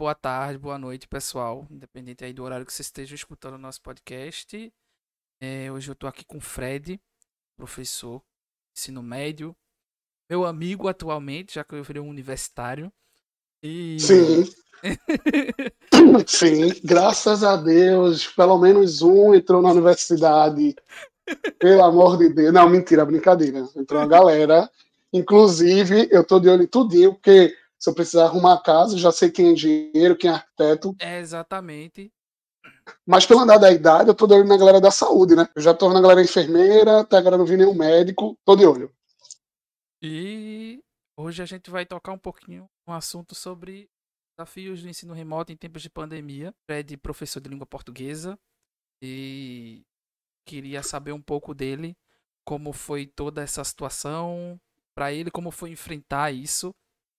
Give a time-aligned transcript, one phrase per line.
[0.00, 1.66] boa tarde, boa noite, pessoal.
[1.70, 4.72] Independente aí do horário que você esteja escutando o nosso podcast.
[5.38, 6.98] É, hoje eu tô aqui com o Fred,
[7.54, 8.22] professor,
[8.74, 9.54] ensino médio,
[10.30, 12.90] meu amigo atualmente, já que eu virei um universitário.
[13.62, 14.00] E...
[14.00, 14.50] Sim.
[16.26, 20.76] Sim, graças a Deus, pelo menos um entrou na universidade.
[21.58, 22.54] Pelo amor de Deus.
[22.54, 23.68] Não, mentira, brincadeira.
[23.76, 24.70] Entrou uma galera.
[25.12, 29.30] Inclusive, eu tô de olho em tudinho, porque se eu precisar arrumar casa, já sei
[29.30, 30.94] quem é engenheiro, quem é arquiteto.
[31.00, 32.12] É, exatamente.
[33.06, 35.48] Mas pelo andar da idade, eu tô de olho na galera da saúde, né?
[35.56, 38.94] Eu já tô na galera enfermeira, até agora não vi nenhum médico, tô de olho.
[40.02, 40.84] E
[41.16, 43.88] hoje a gente vai tocar um pouquinho um assunto sobre
[44.36, 46.54] desafios do ensino remoto em tempos de pandemia.
[46.66, 48.38] Fred, professor de língua portuguesa,
[49.02, 49.82] e
[50.44, 51.96] queria saber um pouco dele,
[52.44, 54.60] como foi toda essa situação,
[54.94, 56.74] para ele, como foi enfrentar isso,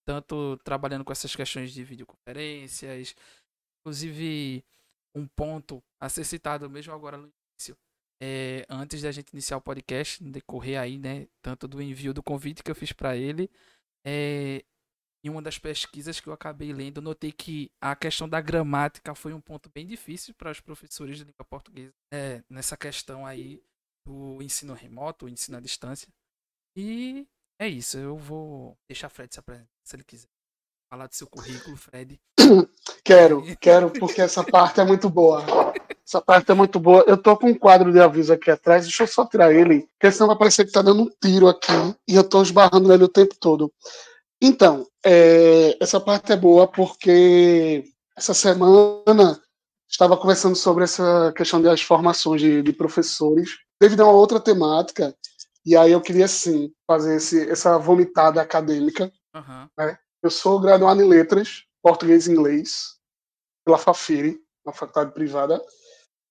[0.06, 3.16] tanto trabalhando com essas questões de videoconferências,
[3.80, 4.64] inclusive
[5.16, 7.78] um ponto a ser citado mesmo agora no início,
[8.22, 12.64] é, antes da gente iniciar o podcast, decorrer aí, né, tanto do envio do convite
[12.64, 13.50] que eu fiz para ele,
[14.06, 14.64] é,
[15.24, 19.34] em uma das pesquisas que eu acabei lendo, notei que a questão da gramática foi
[19.34, 23.62] um ponto bem difícil para os professores de língua portuguesa, é, nessa questão aí
[24.06, 26.08] do ensino remoto, ensino à distância.
[26.76, 27.28] E
[27.62, 30.28] é isso, eu vou deixar Fred se apresentar, se ele quiser.
[30.90, 32.20] Falar do seu currículo, Fred.
[33.06, 35.46] Quero, quero, porque essa parte é muito boa.
[36.06, 37.06] Essa parte é muito boa.
[37.08, 40.12] Eu tô com um quadro de aviso aqui atrás, deixa eu só tirar ele, porque
[40.12, 41.72] senão vai parecer que tá dando um tiro aqui
[42.08, 43.72] e eu tô esbarrando nele o tempo todo.
[44.42, 47.86] Então, é, essa parte é boa porque
[48.18, 49.40] essa semana
[49.88, 55.16] estava conversando sobre essa questão das formações de, de professores, devido a uma outra temática,
[55.66, 59.12] e aí eu queria sim fazer esse, essa vomitada acadêmica.
[59.36, 59.68] Uhum.
[59.78, 59.98] Né?
[60.24, 62.96] Eu sou graduado em letras, português e inglês,
[63.66, 65.62] pela Fafiri, uma faculdade privada.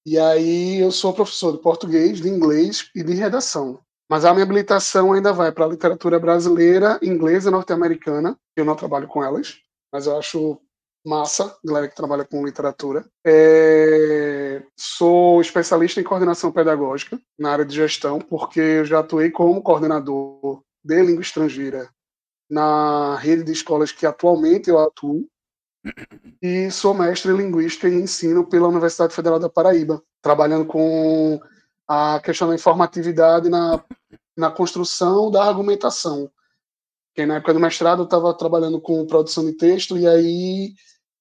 [0.06, 3.80] E aí eu sou professor de português, de inglês e de redação.
[4.10, 8.36] Mas a minha habilitação ainda vai para a literatura brasileira, inglesa e norte-americana.
[8.56, 9.58] Eu não trabalho com elas,
[9.92, 10.60] mas eu acho
[11.04, 13.04] massa, galera que trabalha com literatura.
[13.24, 14.62] É...
[14.76, 20.62] Sou especialista em coordenação pedagógica na área de gestão, porque eu já atuei como coordenador
[20.84, 21.88] de língua estrangeira
[22.50, 25.26] na rede de escolas que atualmente eu atuo.
[26.42, 31.40] E sou mestre em linguística e ensino pela Universidade Federal da Paraíba, trabalhando com
[31.88, 33.82] a questão da informatividade na,
[34.36, 36.30] na construção da argumentação.
[37.10, 40.72] Porque na época do mestrado eu estava trabalhando com produção de texto e aí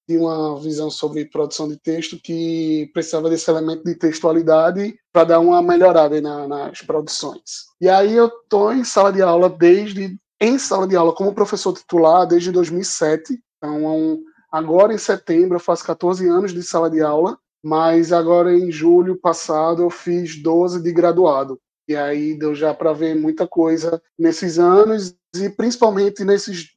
[0.08, 5.40] tinha uma visão sobre produção de texto que precisava desse elemento de textualidade para dar
[5.40, 7.66] uma melhorada na, nas produções.
[7.80, 11.72] E aí eu estou em sala de aula desde em sala de aula como professor
[11.72, 13.38] titular desde 2007.
[13.58, 14.20] Então,
[14.50, 19.16] agora em setembro eu faço 14 anos de sala de aula mas agora em julho
[19.16, 21.60] passado eu fiz 12 de graduado.
[21.86, 26.70] E aí deu já para ver muita coisa nesses anos e principalmente nesses,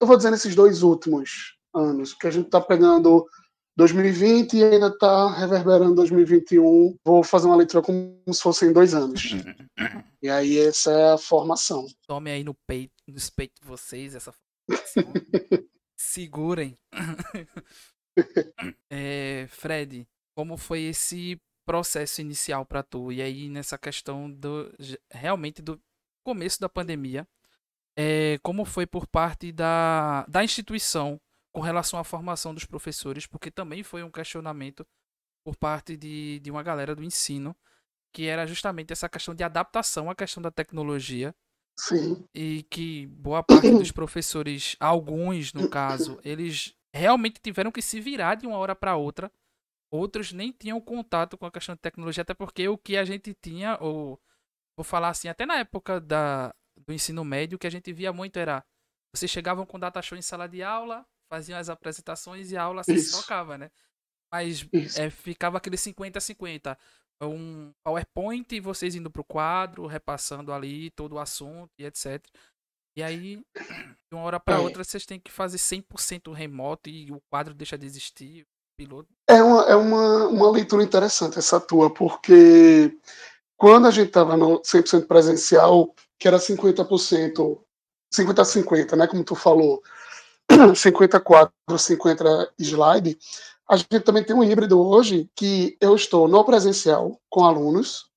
[0.00, 3.26] eu vou dizer nesses dois últimos anos, porque a gente está pegando
[3.76, 6.96] 2020 e ainda está reverberando 2021.
[7.04, 9.22] Vou fazer uma leitura como se fossem dois anos.
[10.22, 11.86] E aí essa é a formação.
[12.04, 14.46] Tome aí no peito, no peito de vocês essa formação.
[15.94, 16.76] Segurem.
[18.90, 23.12] é, Fred, como foi esse processo inicial para tu?
[23.12, 24.72] E aí nessa questão do
[25.12, 25.80] realmente do
[26.24, 27.28] começo da pandemia,
[27.96, 31.20] é, como foi por parte da, da instituição
[31.52, 33.26] com relação à formação dos professores?
[33.26, 34.86] Porque também foi um questionamento
[35.44, 37.56] por parte de, de uma galera do ensino
[38.12, 41.34] que era justamente essa questão de adaptação à questão da tecnologia.
[41.78, 42.26] Sim.
[42.34, 48.36] E que boa parte dos professores, alguns no caso, eles realmente tiveram que se virar
[48.36, 49.30] de uma hora para outra.
[49.90, 53.34] Outros nem tinham contato com a questão de tecnologia, até porque o que a gente
[53.34, 54.18] tinha, ou
[54.74, 58.12] vou falar assim, até na época da, do ensino médio, o que a gente via
[58.12, 58.64] muito era
[59.14, 62.84] vocês chegavam com data show em sala de aula, faziam as apresentações e a aula
[62.84, 63.70] se tocava, né?
[64.30, 64.66] Mas
[64.98, 66.76] é, ficava aquele 50-50.
[67.22, 72.22] Um PowerPoint e vocês indo pro quadro, repassando ali todo o assunto e etc.
[72.94, 74.58] E aí, de uma hora para é.
[74.58, 78.46] outra, vocês têm que fazer 100% remoto e o quadro deixa de existir, o
[78.76, 79.08] piloto.
[79.28, 82.94] É uma, é uma, uma leitura interessante essa tua, porque
[83.56, 87.60] quando a gente estava no 100% presencial, que era 50%,
[88.14, 89.82] 50-50, né, como tu falou,
[90.74, 93.18] 54, 50 slide,
[93.68, 98.10] a gente também tem um híbrido hoje que eu estou no presencial com alunos,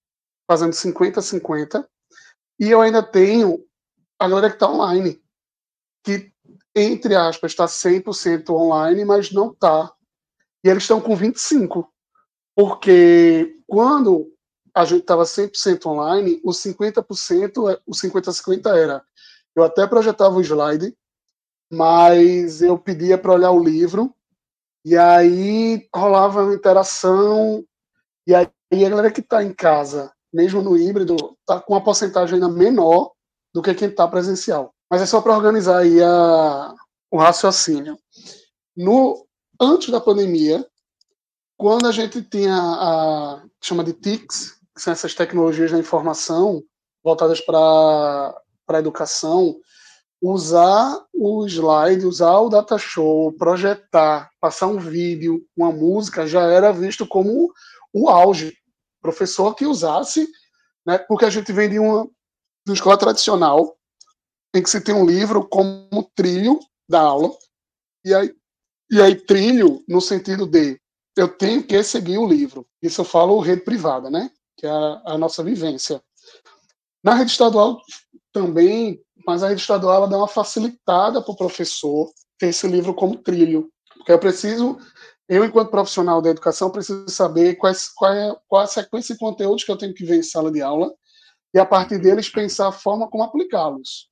[0.50, 1.86] fazendo 50-50,
[2.60, 3.66] e eu ainda tenho
[4.20, 5.22] a galera que está online,
[6.04, 6.32] que
[6.76, 9.92] entre aspas, está 100% online, mas não está.
[10.64, 11.88] E eles estão com 25%.
[12.56, 14.32] Porque quando
[14.80, 19.04] a gente estava 100% online, os 50%, é, os 50-50 era.
[19.54, 20.96] Eu até projetava o slide,
[21.70, 24.16] mas eu pedia para olhar o livro,
[24.86, 27.66] e aí rolava uma interação,
[28.26, 32.36] e aí a galera que está em casa, mesmo no híbrido, está com uma porcentagem
[32.36, 33.12] ainda menor
[33.54, 34.74] do que quem está presencial.
[34.90, 36.74] Mas é só para organizar aí a,
[37.12, 38.00] o raciocínio.
[38.78, 39.28] No,
[39.60, 40.66] antes da pandemia,
[41.58, 46.64] quando a gente tinha a chama de TICs, são essas tecnologias da informação
[47.04, 48.36] voltadas para
[48.68, 49.60] a educação,
[50.22, 56.72] usar o slide, usar o data show, projetar, passar um vídeo, uma música, já era
[56.72, 57.52] visto como
[57.94, 58.54] o auge.
[59.02, 60.28] Professor que usasse,
[60.86, 63.78] né, porque a gente vem de uma, de uma escola tradicional,
[64.54, 67.32] em que se tem um livro como trilho da aula,
[68.04, 68.36] e aí,
[68.92, 70.80] e aí trilho no sentido de
[71.16, 72.68] eu tenho que seguir o livro.
[72.82, 74.32] Isso eu falo rede privada, né?
[74.60, 76.04] Que é a, a nossa vivência.
[77.02, 77.82] Na rede estadual
[78.34, 82.94] também, mas a rede estadual ela dá uma facilitada para o professor ter esse livro
[82.94, 83.72] como trilho.
[83.96, 84.78] Porque eu preciso,
[85.30, 89.64] eu, enquanto profissional da educação, preciso saber quais, qual, é, qual a sequência de conteúdos
[89.64, 90.94] que eu tenho que ver em sala de aula
[91.54, 94.10] e, a partir deles, pensar a forma como aplicá-los.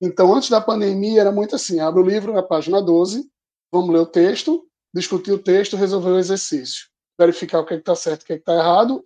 [0.00, 3.28] Então, antes da pandemia, era muito assim: abre o livro na página 12,
[3.72, 6.86] vamos ler o texto, discutir o texto, resolver o exercício,
[7.18, 9.04] verificar o que é está certo e o que é está errado.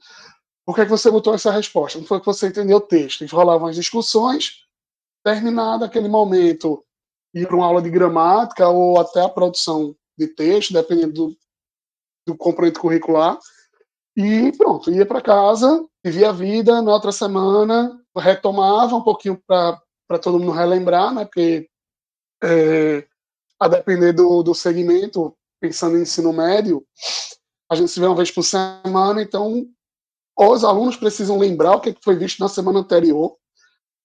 [0.69, 1.99] Por que, é que você botou essa resposta?
[1.99, 3.25] Não foi que você entendeu o texto.
[3.35, 4.67] Rolavam as discussões,
[5.25, 6.85] terminado aquele momento,
[7.32, 11.37] ir uma aula de gramática ou até a produção de texto, dependendo do,
[12.26, 13.38] do componente curricular.
[14.15, 20.19] E pronto, ia para casa, vivia a vida, na outra semana retomava um pouquinho para
[20.21, 21.25] todo mundo relembrar, né?
[21.25, 21.67] Porque
[22.44, 23.09] é,
[23.59, 26.87] a depender do, do segmento, pensando em ensino médio,
[27.71, 29.67] a gente se vê uma vez por semana, então
[30.38, 33.37] os alunos precisam lembrar o que foi visto na semana anterior,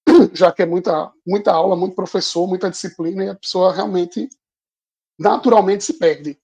[0.33, 4.27] já que é muita, muita aula, muito professor, muita disciplina, e a pessoa realmente,
[5.19, 6.39] naturalmente, se perde.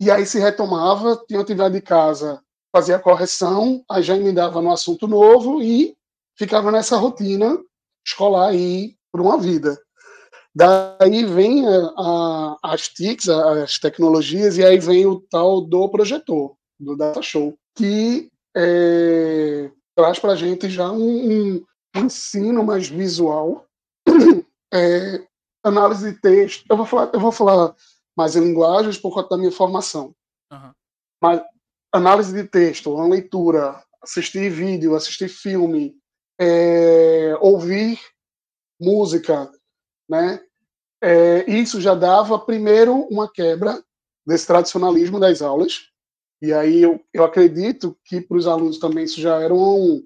[0.00, 2.42] E aí se retomava, tinha atividade de casa,
[2.72, 5.96] fazia a correção, aí já emendava no assunto novo e
[6.36, 7.58] ficava nessa rotina
[8.04, 9.80] escolar aí por uma vida.
[10.54, 16.56] Daí vem a, a, as TICs, as tecnologias, e aí vem o tal do projetor,
[16.78, 21.66] do Data Show, que é, traz para a gente já um, um,
[21.96, 23.66] ensino mais visual,
[24.72, 25.26] é,
[25.64, 26.64] análise de texto.
[26.68, 27.74] Eu vou falar, eu vou falar
[28.16, 30.14] mais em linguagens por conta da minha formação.
[30.52, 30.72] Uhum.
[31.22, 31.42] Mas
[31.92, 35.96] análise de texto, uma leitura, assistir vídeo, assistir filme,
[36.40, 38.00] é, ouvir
[38.80, 39.50] música,
[40.08, 40.42] né?
[41.02, 43.82] É, isso já dava primeiro uma quebra
[44.26, 45.89] desse tradicionalismo das aulas.
[46.42, 50.02] E aí eu, eu acredito que para os alunos também isso já era um,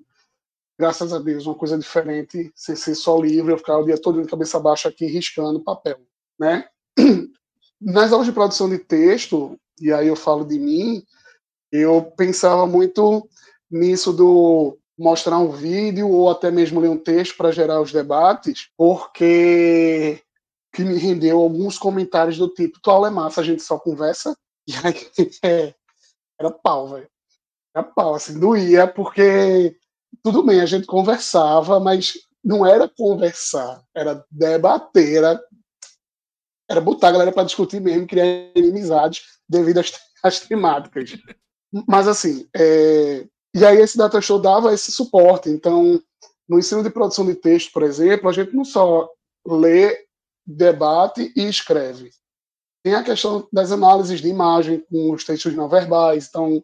[0.78, 4.20] graças a Deus, uma coisa diferente, sem ser só livre, eu ficava o dia todo
[4.20, 5.98] de cabeça baixa aqui riscando papel,
[6.38, 6.66] né?
[7.80, 11.04] Nas aulas de produção de texto, e aí eu falo de mim,
[11.70, 13.28] eu pensava muito
[13.70, 18.68] nisso do mostrar um vídeo ou até mesmo ler um texto para gerar os debates,
[18.76, 20.20] porque
[20.72, 24.36] que me rendeu alguns comentários do tipo: tua aula é massa, a gente só conversa.
[24.66, 25.74] E aí é,
[26.44, 27.08] era pau, velho.
[27.74, 29.76] Era pau, assim, doía, porque
[30.22, 35.42] tudo bem, a gente conversava, mas não era conversar, era debater, era,
[36.68, 41.16] era botar a galera para discutir mesmo, criar inimizades devido às, às temáticas.
[41.88, 45.48] Mas assim, é, e aí esse data show dava esse suporte.
[45.48, 46.00] Então,
[46.48, 49.08] no ensino de produção de texto, por exemplo, a gente não só
[49.46, 50.04] lê,
[50.46, 52.10] debate e escreve.
[52.84, 56.28] Tem a questão das análises de imagem com os textos não verbais.
[56.28, 56.62] Então,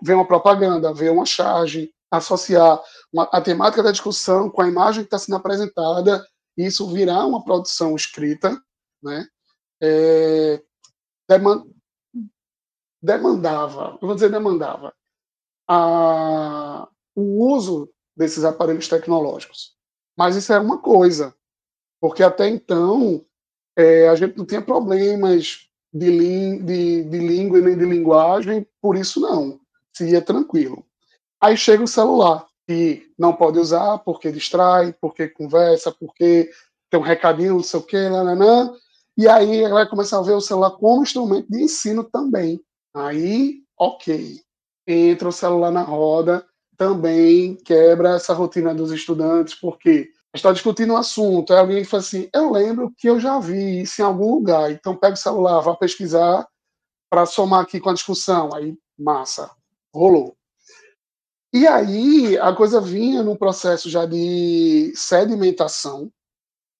[0.00, 2.80] ver uma propaganda, ver uma charge, associar
[3.12, 6.24] uma, a temática da discussão com a imagem que está sendo apresentada,
[6.56, 8.56] isso virar uma produção escrita,
[9.02, 9.26] né?
[9.82, 10.62] É,
[13.02, 14.94] demandava, eu vou dizer demandava,
[15.68, 19.74] a, o uso desses aparelhos tecnológicos.
[20.16, 21.34] Mas isso é uma coisa,
[22.00, 23.26] porque até então
[23.76, 29.20] é, a gente não tinha problemas de, de, de língua nem de linguagem, por isso
[29.20, 29.60] não,
[29.92, 30.84] se ia tranquilo.
[31.40, 36.50] Aí chega o celular, que não pode usar porque distrai, porque conversa, porque
[36.90, 38.72] tem um recadinho, não sei o quê, nananã,
[39.16, 42.60] e aí vai começar a ver o celular como instrumento de ensino também.
[42.94, 44.44] Aí, ok
[44.86, 46.44] entra o celular na roda,
[46.76, 52.28] também quebra essa rotina dos estudantes, porque está discutindo um assunto, aí alguém fala assim,
[52.32, 55.76] eu lembro que eu já vi isso em algum lugar, então pega o celular, vá
[55.76, 56.46] pesquisar
[57.08, 59.50] para somar aqui com a discussão, aí massa,
[59.94, 60.36] rolou.
[61.52, 66.10] E aí a coisa vinha num processo já de sedimentação,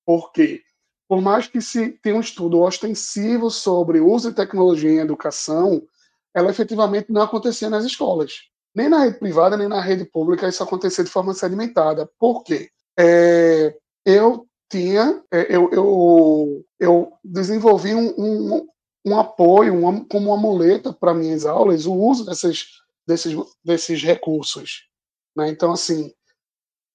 [0.04, 0.62] porque
[1.08, 5.87] por mais que se tenha um estudo ostensivo sobre uso de tecnologia em educação,
[6.34, 8.49] ela efetivamente não acontecia nas escolas.
[8.75, 12.11] Nem na rede privada, nem na rede pública isso acontecia de forma sedimentada.
[12.18, 12.70] Por quê?
[12.98, 18.68] É, eu tinha, é, eu, eu, eu desenvolvi um, um,
[19.04, 22.66] um apoio, um, como uma muleta para minhas aulas, o uso desses,
[23.06, 23.34] desses,
[23.64, 24.88] desses recursos.
[25.36, 25.48] Né?
[25.48, 26.12] Então, assim,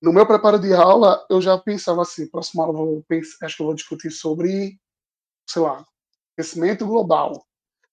[0.01, 3.61] no meu preparo de aula, eu já pensava assim, próxima aula vou pensar, acho que
[3.61, 4.79] eu vou discutir sobre,
[5.47, 5.85] sei lá,
[6.33, 7.45] aquecimento global.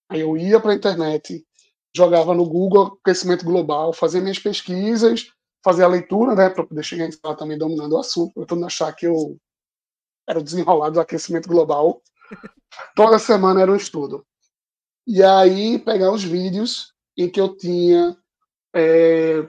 [0.09, 1.45] Aí eu ia para a internet,
[1.95, 5.33] jogava no Google aquecimento global, fazia minhas pesquisas,
[5.67, 8.59] fazia a leitura, né, para poder chegar em sala também dominando o assunto, para todo
[8.59, 9.37] mundo achar que eu
[10.29, 12.01] era desenrolado do aquecimento global.
[12.95, 14.25] Toda semana era um estudo.
[15.05, 18.17] E aí pegar os vídeos em que eu tinha
[18.73, 19.41] é,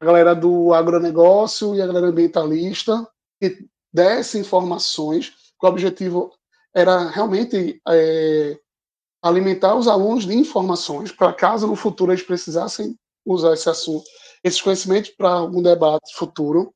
[0.00, 3.04] a galera do agronegócio e a galera ambientalista
[3.40, 6.30] que desse informações, que o objetivo
[6.72, 8.60] era realmente é,
[9.20, 14.04] alimentar os alunos de informações, para caso no futuro eles precisassem usar esse assunto,
[14.44, 16.74] esses conhecimentos para algum debate futuro.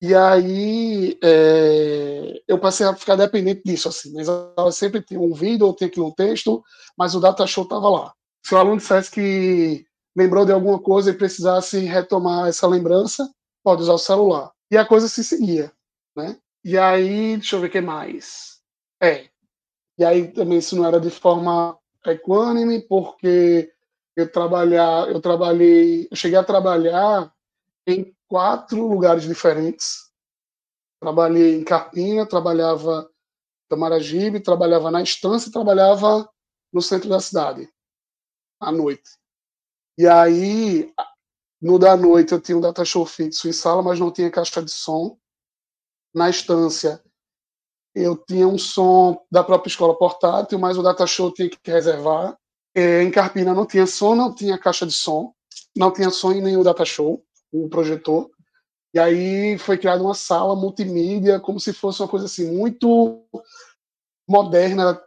[0.00, 4.12] E aí é, eu passei a ficar dependente disso, assim.
[4.14, 6.64] Mas eu sempre tinha um vídeo ou tinha aqui um texto,
[6.98, 8.12] mas o data show estava lá.
[8.44, 9.84] Se o aluno dissesse que
[10.16, 13.30] lembrou de alguma coisa e precisasse retomar essa lembrança,
[13.62, 14.50] pode usar o celular.
[14.70, 15.70] E a coisa se seguia,
[16.16, 16.36] né?
[16.64, 18.58] E aí, deixa eu ver o que mais.
[19.00, 19.26] É,
[19.98, 23.70] e aí também isso não era de forma equânime, porque
[24.16, 27.32] eu trabalhar, eu trabalhei, eu cheguei a trabalhar
[27.86, 30.10] em quatro lugares diferentes.
[31.00, 36.30] Trabalhei em Carpina, trabalhava em Tamaragibe, trabalhava na estância e trabalhava
[36.72, 37.68] no centro da cidade,
[38.60, 39.10] à noite.
[39.98, 40.92] E aí,
[41.60, 44.62] no da noite, eu tinha um data show fixo em sala, mas não tinha caixa
[44.62, 45.18] de som.
[46.14, 47.02] Na estância,
[47.94, 52.38] eu tinha um som da própria escola portátil, mas o data show tinha que reservar.
[52.74, 55.32] É, em Carpina não tinha som, não tinha caixa de som,
[55.76, 58.30] não tinha som em nenhum data show, o um projetor.
[58.94, 63.24] E aí foi criada uma sala multimídia, como se fosse uma coisa assim muito
[64.28, 65.00] moderna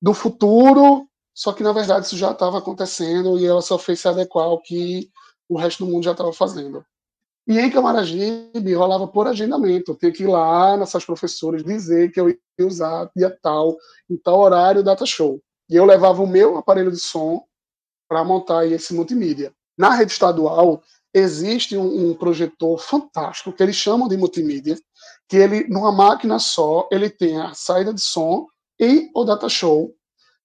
[0.00, 4.08] do futuro, só que na verdade isso já estava acontecendo e ela só fez se
[4.08, 5.10] adequar ao que
[5.48, 6.84] o resto do mundo já estava fazendo.
[7.46, 9.92] E em Camaragibe rolava por agendamento.
[9.92, 13.76] Eu tinha que ir lá nessas professoras dizer que eu ia usar dia tal,
[14.08, 15.40] em tal horário, data show.
[15.72, 17.44] E eu levava o meu aparelho de som
[18.08, 19.52] para montar esse multimídia.
[19.76, 20.82] Na rede estadual,
[21.14, 24.78] existe um, um, projetor fantástico que eles chamam de multimídia,
[25.28, 28.46] que ele, numa máquina só, ele tem a saída de som
[28.78, 29.94] e o data show,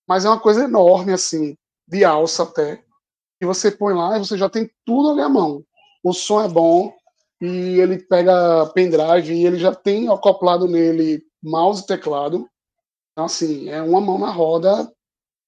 [0.07, 1.57] mas é uma coisa enorme, assim,
[1.87, 2.81] de alça até,
[3.39, 5.63] que você põe lá e você já tem tudo ali à mão
[6.07, 6.93] o som é bom
[7.41, 12.47] e ele pega pendrive e ele já tem acoplado nele mouse e teclado.
[13.11, 14.91] Então, assim, é uma mão na roda,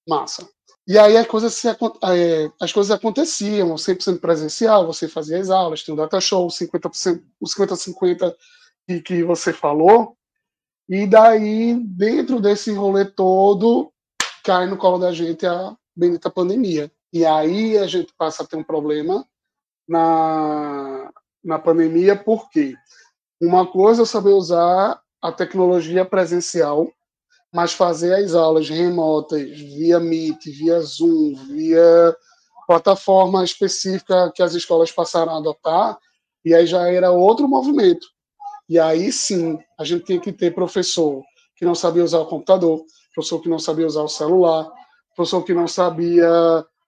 [0.09, 0.47] massa.
[0.87, 5.83] E aí as coisas, se, é, as coisas aconteciam, 100% presencial, você fazia as aulas,
[5.83, 8.35] tinha o data show, 50%, os 50-50
[8.87, 10.17] que, que você falou,
[10.89, 13.93] e daí, dentro desse rolê todo,
[14.43, 16.91] cai no colo da gente a bendita pandemia.
[17.13, 19.23] E aí a gente passa a ter um problema
[19.87, 21.11] na,
[21.43, 22.73] na pandemia, porque
[23.39, 26.91] uma coisa é saber usar a tecnologia presencial,
[27.53, 32.15] mas fazer as aulas remotas via Meet, via Zoom, via
[32.67, 35.97] plataforma específica que as escolas passaram a adotar,
[36.45, 38.07] e aí já era outro movimento.
[38.67, 41.23] E aí sim, a gente tinha que ter professor
[41.55, 44.71] que não sabia usar o computador, professor que não sabia usar o celular,
[45.15, 46.29] professor que não sabia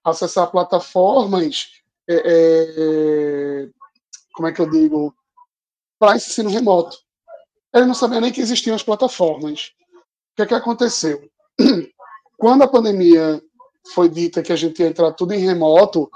[0.04, 1.68] acessar plataformas
[2.08, 3.70] é, é,
[4.34, 5.14] como é que eu digo,
[6.00, 6.98] para ensino remoto.
[7.74, 9.72] Ele não sabia nem que existiam as plataformas.
[10.36, 11.22] Que, é que aconteceu?
[12.38, 13.42] Quando a pandemia
[13.94, 16.10] foi dita que a gente ia entrar tudo em remoto,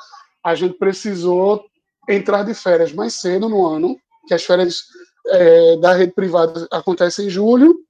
[0.43, 1.65] a gente precisou
[2.09, 4.83] entrar de férias mais cedo no ano, que as férias
[5.27, 7.85] é, da rede privada acontecem em julho,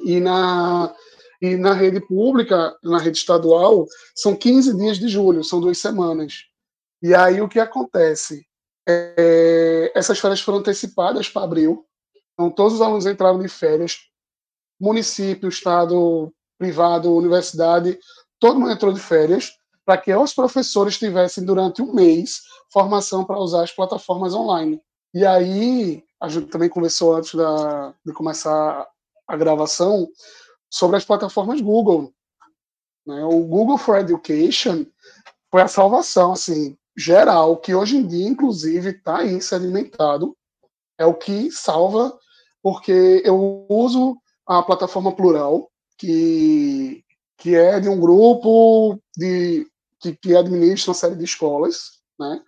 [0.00, 0.94] e na,
[1.40, 6.44] e na rede pública, na rede estadual, são 15 dias de julho, são duas semanas.
[7.02, 8.46] E aí o que acontece?
[8.86, 11.86] É, essas férias foram antecipadas para abril,
[12.32, 13.98] então todos os alunos entraram de férias,
[14.80, 17.98] município, estado, privado, universidade,
[18.38, 19.52] todo mundo entrou de férias
[19.84, 24.80] para que os professores tivessem durante um mês formação para usar as plataformas online.
[25.12, 28.86] E aí, a gente também conversou antes da, de começar
[29.28, 30.08] a gravação
[30.70, 32.12] sobre as plataformas Google.
[33.06, 33.22] Né?
[33.24, 34.84] O Google for Education
[35.50, 40.36] foi a salvação, assim, geral, que hoje em dia, inclusive, está aí sedimentado.
[40.98, 42.18] É o que salva,
[42.62, 47.02] porque eu uso a plataforma Plural, que,
[47.38, 49.66] que é de um grupo de,
[50.00, 52.40] que, que administra uma série de escolas, né?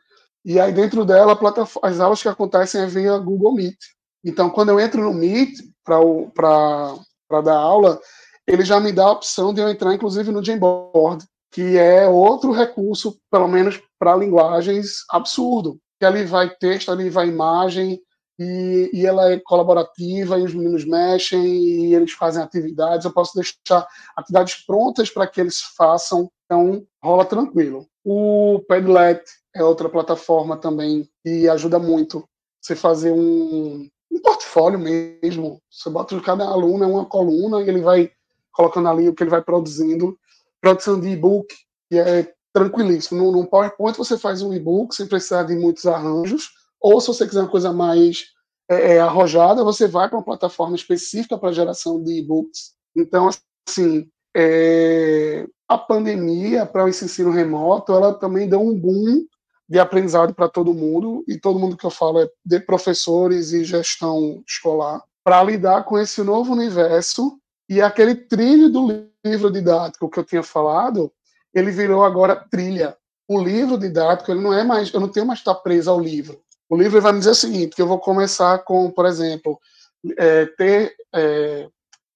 [0.45, 1.37] E aí dentro dela,
[1.83, 3.77] as aulas que acontecem é via Google Meet.
[4.25, 8.01] Então, quando eu entro no Meet para dar aula,
[8.47, 12.53] ele já me dá a opção de eu entrar, inclusive, no Jamboard, que é outro
[12.53, 15.79] recurso, pelo menos para linguagens, absurdo.
[15.99, 18.01] Que ali vai texto, ali vai imagem,
[18.39, 23.05] e, e, ela é colaborativa, e os meninos mexem, e eles fazem atividades.
[23.05, 27.87] Eu posso deixar atividades prontas para que eles façam, então rola tranquilo.
[28.05, 29.23] O Padlet
[29.55, 32.29] é outra plataforma também que ajuda muito
[32.61, 35.61] você fazer um, um portfólio mesmo.
[35.71, 38.11] Você bota cada aluno é uma coluna e ele vai
[38.53, 40.19] colocando ali o que ele vai produzindo.
[40.61, 41.55] Produção de e-book,
[41.89, 43.23] que é tranquilíssimo.
[43.23, 46.51] No, no PowerPoint você faz um e-book sem precisar de muitos arranjos,
[46.81, 48.27] ou se você quiser uma coisa mais
[48.69, 52.75] é, é arrojada, você vai para uma plataforma específica para geração de e-books.
[52.97, 53.29] Então,
[53.69, 59.25] assim, é, a pandemia para o ensino remoto, ela também deu um boom
[59.69, 63.65] de aprendizado para todo mundo, e todo mundo que eu falo é de professores e
[63.65, 67.37] gestão escolar, para lidar com esse novo universo
[67.69, 71.11] e aquele trilho do livro didático que eu tinha falado,
[71.53, 72.97] ele virou agora trilha.
[73.29, 76.41] O livro didático, ele não é mais, eu não tenho mais estar preso ao livro.
[76.69, 79.59] O livro vai me dizer o seguinte, que eu vou começar com, por exemplo,
[80.19, 81.69] é, ter é,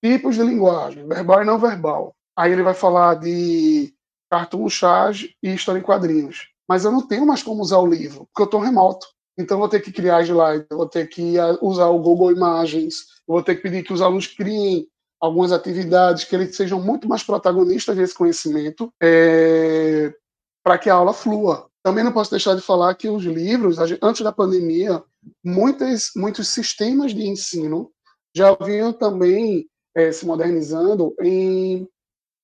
[0.03, 2.15] tipos de linguagem, verbal e não verbal.
[2.37, 3.95] Aí ele vai falar de
[4.31, 8.27] cartoon, charge e história em quadrinhos mas eu não tenho mais como usar o livro,
[8.27, 9.05] porque eu estou remoto.
[9.37, 12.31] Então eu vou ter que criar slide, eu vou ter que ah, usar o Google
[12.31, 14.87] Imagens, vou ter que pedir que os alunos criem
[15.21, 20.15] algumas atividades, que eles sejam muito mais protagonistas desse conhecimento, é,
[20.63, 21.69] para que a aula flua.
[21.83, 25.03] Também não posso deixar de falar que os livros, antes da pandemia,
[25.45, 27.91] muitos, muitos sistemas de ensino
[28.35, 31.89] já vinham também é, se modernizando em,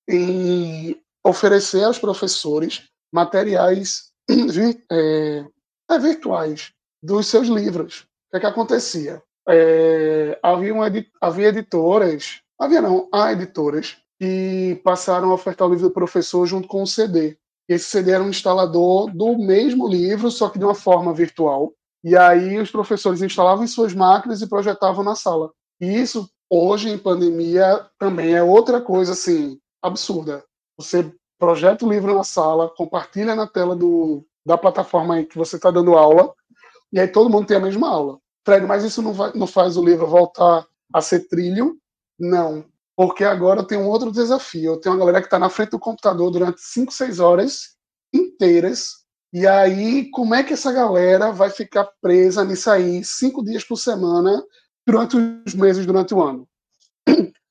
[0.08, 4.10] em oferecer aos professores materiais
[4.90, 5.44] é,
[5.90, 6.72] é, virtuais
[7.02, 8.00] dos seus livros.
[8.00, 9.22] O que, é que acontecia?
[9.48, 10.74] É, havia,
[11.20, 16.66] havia editoras, havia não, há editoras que passaram a ofertar o livro do professor junto
[16.66, 17.38] com o CD.
[17.68, 21.72] Esse CD era um instalador do mesmo livro, só que de uma forma virtual.
[22.04, 25.50] E aí os professores instalavam em suas máquinas e projetavam na sala.
[25.80, 30.44] E isso, hoje, em pandemia, também é outra coisa, assim, absurda.
[30.78, 35.56] Você projeta o livro na sala, compartilha na tela do, da plataforma aí que você
[35.56, 36.32] está dando aula,
[36.92, 38.18] e aí todo mundo tem a mesma aula.
[38.44, 41.76] Fred, mas isso não, vai, não faz o livro voltar a ser trilho?
[42.18, 42.64] Não.
[42.96, 44.72] Porque agora tem um outro desafio.
[44.72, 47.76] Eu tenho uma galera que está na frente do computador durante 5, 6 horas
[48.12, 49.04] inteiras.
[49.32, 53.76] E aí, como é que essa galera vai ficar presa nisso aí cinco dias por
[53.76, 54.42] semana
[54.86, 56.48] durante os meses, durante o ano?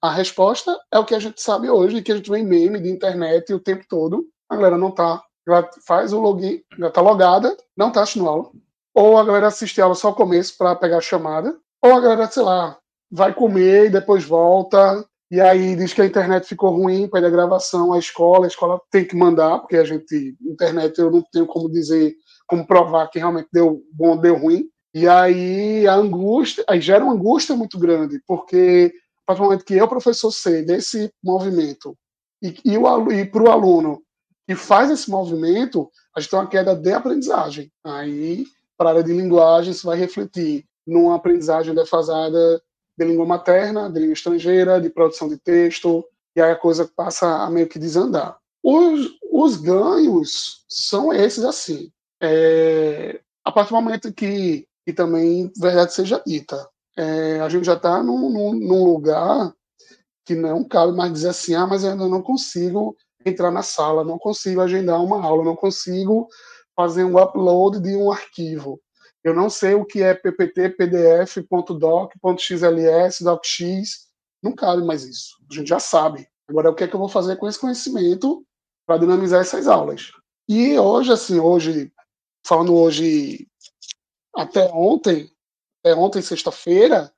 [0.01, 2.79] A resposta é o que a gente sabe hoje, que a gente vê em meme
[2.79, 4.25] de internet o tempo todo.
[4.49, 5.23] A galera não tá.
[5.47, 8.49] Ela faz o login, já tá logada, não tá assistindo aula.
[8.93, 11.55] Ou a galera assiste a aula só o começo para pegar a chamada.
[11.83, 12.77] Ou a galera, sei lá,
[13.11, 15.05] vai comer e depois volta.
[15.31, 18.79] E aí diz que a internet ficou ruim, pede a gravação à escola, a escola
[18.91, 22.15] tem que mandar, porque a gente, internet eu não tenho como dizer,
[22.47, 24.65] como provar que realmente deu bom, deu ruim.
[24.93, 29.65] E aí a angústia, aí gera uma angústia muito grande, porque a partir do momento
[29.65, 31.97] que eu, professor, sei desse movimento
[32.41, 34.01] e, e, e para o aluno
[34.47, 37.71] que faz esse movimento, a gente tem uma queda de aprendizagem.
[37.83, 38.45] Aí,
[38.77, 42.61] para a área de linguagem, isso vai refletir numa aprendizagem defasada
[42.97, 46.05] de língua materna, de língua estrangeira, de produção de texto,
[46.35, 48.37] e aí a coisa passa a meio que desandar.
[48.63, 51.91] Os, os ganhos são esses assim.
[52.21, 57.73] É, a partir do momento que, que também verdade seja dita, é, a gente já
[57.73, 59.53] está num, num, num, lugar
[60.25, 64.03] que não cabe mais dizer assim, ah, mas eu ainda não consigo entrar na sala,
[64.03, 66.27] não consigo agendar uma aula, não consigo
[66.75, 68.79] fazer um upload de um arquivo.
[69.25, 71.37] Eu não sei o que é PPT, PDF,
[71.79, 74.07] .doc, .xls, docx,
[74.41, 75.37] não cabe mais isso.
[75.49, 76.29] A gente já sabe.
[76.47, 78.45] Agora, o que é que eu vou fazer com esse conhecimento
[78.85, 80.11] para dinamizar essas aulas?
[80.47, 81.91] E hoje, assim, hoje,
[82.45, 83.47] falando hoje,
[84.35, 85.27] até ontem,
[85.83, 87.11] é, ontem, sexta-feira,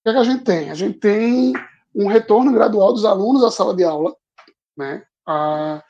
[0.00, 0.70] o que, é que a gente tem?
[0.70, 1.52] A gente tem
[1.94, 4.16] um retorno gradual dos alunos à sala de aula,
[4.74, 5.04] né?
[5.28, 5.84] A,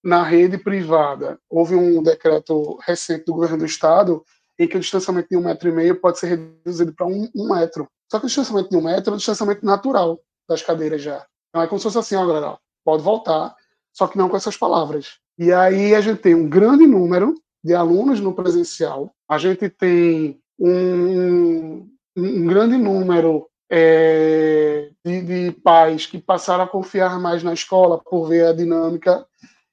[0.00, 4.24] na rede privada, houve um decreto recente do governo do estado
[4.62, 7.54] em que o distanciamento de um metro e meio pode ser reduzido para um, um,
[7.54, 7.88] metro.
[8.10, 11.26] Só que o distanciamento de um metro é o distanciamento natural das cadeiras já.
[11.48, 13.54] Então é como se fosse assim, ó, galera, pode voltar,
[13.92, 15.18] só que não com essas palavras.
[15.38, 20.40] E aí a gente tem um grande número de alunos no presencial, a gente tem
[20.58, 27.98] um, um grande número é, de, de pais que passaram a confiar mais na escola
[27.98, 29.26] por ver a dinâmica.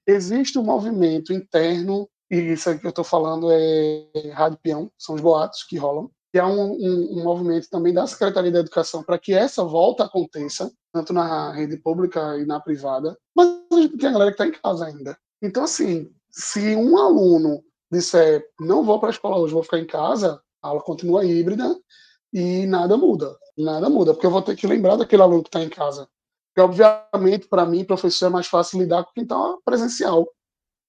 [0.08, 5.22] Existe um movimento interno, e isso que eu estou falando é rádio peão, são os
[5.22, 9.18] boatos que rolam, que é um, um, um movimento também da Secretaria da Educação para
[9.18, 14.10] que essa volta aconteça, tanto na rede pública e na privada, mas a gente tem
[14.10, 15.18] a galera que está em casa ainda.
[15.42, 19.88] Então, assim, se um aluno disser não vou para a escola hoje, vou ficar em
[19.88, 21.76] casa, a aula continua híbrida
[22.32, 23.36] e nada muda.
[23.58, 26.08] Nada muda, porque eu vou ter que lembrar daquele aluno que está em casa.
[26.54, 30.28] Porque, obviamente, para mim, professor, é mais fácil lidar com quem está presencial.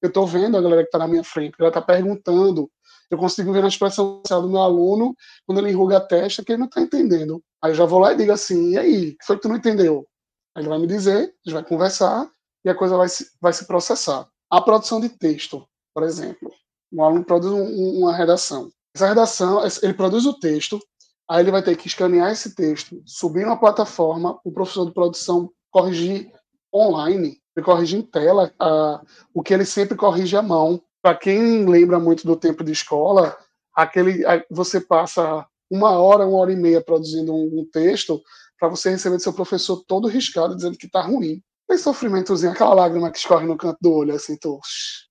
[0.03, 2.71] Eu estou vendo a galera que está na minha frente, ela está perguntando.
[3.11, 6.61] Eu consigo ver na expressão do meu aluno, quando ele enruga a testa, que ele
[6.61, 7.43] não está entendendo.
[7.63, 9.49] Aí eu já vou lá e digo assim: e aí, o que foi que tu
[9.49, 10.07] não entendeu?
[10.55, 12.31] Aí ele vai me dizer, a gente vai conversar
[12.65, 14.29] e a coisa vai se, vai se processar.
[14.51, 16.51] A produção de texto, por exemplo.
[16.93, 18.71] Um aluno produz um, uma redação.
[18.95, 20.81] Essa redação, ele produz o texto,
[21.29, 25.51] aí ele vai ter que escanear esse texto, subir na plataforma, o professor de produção
[25.71, 26.33] corrigir
[26.75, 30.83] online, ele corrige em tela uh, o que ele sempre corrige à mão.
[31.03, 33.37] Para quem lembra muito do tempo de escola,
[33.75, 38.21] aquele você passa uma hora, uma hora e meia produzindo um, um texto
[38.59, 41.43] para você receber do seu professor todo riscado dizendo que está ruim.
[41.67, 44.61] Tem sofrimentozinho, aquela lágrima que escorre no canto do olho, assim, tô,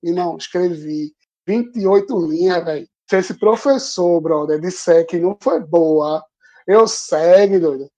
[0.02, 1.12] não, escrevi
[1.46, 2.88] 28 linhas, velho.
[3.08, 6.22] Se esse professor, brother, disser que não foi boa,
[6.66, 7.90] eu segue, doido.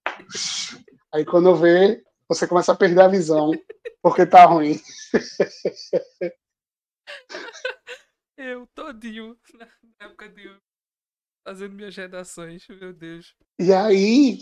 [1.13, 3.53] Aí quando vê, você começa a perder a visão,
[4.03, 4.81] porque tá ruim.
[8.37, 9.69] Eu todinho na
[10.01, 10.51] época de
[11.45, 13.35] fazendo minhas redações, meu Deus.
[13.59, 14.39] E aí,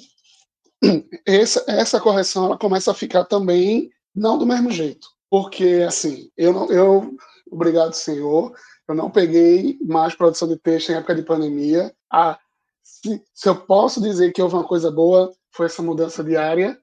[1.26, 5.08] essa, essa correção ela começa a ficar também não do mesmo jeito.
[5.28, 7.16] Porque, assim, eu, não, eu
[7.50, 8.54] obrigado, senhor,
[8.88, 11.94] eu não peguei mais produção de texto em época de pandemia.
[12.12, 12.38] Ah,
[12.82, 16.80] se, se, eu posso dizer que houve uma coisa boa, foi essa mudança diária.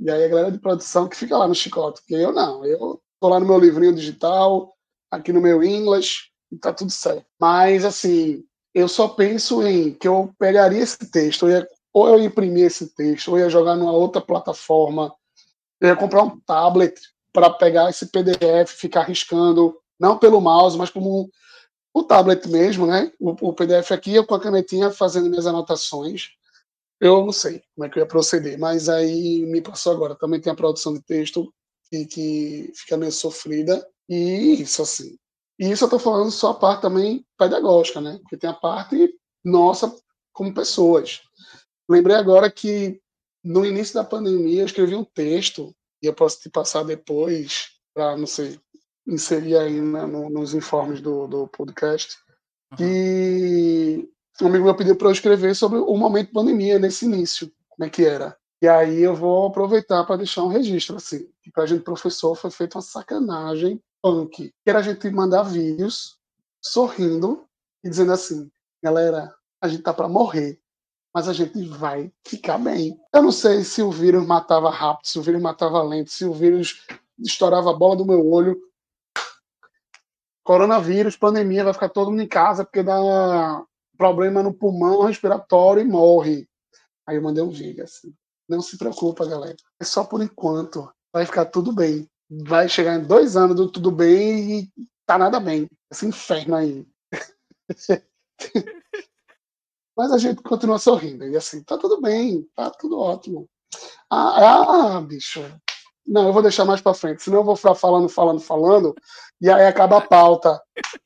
[0.00, 2.64] E aí a galera de produção que fica lá no chicote, porque eu não.
[2.64, 4.74] Eu tô lá no meu livrinho digital,
[5.10, 7.26] aqui no meu English, e tá tudo certo.
[7.40, 12.18] Mas, assim, eu só penso em que eu pegaria esse texto, eu ia, ou eu
[12.18, 15.12] ia imprimir esse texto, ou ia jogar numa outra plataforma,
[15.80, 16.94] eu ia comprar um tablet
[17.32, 21.30] para pegar esse PDF, ficar riscando não pelo mouse, mas como
[21.92, 23.12] o tablet mesmo, né?
[23.18, 26.30] O, o, PDF aqui, eu com a canetinha fazendo minhas anotações.
[27.00, 30.16] Eu não sei como é que eu ia proceder, mas aí me passou agora.
[30.16, 31.52] Também tem a produção de texto
[31.90, 33.86] que, que fica meio sofrida.
[34.08, 35.16] E isso, assim.
[35.58, 38.18] E isso eu estou falando só a parte também pedagógica, né?
[38.22, 39.94] Porque tem a parte nossa
[40.32, 41.20] como pessoas.
[41.88, 43.00] Lembrei agora que
[43.42, 48.16] no início da pandemia eu escrevi um texto, e eu posso te passar depois, para,
[48.16, 48.60] não sei,
[49.06, 52.16] inserir aí né, no, nos informes do, do podcast,
[52.76, 54.08] que
[54.44, 57.90] um amigo meu pediu para eu escrever sobre o momento pandemia, nesse início, como é
[57.90, 58.36] que era.
[58.60, 62.34] E aí eu vou aproveitar para deixar um registro, assim, que para a gente, professor,
[62.34, 66.18] foi feita uma sacanagem punk, que era a gente mandar vídeos
[66.60, 67.44] sorrindo
[67.84, 68.50] e dizendo assim,
[68.82, 70.60] galera, a gente tá para morrer,
[71.14, 72.98] mas a gente vai ficar bem.
[73.12, 76.32] Eu não sei se o vírus matava rápido, se o vírus matava lento, se o
[76.32, 76.84] vírus
[77.18, 78.60] estourava a bola do meu olho,
[80.42, 83.64] coronavírus, pandemia, vai ficar todo mundo em casa porque dá
[83.98, 86.48] problema no pulmão respiratório e morre.
[87.06, 88.14] Aí eu mandei um vídeo assim.
[88.48, 89.56] Não se preocupa, galera.
[89.80, 90.90] É só por enquanto.
[91.12, 92.08] Vai ficar tudo bem.
[92.30, 94.70] Vai chegar em dois anos do tudo bem e
[95.04, 95.68] tá nada bem.
[95.90, 96.86] Esse inferno aí.
[99.96, 101.26] Mas a gente continua sorrindo.
[101.26, 103.48] E assim, tá tudo bem, tá tudo ótimo.
[104.10, 105.42] Ah, ah bicho,
[106.08, 108.94] não, eu vou deixar mais para frente, senão eu vou ficar falando, falando, falando,
[109.40, 110.58] e aí acaba a pauta.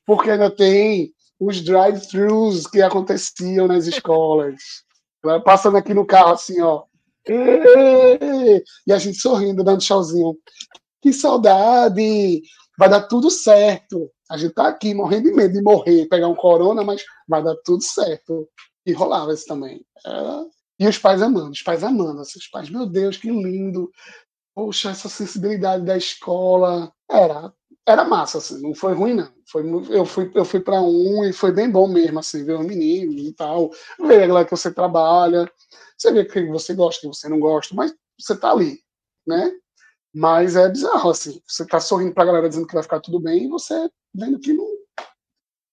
[0.05, 1.13] Porque ainda tem
[1.45, 4.55] os drive-thrus que aconteciam nas escolas.
[5.45, 6.83] Passando aqui no carro assim, ó.
[7.27, 10.37] E a gente sorrindo, dando tchauzinho.
[11.01, 12.41] Que saudade!
[12.77, 14.11] Vai dar tudo certo.
[14.29, 17.55] A gente tá aqui morrendo de medo de morrer, pegar um corona, mas vai dar
[17.63, 18.49] tudo certo.
[18.85, 19.85] E rolava isso também.
[20.79, 22.21] E os pais amando, os pais amando.
[22.21, 23.91] Os pais, meu Deus, que lindo
[24.55, 26.91] poxa, essa sensibilidade da escola.
[27.09, 27.53] Era,
[27.85, 29.33] era massa, assim, não foi ruim, não.
[29.45, 32.65] Foi, eu fui, eu fui para um e foi bem bom mesmo, assim, ver os
[32.65, 35.51] meninos e tal, ver lá que você trabalha,
[35.97, 38.81] você vê que você gosta, que você não gosta, mas você tá ali,
[39.27, 39.51] né?
[40.13, 43.45] Mas é bizarro, assim, você tá sorrindo pra galera dizendo que vai ficar tudo bem
[43.45, 44.67] e você vendo que não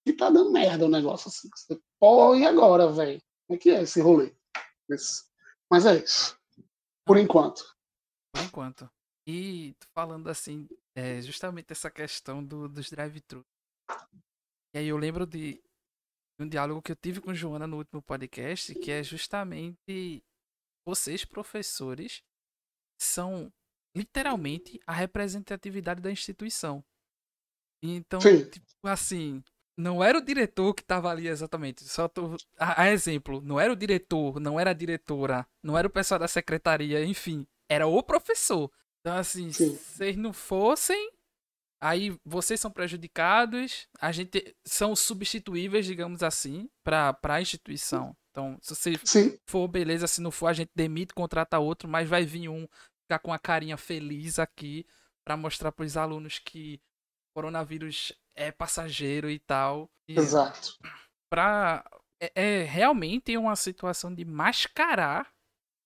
[0.05, 3.20] que tá dando merda o negócio, assim, você pô, e agora, velho?
[3.46, 4.35] Como é que é esse rolê?
[5.70, 6.37] Mas é isso.
[7.05, 7.62] Por enquanto.
[8.33, 8.90] Por enquanto.
[9.27, 10.66] E falando assim,
[11.00, 13.44] é justamente essa questão do, dos drive-thru.
[14.74, 15.62] E aí eu lembro de
[16.38, 20.22] um diálogo que eu tive com Joana no último podcast, que é justamente
[20.86, 22.22] vocês, professores,
[23.00, 23.52] são
[23.96, 26.84] literalmente a representatividade da instituição.
[27.82, 29.42] Então, tipo, assim,
[29.76, 31.82] não era o diretor que estava ali exatamente.
[31.84, 35.88] Só tô, a, a, exemplo, não era o diretor, não era a diretora, não era
[35.88, 38.70] o pessoal da secretaria, enfim, era o professor.
[39.00, 41.10] Então, assim, se vocês não fossem,
[41.82, 48.14] aí vocês são prejudicados, a gente são substituíveis, digamos assim, para a instituição.
[48.30, 49.38] Então, se você Sim.
[49.48, 52.68] for, beleza, se não for, a gente demite, contrata outro, mas vai vir um
[53.04, 54.86] ficar com a carinha feliz aqui
[55.26, 56.80] para mostrar para os alunos que
[57.30, 59.90] o coronavírus é passageiro e tal.
[60.08, 60.78] E Exato.
[61.28, 61.84] Pra,
[62.22, 65.32] é, é realmente uma situação de mascarar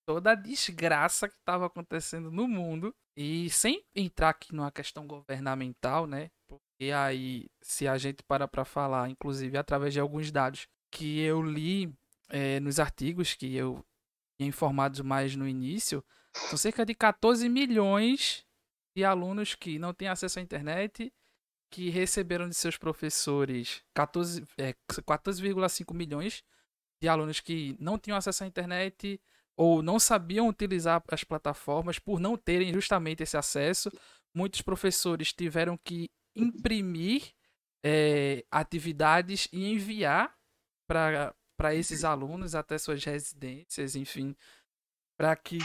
[0.06, 6.06] toda a desgraça que estava acontecendo no mundo e sem entrar aqui numa questão governamental,
[6.06, 6.30] né?
[6.46, 11.42] Porque aí, se a gente para para falar, inclusive através de alguns dados que eu
[11.42, 11.92] li
[12.28, 13.84] é, nos artigos que eu
[14.36, 18.44] tinha informado mais no início, são cerca de 14 milhões
[18.96, 21.12] de alunos que não têm acesso à internet,
[21.70, 24.74] que receberam de seus professores 14,5 é,
[25.04, 25.42] 14
[25.92, 26.44] milhões
[27.00, 29.20] de alunos que não tinham acesso à internet
[29.56, 33.90] ou não sabiam utilizar as plataformas por não terem justamente esse acesso.
[34.34, 37.32] Muitos professores tiveram que imprimir
[37.84, 40.34] é, atividades e enviar
[40.86, 44.34] para esses alunos até suas residências, enfim,
[45.16, 45.58] para que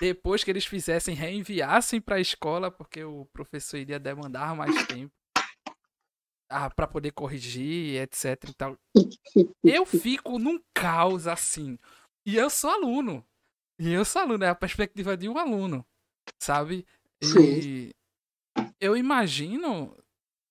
[0.00, 5.14] depois que eles fizessem reenviassem para a escola, porque o professor iria demandar mais tempo
[6.52, 8.76] ah, para poder corrigir, etc e tal.
[9.64, 11.78] Eu fico num caos assim.
[12.24, 13.24] E eu sou aluno.
[13.78, 15.84] E eu sou aluno, é a perspectiva de um aluno,
[16.40, 16.86] sabe?
[17.20, 17.90] E Sim.
[18.80, 19.96] eu imagino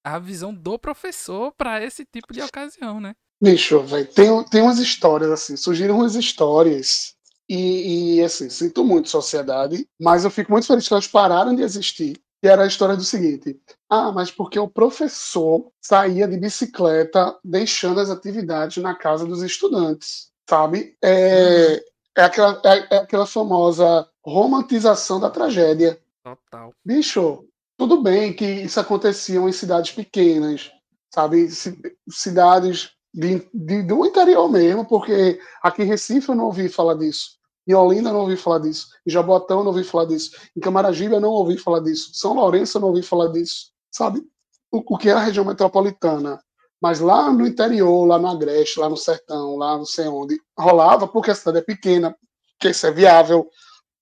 [0.04, 3.16] a visão do professor para esse tipo de ocasião, né?
[3.42, 7.16] Bicho, velho, tem, tem umas histórias assim, surgiram umas histórias
[7.50, 11.62] e, e, assim, sinto muito sociedade, mas eu fico muito feliz que elas pararam de
[11.62, 12.22] existir.
[12.42, 18.00] Que era a história do seguinte: ah, mas porque o professor saía de bicicleta deixando
[18.00, 20.98] as atividades na casa dos estudantes, sabe?
[21.02, 21.82] É,
[22.18, 25.98] é, aquela, é, é aquela famosa romantização da tragédia.
[26.22, 26.74] Total.
[26.84, 27.46] Bicho,
[27.78, 30.70] tudo bem que isso acontecia em cidades pequenas,
[31.10, 31.48] sabe?
[32.10, 37.40] Cidades de, de, do interior mesmo, porque aqui em Recife eu não ouvi falar disso.
[37.66, 38.90] Em Olinda eu não ouvi falar disso.
[39.08, 40.32] Em Jabotão eu não ouvi falar disso.
[40.54, 42.12] Em Camaragibe eu não ouvi falar disso.
[42.14, 43.72] São Lourenço eu não ouvi falar disso.
[43.90, 44.22] Sabe?
[44.70, 46.44] O, o que é a região metropolitana.
[46.82, 51.08] Mas lá no interior, lá no Agreste, lá no Sertão, lá não sei onde, rolava
[51.08, 52.16] porque a cidade é pequena,
[52.60, 53.48] que isso é viável,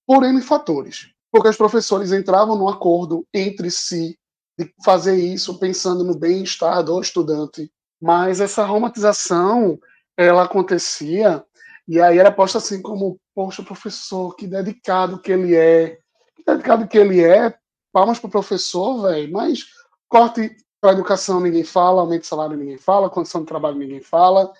[0.07, 1.09] por N fatores.
[1.31, 4.17] Porque os professores entravam num acordo entre si
[4.57, 7.71] de fazer isso pensando no bem-estar do estudante.
[8.01, 9.77] Mas essa romantização,
[10.17, 11.43] ela acontecia
[11.89, 15.97] e aí era posta assim como, poxa, professor, que dedicado que ele é.
[16.35, 17.57] Que dedicado que ele é.
[17.91, 19.31] Palmas pro professor, velho.
[19.33, 19.65] Mas
[20.07, 24.51] corte para educação ninguém fala, aumento de salário ninguém fala, condição de trabalho ninguém fala.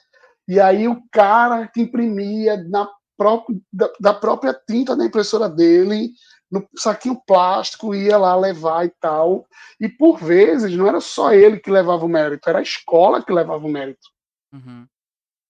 [0.48, 6.12] E aí o cara que imprimia na própria, da, da própria tinta da impressora dele,
[6.52, 9.46] no saquinho plástico, ia lá levar e tal.
[9.80, 13.32] E por vezes não era só ele que levava o mérito, era a escola que
[13.32, 14.08] levava o mérito.
[14.52, 14.88] Uhum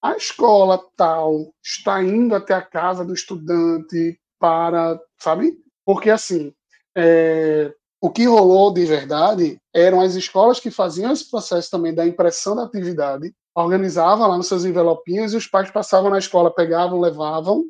[0.02, 5.54] a escola tal está indo até a casa do estudante para, sabe?
[5.86, 6.54] Porque assim,
[6.96, 12.08] é, o que rolou de verdade eram as escolas que faziam esse processo também da
[12.08, 17.00] impressão da atividade, organizavam lá nos seus envelopinhos e os pais passavam na escola, pegavam,
[17.00, 17.66] levavam.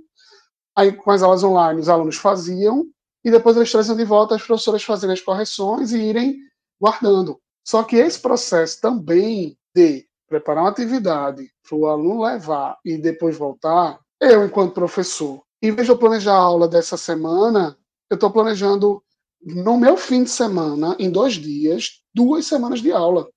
[0.75, 2.85] Aí com as aulas online os alunos faziam
[3.23, 6.37] e depois eles traziam de volta as professoras fazendo as correções e irem
[6.79, 7.39] guardando.
[7.65, 13.35] Só que esse processo também de preparar uma atividade para o aluno levar e depois
[13.35, 17.75] voltar, eu, enquanto professor, em vez de eu planejar a aula dessa semana,
[18.09, 19.03] eu estou planejando
[19.41, 23.27] no meu fim de semana, em dois dias, duas semanas de aula.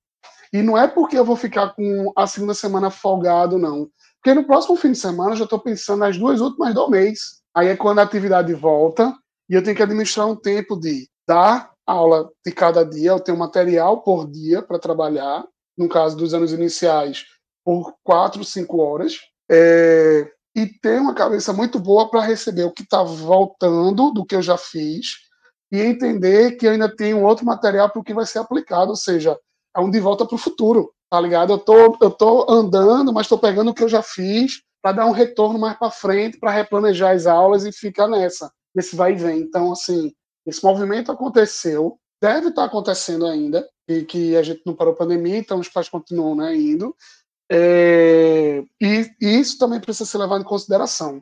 [0.51, 3.89] E não é porque eu vou ficar com a segunda semana folgado, não.
[4.21, 7.41] Porque no próximo fim de semana eu já estou pensando nas duas últimas do mês.
[7.55, 9.13] Aí é quando a atividade volta
[9.49, 13.37] e eu tenho que administrar um tempo de dar aula de cada dia, eu tenho
[13.37, 15.45] material por dia para trabalhar,
[15.77, 17.25] no caso dos anos iniciais,
[17.65, 22.83] por quatro, cinco horas, é, e ter uma cabeça muito boa para receber o que
[22.83, 25.23] está voltando do que eu já fiz
[25.73, 29.35] e entender que ainda tenho outro material para o que vai ser aplicado, ou seja,
[29.75, 30.93] é um de volta para o futuro.
[31.09, 31.53] tá ligado?
[31.53, 35.05] Eu tô, eu tô andando, mas tô pegando o que eu já fiz para dar
[35.07, 39.15] um retorno mais para frente, para replanejar as aulas e ficar nessa, nesse vai e
[39.15, 39.39] vem.
[39.39, 40.13] Então, assim,
[40.45, 44.97] esse movimento aconteceu, deve estar tá acontecendo ainda, e que a gente não parou a
[44.97, 46.95] pandemia, então os pais continuam né, indo.
[47.51, 51.19] É, e, e, isso também precisa ser levado em consideração.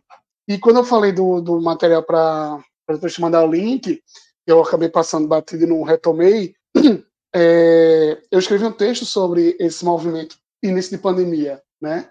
[0.47, 2.59] E quando eu falei do, do material para
[2.89, 4.01] depois te mandar o link,
[4.45, 6.55] eu acabei passando batido e não retomei,
[7.33, 12.09] é, eu escrevi um texto sobre esse movimento início de pandemia, né?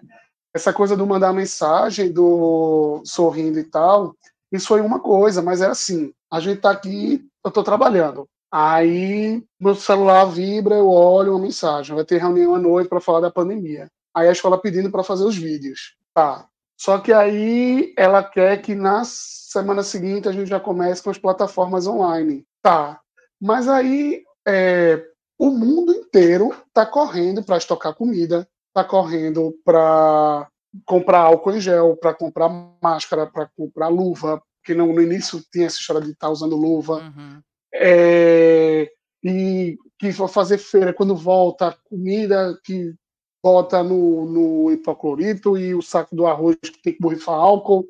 [0.53, 4.15] Essa coisa do mandar mensagem, do sorrindo e tal,
[4.51, 8.27] isso foi uma coisa, mas era assim, a gente tá aqui, eu tô trabalhando.
[8.51, 13.21] Aí meu celular vibra, eu olho uma mensagem, vai ter reunião à noite para falar
[13.21, 13.87] da pandemia.
[14.13, 15.95] Aí a escola pedindo para fazer os vídeos.
[16.13, 16.45] Tá.
[16.77, 19.03] Só que aí ela quer que na
[19.51, 22.45] semana seguinte a gente já comece com as plataformas online.
[22.61, 23.01] Tá.
[23.39, 25.03] Mas aí é,
[25.37, 30.47] o mundo inteiro está correndo para estocar comida, está correndo para
[30.85, 32.49] comprar álcool em gel, para comprar
[32.81, 36.55] máscara, para comprar luva, que não, no início tinha essa história de estar tá usando
[36.55, 36.99] luva.
[36.99, 37.41] Uhum.
[37.73, 38.89] É,
[39.23, 42.93] e que vai fazer feira quando volta, comida que
[43.43, 47.87] bota no, no hipoclorito e o saco do arroz que tem que borrifar álcool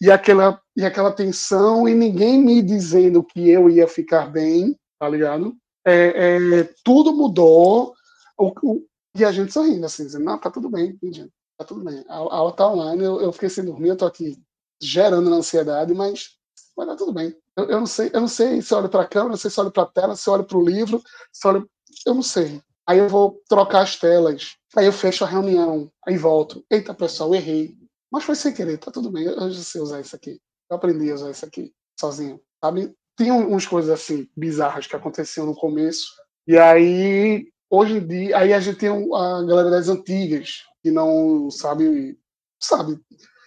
[0.00, 5.08] e aquela, e aquela tensão e ninguém me dizendo que eu ia ficar bem, tá
[5.08, 5.56] ligado?
[5.86, 7.94] É, é, tudo mudou
[8.38, 11.84] o, o, e a gente sorrindo, assim, dizendo, não, tá tudo bem, gente, tá tudo
[11.84, 12.04] bem.
[12.08, 14.36] A, a aula tá online, eu, eu fiquei sem dormir, eu tô aqui
[14.80, 16.36] gerando ansiedade, mas
[16.76, 17.34] vai dar tudo bem.
[17.56, 19.60] Eu, eu não sei, eu não sei se olho para a câmera, não sei se
[19.60, 21.68] olho para a tela, se olho para o livro, se olho,
[22.04, 22.60] eu não sei.
[22.86, 26.64] Aí eu vou trocar as telas, aí eu fecho a reunião, aí volto.
[26.70, 27.76] Eita, pessoal, errei.
[28.10, 29.24] Mas foi sem querer, tá tudo bem.
[29.24, 30.40] Eu já sei usar isso aqui.
[30.70, 32.94] Eu aprendi a usar isso aqui sozinho, sabe?
[33.16, 36.06] Tem umas coisas assim bizarras que aconteciam no começo.
[36.46, 41.50] E aí, hoje em dia, aí a gente tem a galera das antigas que não
[41.50, 42.16] sabe,
[42.62, 43.00] sabe?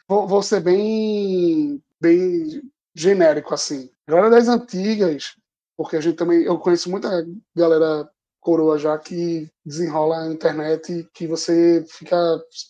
[0.07, 2.61] Vou, vou ser bem, bem
[2.95, 3.89] genérico assim.
[4.07, 5.35] Galera das antigas,
[5.77, 7.25] porque a gente também, eu conheço muita
[7.55, 12.15] galera coroa já que desenrola a internet que você fica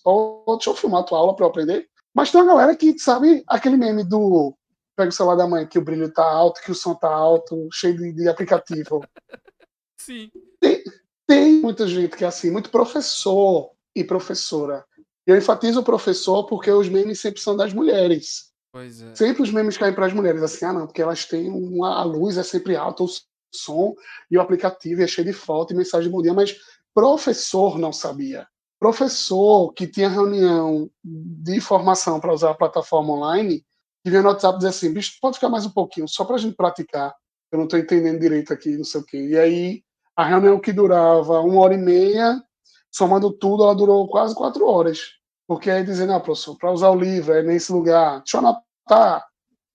[0.03, 2.97] pode deixa eu filmar a tua aula para eu aprender mas tem uma galera que
[2.99, 4.55] sabe aquele meme do
[4.95, 7.67] pega o celular da mãe que o brilho tá alto que o som tá alto
[7.71, 9.03] cheio de, de aplicativo
[9.99, 10.29] sim
[10.59, 10.83] tem,
[11.27, 14.85] tem muita gente que é assim muito professor e professora
[15.25, 19.15] eu enfatizo o professor porque os memes sempre são das mulheres é.
[19.15, 21.99] Sempre os memes caem para as mulheres, assim, ah, não, porque elas têm uma.
[21.99, 23.07] A luz é sempre alta, o
[23.53, 23.93] som
[24.29, 26.55] e o aplicativo é cheio de foto e mensagem de bom dia, mas
[26.93, 28.47] professor não sabia.
[28.79, 33.65] Professor que tinha reunião de formação para usar a plataforma online,
[34.03, 36.39] que vinha no WhatsApp dizer assim, bicho, pode ficar mais um pouquinho, só para a
[36.39, 37.13] gente praticar.
[37.51, 39.17] Eu não estou entendendo direito aqui, não sei o quê.
[39.17, 39.83] E aí,
[40.15, 42.41] a reunião que durava uma hora e meia,
[42.91, 44.99] somando tudo, ela durou quase quatro horas.
[45.47, 49.27] Porque aí dizendo, ah, professor, para usar o livro é nesse lugar, deixa eu anotar,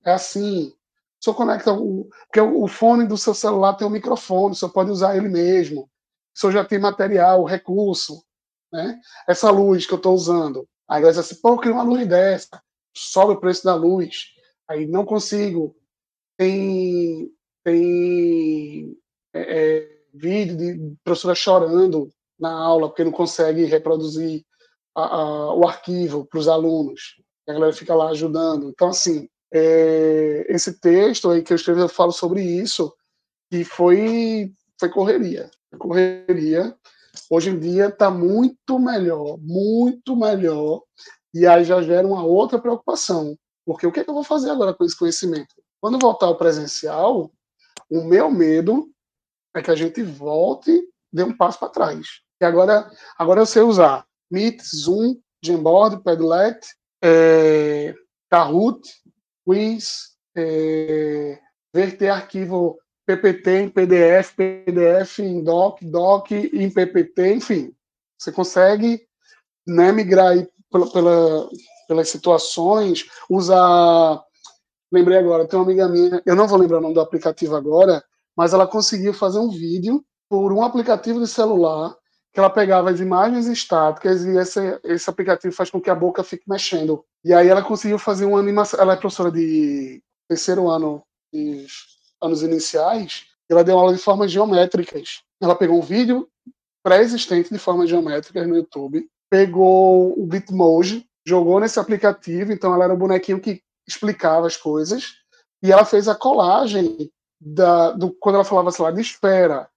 [0.05, 0.73] é assim,
[1.25, 2.07] só conecta o.
[2.27, 5.85] Porque o fone do seu celular tem um microfone, você pode usar ele mesmo.
[6.35, 8.23] O senhor já tem material, recurso,
[8.71, 9.01] né?
[9.27, 10.69] Essa luz que eu estou usando.
[10.87, 12.63] Aí vai dizer assim, pô, eu queria uma luz dessa.
[12.95, 14.35] Sobe o preço da luz.
[14.69, 15.75] Aí não consigo.
[16.37, 17.31] Tem,
[17.65, 18.95] tem
[19.33, 24.45] é, é, vídeo de professora chorando na aula porque não consegue reproduzir
[24.95, 27.15] a, a, o arquivo para os alunos.
[27.49, 28.69] A galera fica lá ajudando.
[28.69, 32.93] Então, assim, é, esse texto aí que eu escrevi, eu falo sobre isso,
[33.53, 35.49] e foi, foi correria.
[35.79, 36.77] Correria.
[37.31, 40.83] Hoje em dia está muito melhor, muito melhor,
[41.33, 43.39] e aí já gera uma outra preocupação.
[43.65, 45.55] Porque o que, é que eu vou fazer agora com esse conhecimento?
[45.81, 47.31] Quando voltar ao presencial,
[47.89, 48.91] o meu medo
[49.55, 50.83] é que a gente volte,
[51.13, 52.07] dê um passo para trás.
[52.41, 56.59] E agora, agora eu sei usar Meet, Zoom, Jamboard, Padlet,
[57.03, 57.95] é,
[58.29, 58.81] Kahoot,
[59.45, 61.39] quiz, é,
[61.73, 67.75] verter arquivo PPT em PDF, PDF em doc, doc em PPT, enfim.
[68.19, 69.07] Você consegue
[69.67, 70.35] né, migrar
[70.71, 71.49] pela, pela,
[71.87, 74.23] pelas situações, usar.
[74.91, 78.03] Lembrei agora, tem uma amiga minha, eu não vou lembrar o nome do aplicativo agora,
[78.37, 81.95] mas ela conseguiu fazer um vídeo por um aplicativo de celular
[82.35, 86.25] que ela pegava as imagens estáticas e esse, esse aplicativo faz com que a boca
[86.25, 87.05] fique mexendo.
[87.25, 88.81] E aí ela conseguiu fazer uma animação.
[88.81, 91.65] Ela é professora de terceiro ano, de
[92.21, 95.23] anos iniciais, ela deu aula de formas geométricas.
[95.41, 96.29] Ela pegou um vídeo
[96.83, 102.95] pré-existente de formas geométricas no YouTube, pegou o Bitmoji, jogou nesse aplicativo, então ela era
[102.95, 105.13] o bonequinho que explicava as coisas,
[105.63, 107.11] e ela fez a colagem
[107.41, 109.69] da, do, quando ela falava, sei lá, de espera,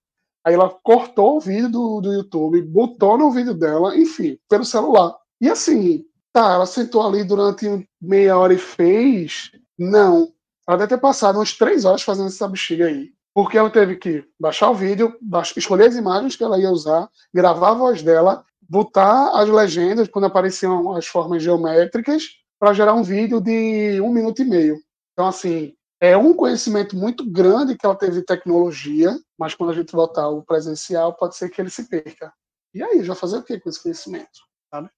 [0.48, 5.14] Aí ela cortou o vídeo do, do YouTube, botou no vídeo dela, enfim, pelo celular.
[5.38, 9.52] E assim, tá, ela sentou ali durante meia hora e fez.
[9.78, 10.32] Não.
[10.66, 13.10] Ela deve ter passado umas três horas fazendo essa bexiga aí.
[13.34, 15.14] Porque ela teve que baixar o vídeo,
[15.54, 20.24] escolher as imagens que ela ia usar, gravar a voz dela, botar as legendas quando
[20.24, 22.24] apareciam as formas geométricas,
[22.58, 24.78] para gerar um vídeo de um minuto e meio.
[25.12, 29.74] Então, assim, é um conhecimento muito grande que ela teve de tecnologia, mas quando a
[29.74, 32.32] gente voltar ao presencial, pode ser que ele se perca.
[32.72, 34.40] E aí, já fazer o que com esse conhecimento?
[34.72, 34.88] Sabe?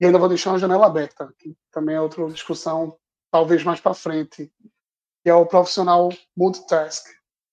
[0.00, 2.96] E ainda vou deixar uma janela aberta, que também é outra discussão,
[3.30, 4.52] talvez mais para frente,
[5.22, 7.06] que é o profissional multitask,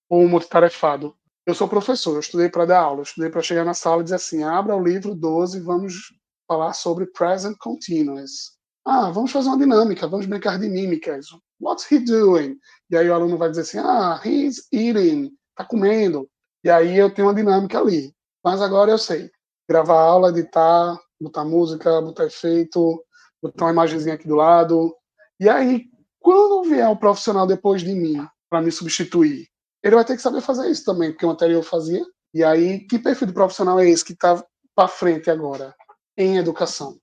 [0.09, 1.15] ou multitarefado.
[1.45, 4.03] Eu sou professor, eu estudei para dar aula, eu estudei para chegar na sala e
[4.03, 6.13] dizer assim: abra o livro 12 vamos
[6.47, 8.57] falar sobre present continuous.
[8.83, 11.27] Ah, vamos fazer uma dinâmica, vamos brincar de mímicas.
[11.59, 12.57] What's he doing?
[12.89, 16.29] E aí o aluno vai dizer assim, ah, he's eating, tá comendo.
[16.63, 18.13] E aí eu tenho uma dinâmica ali.
[18.43, 19.29] Mas agora eu sei.
[19.67, 23.03] Gravar aula, editar, botar música, botar efeito,
[23.41, 24.95] botar uma imagenzinha aqui do lado.
[25.39, 25.85] E aí,
[26.19, 29.47] quando vier o profissional depois de mim para me substituir,
[29.83, 32.05] ele vai ter que saber fazer isso também, porque o anterior fazia.
[32.33, 34.43] E aí, que perfil de profissional é esse que está
[34.75, 35.73] para frente agora
[36.17, 36.97] em educação?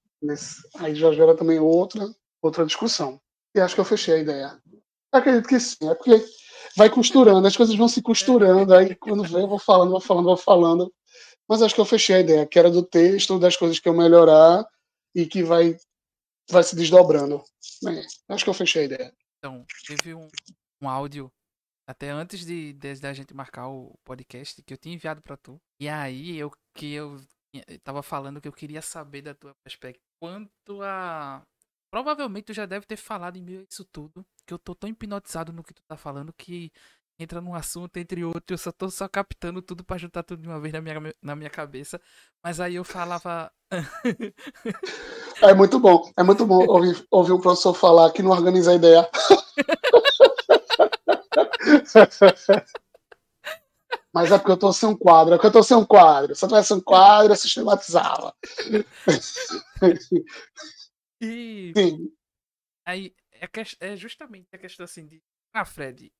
[0.79, 2.07] Aí já gera também outra,
[2.43, 3.21] outra discussão.
[3.57, 4.63] E acho que eu fechei a ideia.
[5.11, 6.23] acredito que sim, é porque
[6.77, 10.25] vai costurando, as coisas vão se costurando, aí quando vem eu vou falando, vou falando,
[10.27, 10.95] vou falando.
[11.49, 13.95] Mas acho que eu fechei a ideia, que era do texto, das coisas que eu
[13.95, 14.63] melhorar
[15.15, 15.75] e que vai,
[16.51, 17.43] vai se desdobrando.
[17.83, 19.15] Bem, acho que eu fechei a ideia.
[19.39, 20.29] Então, teve um,
[20.83, 21.33] um áudio
[21.87, 25.37] até antes de, de, de, a gente marcar o podcast que eu tinha enviado para
[25.37, 25.59] tu.
[25.81, 27.19] E aí eu que eu
[27.83, 31.43] tava falando que eu queria saber da tua perspectiva quanto a
[31.91, 34.89] provavelmente tu já deve ter falado em meio a isso tudo, que eu tô tão
[34.89, 36.73] hipnotizado no que tu tá falando que
[37.19, 40.49] entra num assunto entre outro, eu só tô só captando tudo para juntar tudo de
[40.49, 42.01] uma vez na minha, na minha cabeça.
[42.43, 43.51] Mas aí eu falava.
[45.43, 48.75] é muito bom, é muito bom ouvir, ouvir o professor falar que não organiza a
[48.75, 49.09] ideia.
[54.13, 56.35] Mas é porque eu tô sem um quadro, é porque eu tô sem um quadro.
[56.35, 58.35] Se eu tivesse um quadro, eu sistematizava.
[61.21, 61.73] E.
[61.77, 62.13] Sim.
[62.87, 63.49] Aí é,
[63.81, 65.23] é justamente a questão assim de.
[65.53, 66.13] Ah, Fred,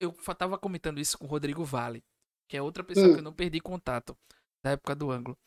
[0.00, 2.04] eu tava comentando isso com o Rodrigo Vale,
[2.48, 3.12] que é outra pessoa hum.
[3.14, 4.16] que eu não perdi contato
[4.64, 5.38] da época do ângulo.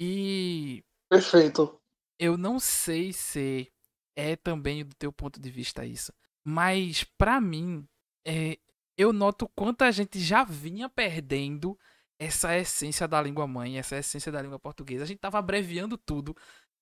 [0.00, 0.84] E.
[1.10, 1.80] Perfeito.
[2.18, 3.72] Eu não sei se
[4.16, 6.12] é também do teu ponto de vista isso,
[6.44, 7.86] mas para mim
[8.26, 8.58] é,
[8.96, 11.78] eu noto quanto a gente já vinha perdendo
[12.18, 15.04] essa essência da língua mãe, essa essência da língua portuguesa.
[15.04, 16.36] A gente tava abreviando tudo,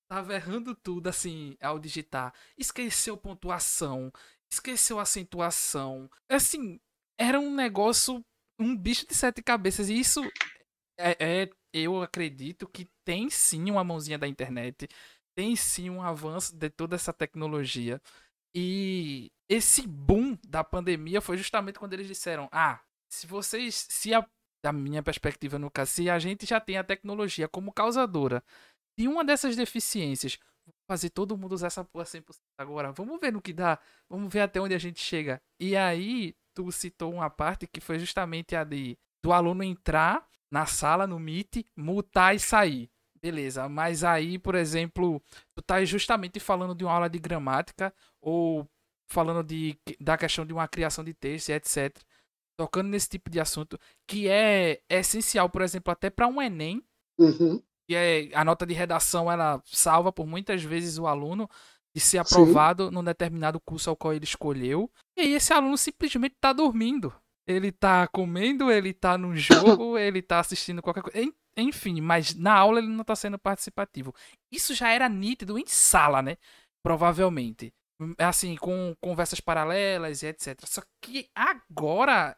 [0.08, 2.32] tava errando tudo assim ao digitar.
[2.56, 4.12] Esqueceu pontuação,
[4.50, 6.10] esqueceu acentuação.
[6.28, 6.80] Assim,
[7.18, 8.24] era um negócio,
[8.58, 9.88] um bicho de sete cabeças.
[9.88, 10.22] E isso
[10.98, 14.88] é, é eu acredito que tem sim uma mãozinha da internet,
[15.36, 18.00] tem sim um avanço de toda essa tecnologia.
[18.54, 22.80] E esse boom da pandemia foi justamente quando eles disseram: ah,
[23.10, 24.26] se vocês, se a,
[24.64, 28.42] da minha perspectiva no caso, se a gente já tem a tecnologia como causadora
[28.96, 30.38] de uma dessas deficiências,
[30.88, 32.92] fazer todo mundo usar essa porra 100% agora.
[32.92, 33.78] Vamos ver no que dá.
[34.08, 35.40] Vamos ver até onde a gente chega.
[35.60, 40.66] E aí, tu citou uma parte que foi justamente a de do aluno entrar na
[40.66, 42.88] sala, no Meet, mutar e sair.
[43.20, 45.20] Beleza, mas aí, por exemplo,
[45.54, 48.68] tu tá justamente falando de uma aula de gramática ou
[49.08, 51.98] falando de, da questão de uma criação de texto, etc.
[52.56, 56.84] Tocando nesse tipo de assunto que é, é essencial, por exemplo, até para um Enem.
[57.18, 61.48] Uhum e é, a nota de redação ela salva por muitas vezes o aluno
[61.94, 62.94] de ser aprovado Sim.
[62.94, 64.90] num determinado curso ao qual ele escolheu.
[65.16, 67.14] E aí esse aluno simplesmente está dormindo.
[67.46, 71.32] Ele está comendo, ele está no jogo, ele está assistindo qualquer coisa.
[71.56, 74.14] Enfim, mas na aula ele não está sendo participativo.
[74.52, 76.36] Isso já era nítido em sala, né?
[76.82, 77.72] Provavelmente.
[78.18, 80.60] Assim, com conversas paralelas e etc.
[80.66, 82.36] Só que agora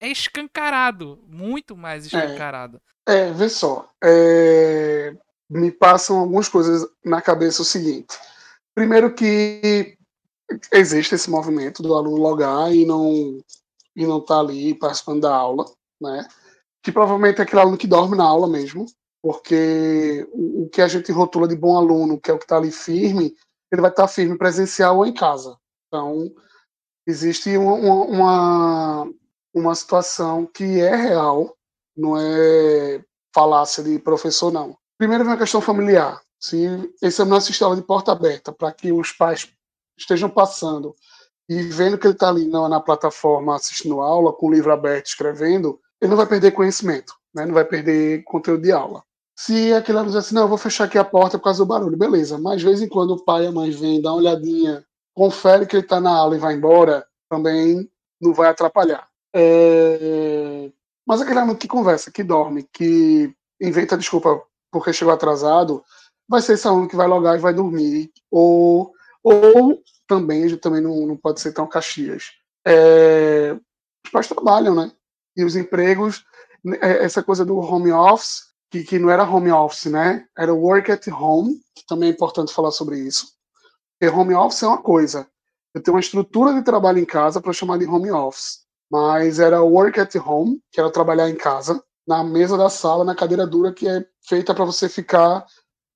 [0.00, 2.06] é escancarado, muito mais é.
[2.06, 2.76] escancarado.
[2.76, 3.88] É, é vê só.
[4.02, 5.14] É,
[5.48, 8.18] me passam algumas coisas na cabeça o seguinte.
[8.74, 9.96] Primeiro que
[10.72, 13.38] existe esse movimento do aluno logar e não
[13.94, 15.66] e não tá ali participando da aula,
[16.00, 16.26] né?
[16.82, 18.86] Que provavelmente é aquele aluno que dorme na aula mesmo,
[19.22, 22.56] porque o, o que a gente rotula de bom aluno, que é o que está
[22.56, 23.34] ali firme,
[23.70, 25.56] ele vai estar tá firme presencial ou em casa.
[25.86, 26.32] Então,
[27.06, 29.12] existe uma, uma,
[29.54, 31.54] uma situação que é real,
[31.96, 33.02] não é
[33.34, 34.76] falácia de professor, não.
[34.98, 36.20] Primeiro vem a questão familiar.
[36.38, 36.66] Se
[37.20, 39.48] aluno assiste aula de porta aberta para que os pais
[39.96, 40.94] estejam passando
[41.48, 45.06] e vendo que ele está ali na, na, plataforma assistindo aula, com o livro aberto,
[45.06, 47.14] escrevendo, ele não vai perder conhecimento.
[47.34, 47.46] né?
[47.46, 49.02] não vai perder conteúdo de aula.
[49.36, 51.68] Se aquele aluno diz assim, não, eu vou fechar aqui a porta por causa do
[51.68, 52.38] barulho, beleza.
[52.38, 54.84] Mas de vez em quando o pai e a mãe vêm, dá uma olhadinha,
[55.14, 57.88] confere que ele está na aula e vai embora, também
[58.20, 59.08] não vai atrapalhar.
[59.34, 60.70] É...
[61.12, 65.84] Mas aquele aluno que conversa, que dorme, que inventa desculpa porque chegou atrasado,
[66.26, 68.10] vai ser esse aluno que vai logar e vai dormir.
[68.30, 72.30] Ou, ou também, também não, não pode ser tão caxias.
[72.66, 73.54] É...
[74.06, 74.90] Os pais trabalham, né?
[75.36, 76.24] E os empregos,
[76.80, 80.26] é, essa coisa do home office, que, que não era home office, né?
[80.34, 83.34] Era work at home, que também é importante falar sobre isso.
[84.00, 85.28] Porque home office é uma coisa.
[85.74, 88.61] Eu tenho uma estrutura de trabalho em casa para chamar de home office.
[88.92, 93.14] Mas era work at home, que era trabalhar em casa, na mesa da sala, na
[93.14, 95.46] cadeira dura, que é feita para você ficar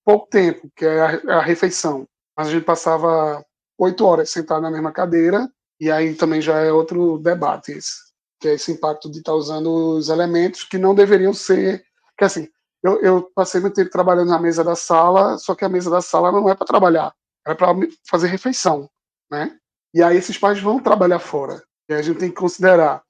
[0.02, 2.08] pouco tempo, que é a, é a refeição.
[2.34, 3.44] Mas a gente passava
[3.78, 5.46] oito horas sentado na mesma cadeira,
[5.78, 7.96] e aí também já é outro debate esse,
[8.40, 11.84] que é esse impacto de estar tá usando os elementos que não deveriam ser.
[12.16, 12.48] Que assim,
[12.82, 16.00] eu, eu, passei muito tempo trabalhando na mesa da sala, só que a mesa da
[16.00, 17.14] sala não é para trabalhar,
[17.46, 17.74] é para
[18.08, 18.88] fazer refeição,
[19.30, 19.54] né?
[19.92, 21.62] E aí esses pais vão trabalhar fora.
[21.88, 23.02] A gente tem que considerar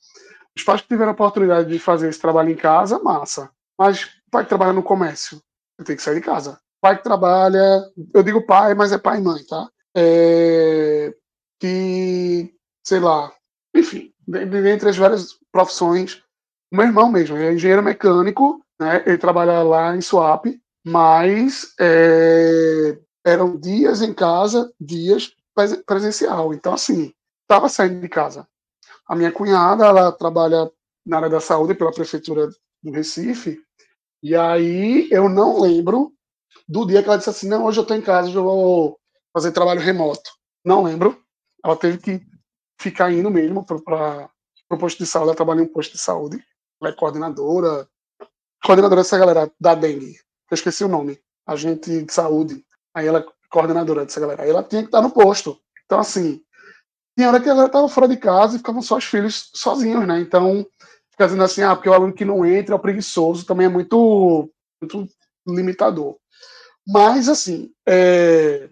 [0.56, 3.50] os pais que tiveram a oportunidade de fazer esse trabalho em casa, massa.
[3.78, 5.40] Mas pai que trabalha no comércio,
[5.84, 6.58] tem que sair de casa.
[6.80, 7.82] Pai que trabalha,
[8.14, 9.68] eu digo pai, mas é pai e mãe, tá?
[9.96, 11.14] É,
[11.60, 12.54] que,
[12.86, 13.32] sei lá,
[13.74, 16.22] enfim, dentre as várias profissões,
[16.72, 19.02] o meu irmão mesmo, é engenheiro mecânico, né?
[19.06, 20.46] Ele trabalha lá em Swap,
[20.84, 25.32] mas é, eram dias em casa, dias
[25.86, 26.52] presencial.
[26.54, 27.12] Então, assim,
[27.42, 28.46] estava saindo de casa.
[29.06, 30.70] A minha cunhada, ela trabalha
[31.04, 32.48] na área da saúde pela prefeitura
[32.82, 33.60] do Recife,
[34.22, 36.12] e aí eu não lembro
[36.68, 38.98] do dia que ela disse assim, não, hoje eu estou em casa, eu vou
[39.32, 40.30] fazer trabalho remoto.
[40.64, 41.22] Não lembro.
[41.64, 42.26] Ela teve que
[42.80, 44.28] ficar indo mesmo para
[44.70, 46.42] o posto de saúde, ela trabalha em um posto de saúde.
[46.80, 47.88] Ela é coordenadora,
[48.64, 50.16] coordenadora dessa galera da dengue.
[50.50, 51.20] Eu esqueci o nome.
[51.46, 52.64] Agente de saúde.
[52.94, 54.42] Aí ela é coordenadora dessa galera.
[54.42, 55.60] Aí ela tinha que estar no posto.
[55.84, 56.42] Então, assim,
[57.16, 60.20] tinha hora que ela estava fora de casa e ficavam só os filhos sozinhos, né?
[60.20, 60.66] Então,
[61.10, 63.70] fica dizendo assim, ah, porque o aluno que não entra é o preguiçoso, também é
[63.70, 64.50] muito,
[64.80, 65.08] muito
[65.46, 66.16] limitador.
[66.86, 68.68] Mas, assim, é,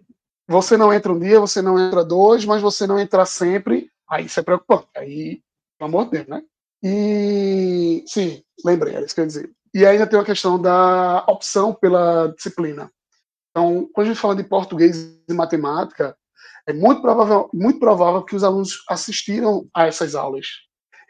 [0.47, 4.27] você não entra um dia, você não entra dois, mas você não entra sempre, aí
[4.27, 4.89] isso é preocupante.
[4.95, 5.41] Aí,
[5.79, 6.43] pelo amor de Deus, né?
[6.83, 9.51] E, sim, lembrei, era isso que eu ia dizer.
[9.73, 12.93] E ainda tem a questão da opção pela disciplina.
[13.51, 16.15] Então, quando a gente fala de português e matemática,
[16.67, 20.47] é muito provável, muito provável que os alunos assistiram a essas aulas.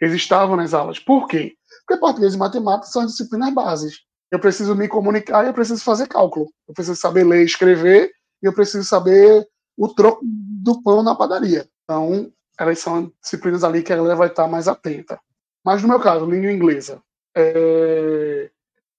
[0.00, 0.98] Eles estavam nas aulas.
[0.98, 1.54] Por quê?
[1.86, 4.00] Porque português e matemática são as disciplinas bases.
[4.30, 6.46] Eu preciso me comunicar e eu preciso fazer cálculo.
[6.66, 8.10] Eu preciso saber ler e escrever
[8.42, 9.46] e eu preciso saber
[9.76, 11.68] o troco do pão na padaria.
[11.84, 15.20] Então, elas são disciplinas ali que a galera vai estar mais atenta.
[15.64, 17.00] Mas no meu caso, língua inglesa.
[17.36, 18.50] É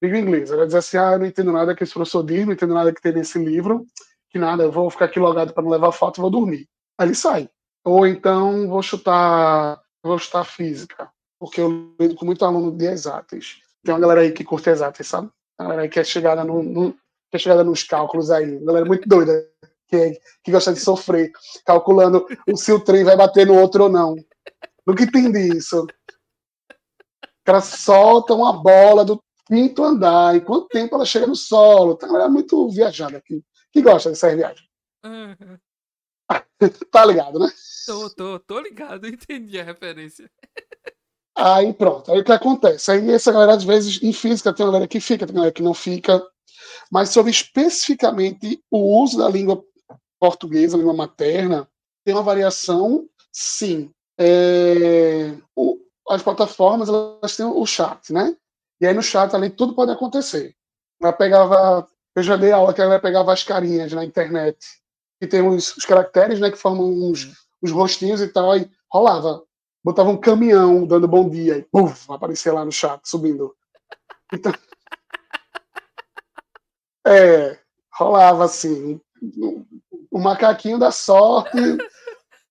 [0.01, 0.55] língua inglesa.
[0.55, 2.93] Ela diz assim: ah, eu não entendo nada que esse professor diz, não entendo nada
[2.93, 3.85] que tem nesse livro,
[4.35, 6.67] que nada, eu vou ficar aqui logado para não levar foto e vou dormir.
[6.97, 7.49] Aí ele sai.
[7.85, 11.09] Ou então vou chutar, vou chutar física,
[11.39, 13.61] porque eu lido com muito aluno de exatas.
[13.81, 15.29] Tem uma galera aí que curte exatas, sabe?
[15.57, 18.57] A galera aí que é chegada, no, no, que é chegada nos cálculos aí.
[18.57, 19.31] Uma galera muito doida,
[19.87, 21.31] que, que gosta de sofrer,
[21.65, 22.27] calculando
[22.57, 24.17] se o trem vai bater no outro ou não.
[24.85, 25.83] Nunca entendi isso.
[25.83, 29.17] O cara solta uma bola do
[29.47, 30.35] quinto andar.
[30.35, 31.93] Em quanto tempo ela chega no solo?
[31.93, 33.41] Então, ela é muito viajada aqui.
[33.75, 34.65] Que gosta dessa viagem.
[35.03, 35.59] Uhum.
[36.89, 37.49] tá ligado, né?
[37.85, 40.31] Tô, tô, tô ligado, entendi a referência.
[41.37, 42.89] Aí pronto, aí o que acontece?
[42.89, 45.53] Aí essa galera, às vezes, em física, tem uma galera que fica, tem uma galera
[45.53, 46.25] que não fica.
[46.89, 49.61] Mas sobre especificamente o uso da língua
[50.17, 51.69] portuguesa, língua materna,
[52.05, 53.91] tem uma variação, sim.
[54.17, 58.37] É, o, as plataformas elas têm o chat, né?
[58.79, 60.55] E aí no chat ali tudo pode acontecer.
[61.01, 61.85] Ela pegava,
[62.15, 64.57] eu já dei aula que ela pegava as carinhas na internet,
[65.19, 69.43] que tem os, os caracteres, né, que formam uns, os rostinhos e tal, e rolava.
[69.83, 73.53] Botava um caminhão dando bom dia e puf, aparecia lá no chat, subindo.
[74.33, 74.51] Então,
[77.05, 77.59] é,
[77.93, 78.99] rolava assim,
[80.09, 81.57] o macaquinho da sorte,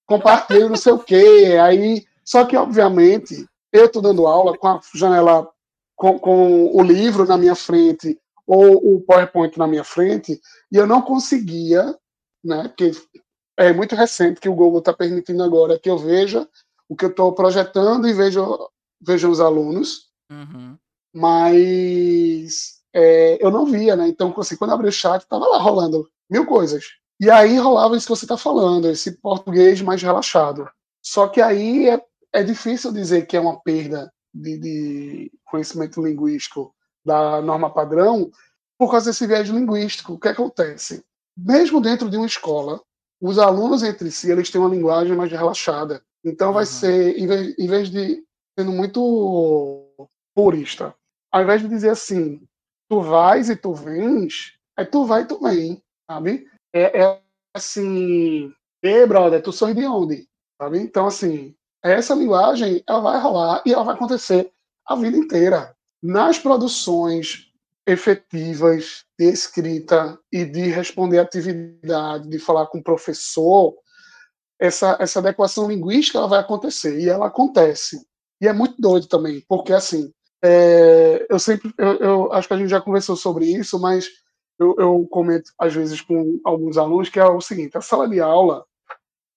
[0.07, 1.59] compartilha não sei o quê.
[1.61, 5.51] Aí, só que, obviamente, eu estou dando aula com a janela
[5.97, 10.41] com, com o livro na minha frente ou o PowerPoint na minha frente
[10.71, 11.97] e eu não conseguia,
[12.43, 12.69] né?
[12.69, 12.93] Porque
[13.57, 16.49] é muito recente que o Google está permitindo agora que eu veja
[16.89, 18.41] o que eu estou projetando e veja
[19.01, 20.77] veja os alunos, uhum.
[21.15, 24.09] mas é, eu não via, né?
[24.09, 26.85] Então, assim, quando abri o chat, estava lá rolando mil coisas.
[27.21, 30.69] E aí rolava isso que você está falando, esse português mais relaxado.
[31.03, 32.01] Só que aí é,
[32.33, 36.75] é difícil dizer que é uma perda de, de conhecimento linguístico
[37.05, 38.31] da norma padrão
[38.79, 40.15] por causa desse viés linguístico.
[40.15, 41.05] O que acontece?
[41.37, 42.81] Mesmo dentro de uma escola,
[43.21, 46.03] os alunos entre si eles têm uma linguagem mais relaxada.
[46.25, 46.71] Então vai uhum.
[46.71, 48.25] ser, em vez, em vez de
[48.59, 50.95] sendo muito purista,
[51.33, 52.41] ao invés de dizer assim,
[52.89, 56.49] tu vais e tu vens, é tu vai e tu vem, sabe?
[56.73, 57.21] É, é
[57.55, 58.53] assim,
[58.83, 60.29] e brother, tu sou de onde?
[60.61, 60.79] Sabe?
[60.79, 64.53] Então, assim, essa linguagem ela vai rolar e ela vai acontecer
[64.87, 65.77] a vida inteira.
[66.07, 67.47] Nas produções
[67.87, 73.75] efetivas de escrita e de responder atividade, de falar com o professor,
[74.61, 78.07] essa, essa adequação linguística ela vai acontecer e ela acontece.
[78.39, 80.13] E é muito doido também, porque assim,
[80.45, 84.07] é, eu sempre, eu, eu, acho que a gente já conversou sobre isso, mas
[84.59, 88.21] eu, eu comento às vezes com alguns alunos que é o seguinte: a sala de
[88.21, 88.67] aula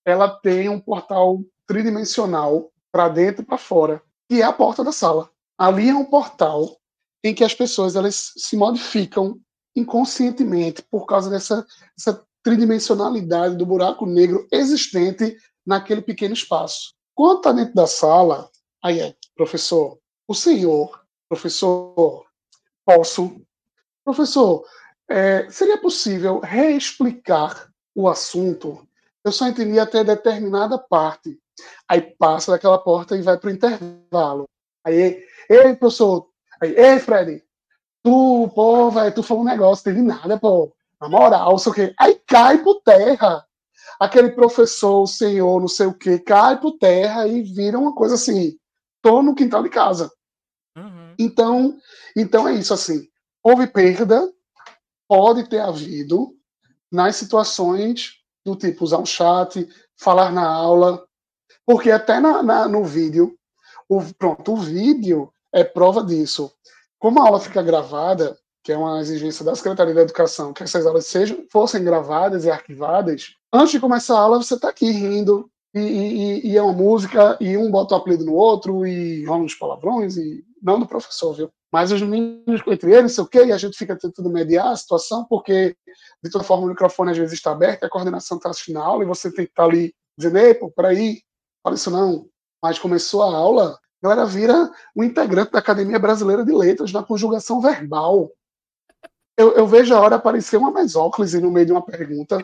[0.04, 4.92] ela tem um portal tridimensional para dentro e para fora, que é a porta da
[4.92, 5.30] sala.
[5.58, 6.78] Ali é um portal
[7.24, 9.38] em que as pessoas elas se modificam
[9.74, 15.36] inconscientemente por causa dessa, dessa tridimensionalidade do buraco negro existente
[15.66, 16.94] naquele pequeno espaço.
[17.14, 18.48] Quando está dentro da sala,
[18.82, 22.24] aí é, professor, o senhor, professor,
[22.84, 23.42] posso,
[24.04, 24.64] professor,
[25.10, 28.86] é, seria possível reexplicar o assunto?
[29.24, 31.38] Eu só entendi até determinada parte.
[31.88, 34.48] Aí passa daquela porta e vai para o intervalo.
[34.88, 36.28] Aí, ei, professor,
[36.60, 37.42] aí, ei, Fred,
[38.02, 41.94] tu, pô, velho, tu falou um negócio, teve nada, pô, na moral, sei o quê.
[41.98, 43.44] Aí cai por terra.
[44.00, 48.14] Aquele professor, o senhor, não sei o quê, cai por terra e vira uma coisa
[48.14, 48.56] assim,
[49.02, 50.10] tô no quintal de casa.
[50.76, 51.14] Uhum.
[51.18, 51.76] Então,
[52.16, 53.08] então é isso, assim,
[53.42, 54.32] houve perda,
[55.08, 56.34] pode ter havido
[56.90, 58.14] nas situações
[58.44, 61.04] do tipo usar um chat, falar na aula,
[61.66, 63.37] porque até na, na, no vídeo,
[63.88, 66.52] o, pronto, o vídeo é prova disso.
[66.98, 70.84] Como a aula fica gravada, que é uma exigência da Secretaria da Educação, que essas
[70.86, 75.50] aulas sejam, fossem gravadas e arquivadas, antes de começar a aula, você está aqui rindo,
[75.74, 79.44] e, e, e, é uma música, e um bota o apelido no outro, e rola
[79.44, 81.50] uns palavrões, e não do professor, viu?
[81.70, 84.76] Mas os meninos entre eles, sei o quê, e a gente fica tentando mediar a
[84.76, 85.76] situação, porque
[86.22, 89.04] de toda forma o microfone às vezes está aberto, a coordenação está assistindo a aula,
[89.04, 91.22] e você tem que estar tá ali dizendo, ei, pô, peraí,
[91.62, 92.26] fala isso não.
[92.62, 97.02] Mas começou a aula, a galera vira um integrante da Academia Brasileira de Letras na
[97.02, 98.30] conjugação verbal.
[99.36, 102.38] Eu, eu vejo a hora aparecer uma mesóclise no meio de uma pergunta,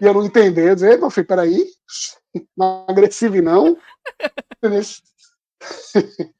[0.00, 1.66] e eu não entender, eu dizer, meu filho, peraí,
[2.56, 3.76] não é agressivo não.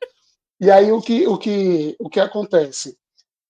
[0.61, 2.99] e aí o que, o que, o que acontece?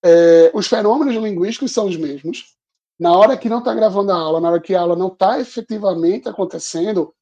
[0.04, 2.54] É, os fenômenos linguísticos são os mesmos.
[2.98, 5.40] Na hora que não está gravando a aula, na hora que a aula não está
[5.40, 7.14] efetivamente acontecendo,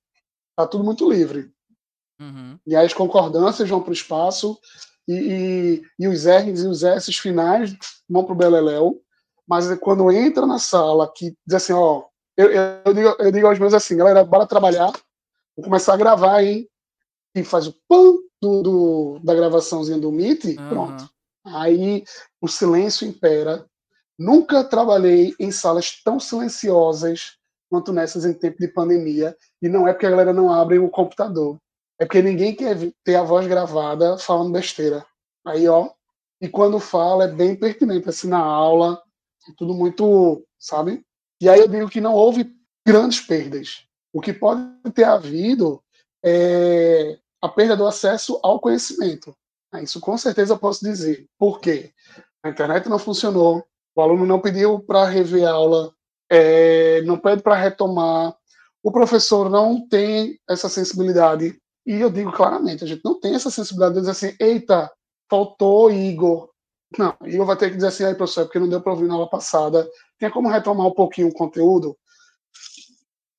[0.50, 1.51] está tudo muito livre.
[2.22, 2.58] Uhum.
[2.66, 4.58] E aí as concordâncias vão para o espaço
[5.08, 7.76] e, e, e, os R's e os S's finais
[8.08, 9.00] vão para o Beleléu.
[9.46, 12.04] Mas quando entra na sala, que diz assim, ó,
[12.36, 14.92] eu, eu, digo, eu digo aos meus assim, galera, bora trabalhar,
[15.56, 16.68] vou começar a gravar, hein?
[17.34, 20.68] E faz o pam do, do da gravaçãozinha do Meet, uhum.
[20.68, 21.10] pronto.
[21.44, 22.04] Aí
[22.40, 23.66] o silêncio impera.
[24.18, 27.36] Nunca trabalhei em salas tão silenciosas
[27.68, 29.36] quanto nessas em tempo de pandemia.
[29.60, 31.58] E não é porque a galera não abre o computador.
[32.00, 35.04] É porque ninguém quer ter a voz gravada falando besteira.
[35.44, 35.90] Aí, ó.
[36.40, 39.00] E quando fala, é bem pertinente, assim, na aula.
[39.48, 41.04] É tudo muito, sabe?
[41.40, 42.54] E aí eu digo que não houve
[42.86, 43.84] grandes perdas.
[44.12, 44.62] O que pode
[44.94, 45.82] ter havido
[46.24, 49.34] é a perda do acesso ao conhecimento.
[49.80, 51.26] Isso com certeza eu posso dizer.
[51.38, 51.92] Por quê?
[52.42, 53.64] A internet não funcionou,
[53.94, 55.94] o aluno não pediu para rever a aula,
[56.30, 58.36] é, não pede para retomar,
[58.82, 61.58] o professor não tem essa sensibilidade.
[61.86, 64.90] E eu digo claramente, a gente não tem essa sensibilidade de dizer assim, eita,
[65.28, 66.50] faltou Igor.
[66.96, 69.08] Não, Igor vai ter que dizer assim, aí, professor, é porque não deu para ouvir
[69.08, 71.96] na aula passada, tem como retomar um pouquinho o conteúdo?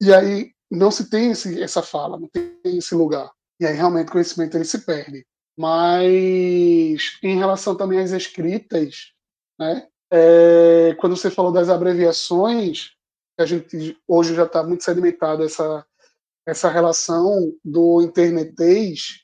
[0.01, 3.31] E aí não se tem esse, essa fala, não tem esse lugar.
[3.59, 5.25] E aí realmente o conhecimento ele se perde.
[5.57, 9.13] Mas em relação também às escritas,
[9.57, 9.87] né?
[10.11, 12.91] É, quando você falou das abreviações,
[13.37, 15.85] a gente hoje já está muito sedimentado essa
[16.45, 19.23] essa relação do internetês,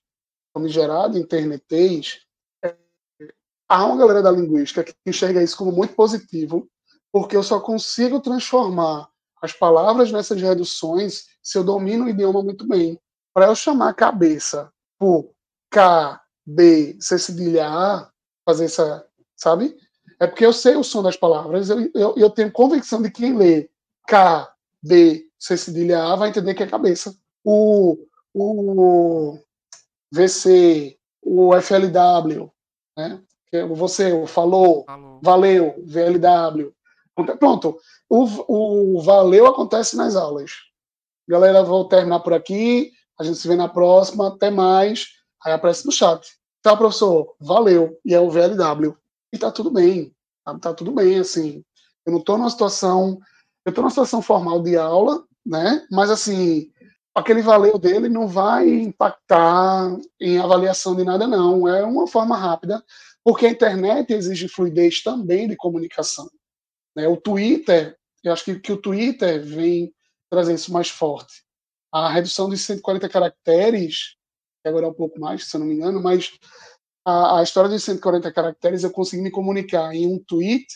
[0.66, 2.20] gerado internetês,
[2.64, 2.76] é,
[3.68, 6.70] há uma galera da linguística que enxerga isso como muito positivo,
[7.12, 9.10] porque eu só consigo transformar
[9.42, 13.00] as palavras nessas reduções se eu domino o idioma muito bem.
[13.34, 15.32] Para eu chamar cabeça por
[15.72, 18.12] K, B, C cedilha A,
[18.46, 19.06] fazer essa,
[19.36, 19.78] sabe?
[20.20, 23.22] É porque eu sei o som das palavras, eu, eu, eu tenho convicção de que
[23.22, 23.70] quem lê
[24.08, 24.52] K,
[24.84, 27.16] B, C cedilha A vai entender que é cabeça.
[27.44, 27.98] O,
[28.34, 29.40] o
[30.12, 32.52] VC, o FLW,
[32.98, 33.22] né?
[33.70, 36.72] Você, falou, falou, valeu, VLW.
[37.40, 37.78] Pronto,
[38.08, 40.52] o, o valeu acontece nas aulas.
[41.28, 42.92] Galera, vou terminar por aqui.
[43.20, 44.30] A gente se vê na próxima.
[44.30, 45.10] Até mais.
[45.44, 46.28] Aí aparece no chat.
[46.62, 47.36] Tá, professor?
[47.40, 48.00] Valeu.
[48.06, 48.96] E é o VLW.
[49.32, 50.14] E tá tudo bem.
[50.44, 51.64] Tá, tá tudo bem, assim.
[52.06, 53.20] Eu não tô numa situação.
[53.66, 55.86] Eu tô numa situação formal de aula, né?
[55.92, 56.72] Mas, assim,
[57.14, 61.68] aquele valeu dele não vai impactar em avaliação de nada, não.
[61.68, 62.84] É uma forma rápida,
[63.24, 66.30] porque a internet exige fluidez também de comunicação.
[66.96, 67.08] Né?
[67.08, 69.94] O Twitter, eu acho que, que o Twitter vem
[70.30, 71.44] trazer isso mais forte.
[71.92, 74.16] A redução de 140 caracteres,
[74.62, 76.32] que agora é um pouco mais, se eu não me engano, mas
[77.06, 80.68] a, a história dos 140 caracteres, eu consegui me comunicar em um tweet,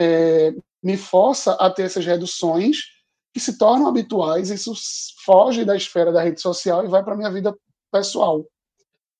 [0.00, 0.52] é,
[0.82, 2.97] me força a ter essas reduções
[3.38, 4.72] que se tornam habituais, isso
[5.24, 7.56] foge da esfera da rede social e vai para a minha vida
[7.90, 8.44] pessoal.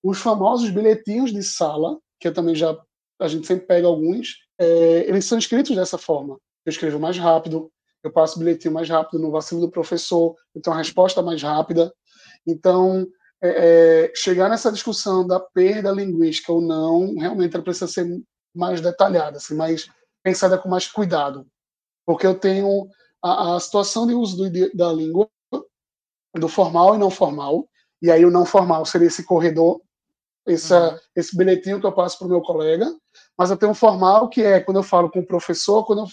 [0.03, 2.77] Os famosos bilhetinhos de sala, que eu também já
[3.21, 6.39] a gente sempre pega alguns, é, eles são escritos dessa forma.
[6.65, 7.71] Eu escrevo mais rápido,
[8.03, 11.93] eu passo o bilhetinho mais rápido no vacilo do professor, tenho uma resposta mais rápida.
[12.47, 13.07] Então,
[13.43, 18.07] é, é, chegar nessa discussão da perda linguística ou não, realmente ela precisa ser
[18.55, 19.89] mais detalhada, assim, mais
[20.23, 21.47] pensada com mais cuidado.
[22.07, 22.89] Porque eu tenho
[23.23, 25.29] a, a situação de uso do, da língua,
[26.35, 27.69] do formal e não formal,
[28.01, 29.81] e aí o não formal seria esse corredor,
[30.47, 30.99] essa, uhum.
[31.17, 32.87] esse bilhetinho que eu passo para o meu colega,
[33.37, 36.07] mas eu tenho um formal que é quando eu falo com o professor, quando eu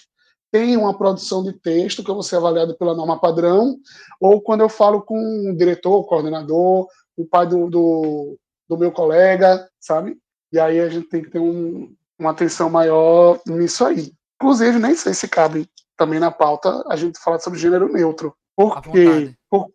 [0.51, 3.77] tenho uma produção de texto que eu vou ser avaliado pela norma padrão,
[4.19, 5.17] ou quando eu falo com
[5.49, 8.37] o diretor, o coordenador, o pai do, do,
[8.67, 10.17] do meu colega, sabe?
[10.51, 14.13] E aí a gente tem que ter um, uma atenção maior nisso aí.
[14.35, 18.35] Inclusive, nem sei se cabe também na pauta a gente falar sobre gênero neutro.
[18.55, 19.35] Por quê?
[19.49, 19.67] Por,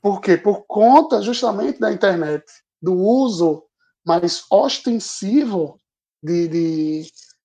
[0.00, 0.36] por quê?
[0.36, 2.44] Por conta justamente da internet,
[2.80, 3.64] do uso
[4.06, 5.78] mais ostensivo
[6.22, 7.02] de, de,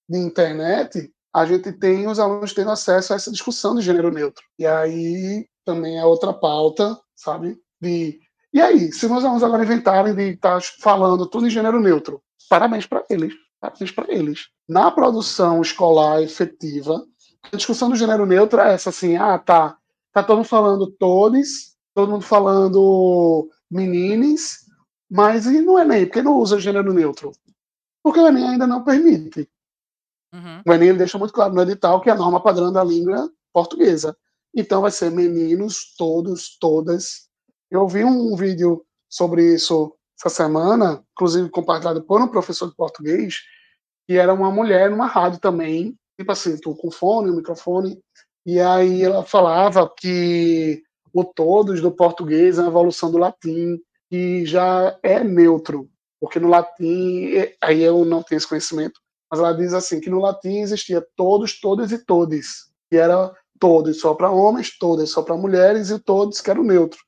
[0.09, 4.43] de internet, a gente tem os alunos tendo acesso a essa discussão de gênero neutro.
[4.57, 7.57] E aí também é outra pauta, sabe?
[7.81, 8.19] De
[8.51, 12.87] e aí, se meus alunos agora inventarem de estar falando tudo em gênero neutro, parabéns
[12.87, 13.33] para eles.
[13.61, 14.47] Parabéns para eles.
[14.67, 17.05] Na produção escolar efetiva,
[17.43, 19.77] a discussão do gênero neutro é essa, assim, ah, tá,
[20.13, 24.65] tá todo mundo falando todos, todo mundo falando meninos,
[25.09, 27.31] mas e no Enem, por que não usa gênero neutro?
[28.03, 29.49] Porque o Enem ainda não permite.
[30.33, 30.61] Uhum.
[30.67, 34.15] O Enem deixa muito claro no edital que é a norma padrão da língua portuguesa.
[34.55, 37.29] Então vai ser meninos, todos, todas.
[37.69, 43.41] Eu vi um vídeo sobre isso essa semana, inclusive compartilhado por um professor de português,
[44.05, 47.97] que era uma mulher numa rádio também, tipo assim, tô com fone, o microfone,
[48.45, 54.45] e aí ela falava que o todos do português é uma evolução do latim, que
[54.45, 55.89] já é neutro,
[56.19, 58.99] porque no latim, aí eu não tenho esse conhecimento,
[59.31, 64.01] mas ela diz assim, que no latim existia todos, todas e todes, que era todos
[64.01, 66.99] só para homens, todas só para mulheres e todos que era o neutro.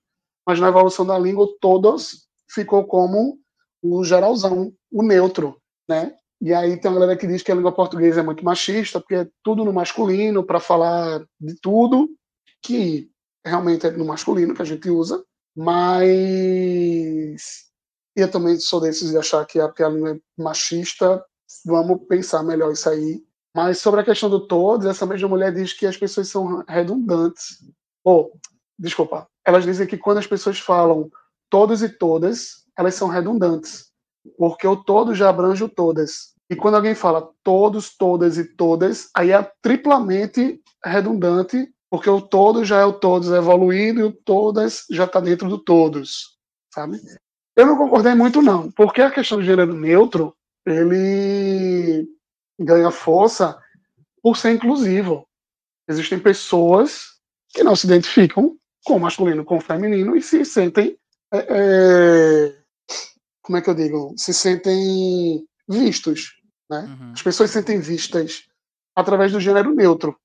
[0.48, 3.38] Mas na evolução da língua, todos ficou como
[3.82, 5.60] o geralzão, o neutro,
[5.90, 6.16] né?
[6.42, 9.14] E aí tem uma galera que diz que a língua portuguesa é muito machista, porque
[9.16, 12.10] é tudo no masculino, para falar de tudo,
[12.64, 13.12] que
[13.46, 15.24] realmente é no masculino que a gente usa,
[15.56, 16.12] mas
[18.16, 21.24] eu também sou desses de achar que a, que a língua é machista,
[21.64, 23.24] vamos pensar melhor isso aí.
[23.56, 27.58] Mas sobre a questão do todos, essa mesma mulher diz que as pessoas são redundantes.
[28.04, 28.40] Ou, oh,
[28.80, 31.12] desculpa, elas dizem que quando as pessoas falam
[31.50, 33.91] todos e todas, elas são redundantes,
[34.38, 36.34] porque o todo já abrange o todas.
[36.50, 42.66] E quando alguém fala todos, todas e todas, aí é triplamente redundante, porque o todo
[42.66, 46.38] já é o todos evoluído e o todas já está dentro do todos,
[46.74, 47.00] sabe?
[47.56, 52.08] Eu não concordei muito não, porque a questão do gênero neutro, ele
[52.60, 53.58] ganha força
[54.22, 55.26] por ser inclusivo.
[55.88, 57.20] Existem pessoas
[57.50, 60.98] que não se identificam com masculino, com feminino e se sentem
[61.34, 62.61] é, é,
[63.42, 66.34] como é que eu digo, se sentem vistos,
[66.70, 66.82] né?
[66.82, 67.12] Uhum.
[67.14, 68.44] As pessoas se sentem vistas
[68.96, 70.18] através do gênero neutro.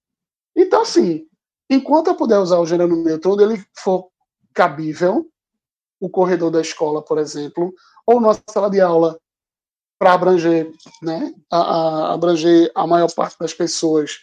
[0.55, 1.27] Então, assim,
[1.69, 4.09] enquanto eu puder usar o gênero neutro onde ele for
[4.55, 5.31] cabível,
[6.01, 7.73] o corredor da escola, por exemplo,
[8.07, 9.19] ou nossa sala de aula
[9.99, 10.71] para abranger,
[11.03, 14.19] né, a, a, abranger a maior parte das pessoas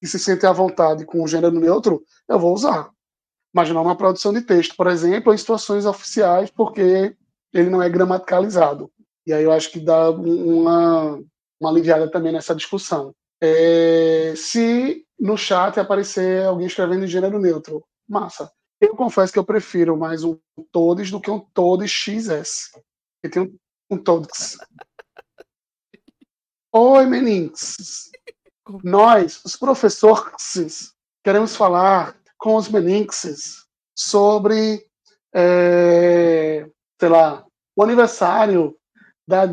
[0.00, 2.90] que se sentem à vontade com o gênero neutro, eu vou usar.
[3.54, 7.14] Imaginar uma produção de texto, por exemplo, em situações oficiais, porque
[7.52, 8.90] ele não é gramaticalizado.
[9.26, 11.22] E aí eu acho que dá uma,
[11.60, 13.14] uma aliviada também nessa discussão.
[13.40, 18.50] É, se no chat aparecer alguém escrevendo em gênero neutro, massa.
[18.80, 20.38] Eu confesso que eu prefiro mais um
[20.72, 22.70] todos do que um todos XS.
[23.22, 23.58] Porque tem
[23.90, 24.56] um, todos.
[26.72, 28.10] Oi, meninxes.
[28.82, 34.86] Nós, os professores, queremos falar com os meninxes sobre,
[35.34, 36.66] é,
[37.00, 38.76] sei lá, o aniversário
[39.26, 39.44] da,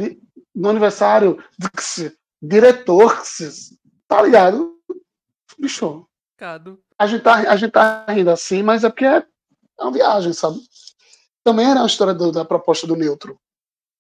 [0.54, 1.41] no aniversário
[2.41, 3.18] diretor,
[4.06, 4.76] tá ligado?
[5.58, 6.06] Bicho.
[7.00, 9.26] A gente, tá, a gente tá rindo assim, mas é porque é,
[9.80, 10.60] é uma viagem, sabe?
[11.43, 13.39] Também era a história do, da proposta do neutro.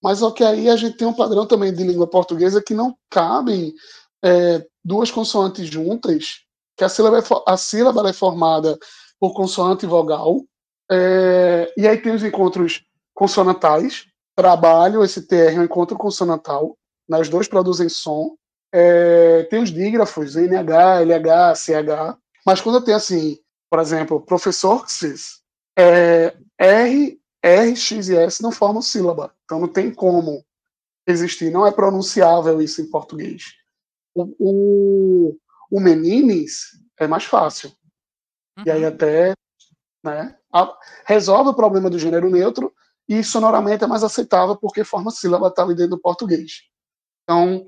[0.03, 2.95] Mas só que aí a gente tem um padrão também de língua portuguesa que não
[3.09, 3.73] cabem
[4.23, 6.41] é, duas consoantes juntas,
[6.75, 8.77] que a sílaba, é, a sílaba é formada
[9.19, 10.43] por consoante e vogal,
[10.91, 12.83] é, e aí tem os encontros
[13.17, 14.05] consonantais,
[14.35, 16.77] trabalho, esse TR um encontro consonantal,
[17.09, 18.37] nas duas produzem som,
[18.71, 22.15] é, tem os dígrafos, NH, LH, CH,
[22.45, 23.39] mas quando tem assim,
[23.71, 24.85] por exemplo, professor
[25.75, 30.45] é, R, R, X e S não formam sílaba, então não tem como
[31.07, 33.45] existir, não é pronunciável isso em português.
[34.13, 35.37] O, o,
[35.71, 36.67] o menines
[36.99, 37.71] é mais fácil.
[38.59, 38.63] Uhum.
[38.67, 38.89] E aí uhum.
[38.89, 39.33] até
[40.03, 40.71] né, a,
[41.03, 42.71] resolve o problema do gênero neutro
[43.07, 46.63] e sonoramente é mais aceitável porque forma sílaba está ali dentro do português.
[47.23, 47.65] Então,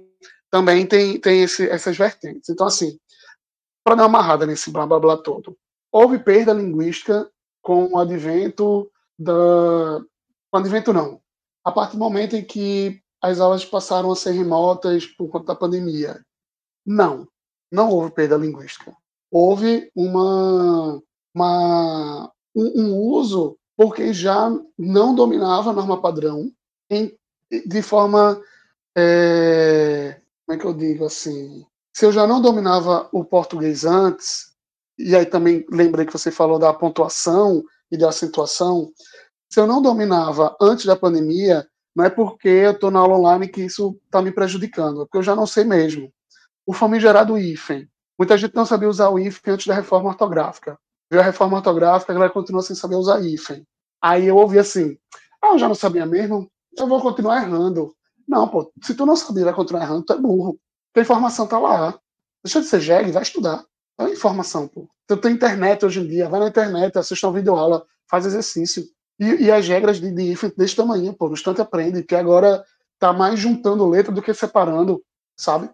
[0.52, 2.50] também tem, tem esse, essas vertentes.
[2.50, 3.00] Então, assim,
[3.84, 5.58] para dar uma amarrada nesse blá blá blá todo,
[5.92, 7.30] houve perda linguística
[7.62, 10.00] com o advento da.
[10.52, 11.22] Com o advento, não.
[11.64, 15.56] A partir do momento em que as aulas passaram a ser remotas por conta da
[15.56, 16.26] pandemia.
[16.86, 17.28] Não,
[17.72, 18.96] não houve perda linguística.
[19.30, 21.02] Houve uma,
[21.36, 26.52] uma um, um uso porque já não dominava a norma padrão
[26.90, 27.18] em,
[27.66, 28.38] de forma.
[28.94, 31.66] É, como é que eu digo assim?
[31.96, 34.52] Se eu já não dominava o português antes,
[34.98, 38.92] e aí também lembrei que você falou da pontuação e da acentuação,
[39.50, 41.66] se eu não dominava antes da pandemia,
[41.96, 45.20] não é porque eu estou na aula online que isso está me prejudicando, é porque
[45.20, 46.12] eu já não sei mesmo.
[46.66, 47.88] O famigerado hífen.
[48.18, 50.78] Muita gente não sabia usar o hífen antes da reforma ortográfica
[51.10, 53.66] veio a reforma ortográfica, a galera continua sem saber usar hífen.
[54.02, 54.98] Aí eu ouvi assim,
[55.42, 57.94] ah, eu já não sabia mesmo, eu vou continuar errando.
[58.28, 60.60] Não, pô, se tu não sabia, vai continuar errando, tu é burro.
[60.96, 62.00] A informação tá lá.
[62.44, 63.66] Deixa de ser jegue, vai estudar.
[63.98, 64.88] É informação, pô.
[65.08, 68.84] Tu tem internet hoje em dia, vai na internet, assista uma videoaula, faz exercício.
[69.20, 72.64] E, e as regras de, de hífen desse tamanho, pô, no instante aprende, que agora
[73.00, 75.04] tá mais juntando letra do que separando,
[75.36, 75.70] sabe?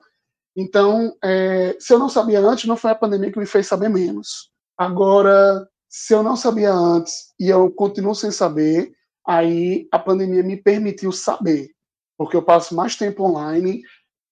[0.55, 3.89] Então, é, se eu não sabia antes, não foi a pandemia que me fez saber
[3.89, 4.49] menos.
[4.78, 8.91] Agora, se eu não sabia antes e eu continuo sem saber,
[9.26, 11.69] aí a pandemia me permitiu saber,
[12.17, 13.82] porque eu passo mais tempo online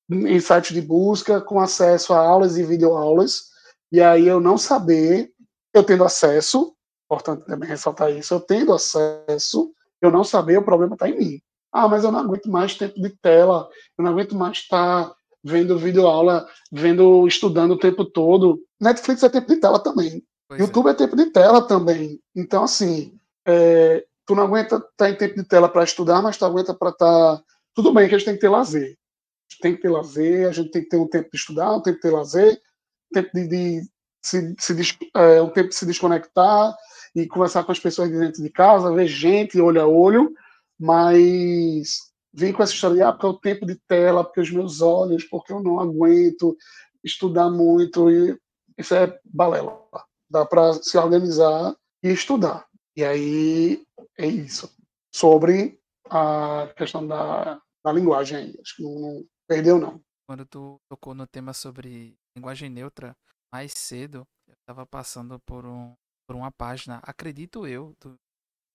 [0.10, 3.44] em sites de busca, com acesso a aulas e videoaulas,
[3.92, 5.32] e aí eu não saber,
[5.74, 6.76] eu tendo acesso,
[7.06, 9.72] importante também ressaltar isso, eu tendo acesso,
[10.02, 11.42] eu não saber, o problema está em mim.
[11.72, 13.68] Ah, mas eu não aguento mais tempo de tela,
[13.98, 18.60] eu não aguento mais estar tá vendo videoaula, vendo, estudando o tempo todo.
[18.80, 20.24] Netflix é tempo de tela também.
[20.58, 20.92] Pois YouTube é.
[20.92, 20.94] é.
[20.94, 22.20] tempo de tela também.
[22.36, 26.38] Então, assim, é, tu não aguenta estar tá em tempo de tela para estudar, mas
[26.38, 27.38] tu aguenta para estar.
[27.38, 27.44] Tá...
[27.74, 28.84] Tudo bem que a gente tem que ter lazer.
[28.84, 31.74] A gente tem que ter lazer, a gente tem que ter um tempo de estudar,
[31.74, 33.82] um tempo de ter lazer, um tempo de, de
[34.22, 36.76] se, se é, um tempo de se desconectar
[37.16, 40.34] e conversar com as pessoas de dentro de casa, ver gente olho a olho,
[40.80, 42.00] mas
[42.32, 44.82] vem com essa história de ah, porque é o tempo de tela, porque os meus
[44.82, 46.56] olhos, porque eu não aguento
[47.04, 48.36] estudar muito, e
[48.78, 49.83] isso é balela
[50.30, 52.68] dá para se organizar e estudar.
[52.96, 53.86] E aí
[54.18, 54.70] é isso.
[55.14, 58.58] Sobre a questão da, da linguagem aí.
[58.62, 60.02] Acho que não, não perdeu, não.
[60.28, 63.16] Quando tu tocou no tema sobre linguagem neutra,
[63.52, 65.94] mais cedo, eu estava passando por, um,
[66.28, 68.18] por uma página, acredito eu, do,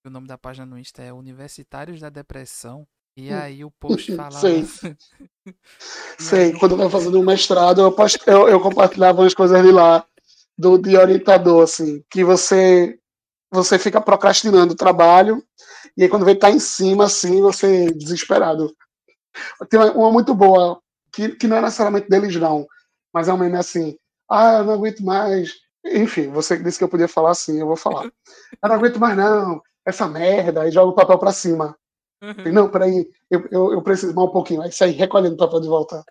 [0.07, 2.86] o nome da página no Insta é Universitários da Depressão.
[3.16, 3.36] E hum.
[3.36, 4.38] aí o post falava.
[4.38, 4.64] Sei.
[6.18, 8.20] Sei, quando eu estava fazendo um mestrado, eu, post...
[8.26, 10.07] eu, eu compartilhava umas coisas de lá
[10.59, 12.98] do de orientador, assim, que você
[13.50, 15.42] você fica procrastinando o trabalho
[15.96, 18.74] e aí quando vê tá em cima, assim, você desesperado.
[19.70, 20.80] Tem uma, uma, muito boa,
[21.12, 22.66] que, que não é necessariamente deles não,
[23.12, 23.96] mas é um meme assim,
[24.30, 25.54] ah, eu não aguento mais.
[25.84, 28.04] Enfim, você disse que eu podia falar assim, eu vou falar.
[28.04, 31.76] Eu não aguento mais não, essa merda, e joga o papel para cima.
[32.22, 32.52] Uhum.
[32.52, 34.62] Não, peraí, eu, eu, eu preciso mais um pouquinho.
[34.62, 36.04] Aí sair recolhendo o papel de volta.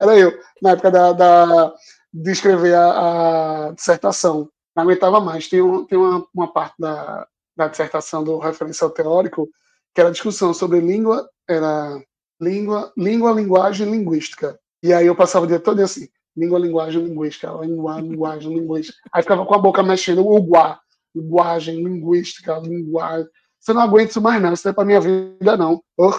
[0.00, 1.74] Era eu, na época da, da,
[2.14, 4.48] de escrever a, a dissertação.
[4.76, 5.48] Não aguentava mais.
[5.48, 9.48] Tem, um, tem uma, uma parte da, da dissertação do referencial teórico
[9.92, 12.00] que era discussão sobre língua, era
[12.40, 14.58] língua, língua, linguagem, linguística.
[14.82, 18.98] E aí eu passava o dia todo assim, língua, linguagem, linguística, língua, linguagem, linguística.
[19.12, 20.80] Aí ficava com a boca mexendo, o guá,
[21.14, 23.28] linguagem, linguística, linguagem.
[23.58, 25.82] Você não aguenta isso mais não, isso não é pra minha vida não.
[25.96, 26.12] Oh.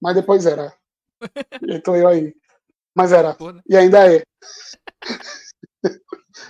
[0.00, 0.72] Mas depois era.
[1.68, 2.34] Então eu aí.
[2.96, 3.36] Mas era.
[3.38, 3.62] Né?
[3.68, 4.22] E ainda é.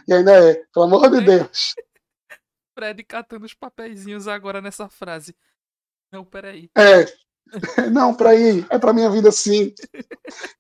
[0.07, 0.62] e ainda é.
[0.72, 1.20] Pelo amor de É.
[1.22, 1.74] Deus.
[2.78, 5.34] Fred catando os papeizinhos agora nessa frase.
[6.12, 6.70] Não, peraí.
[6.76, 7.05] É.
[7.92, 8.66] Não, ir.
[8.70, 9.74] É pra minha vida sim.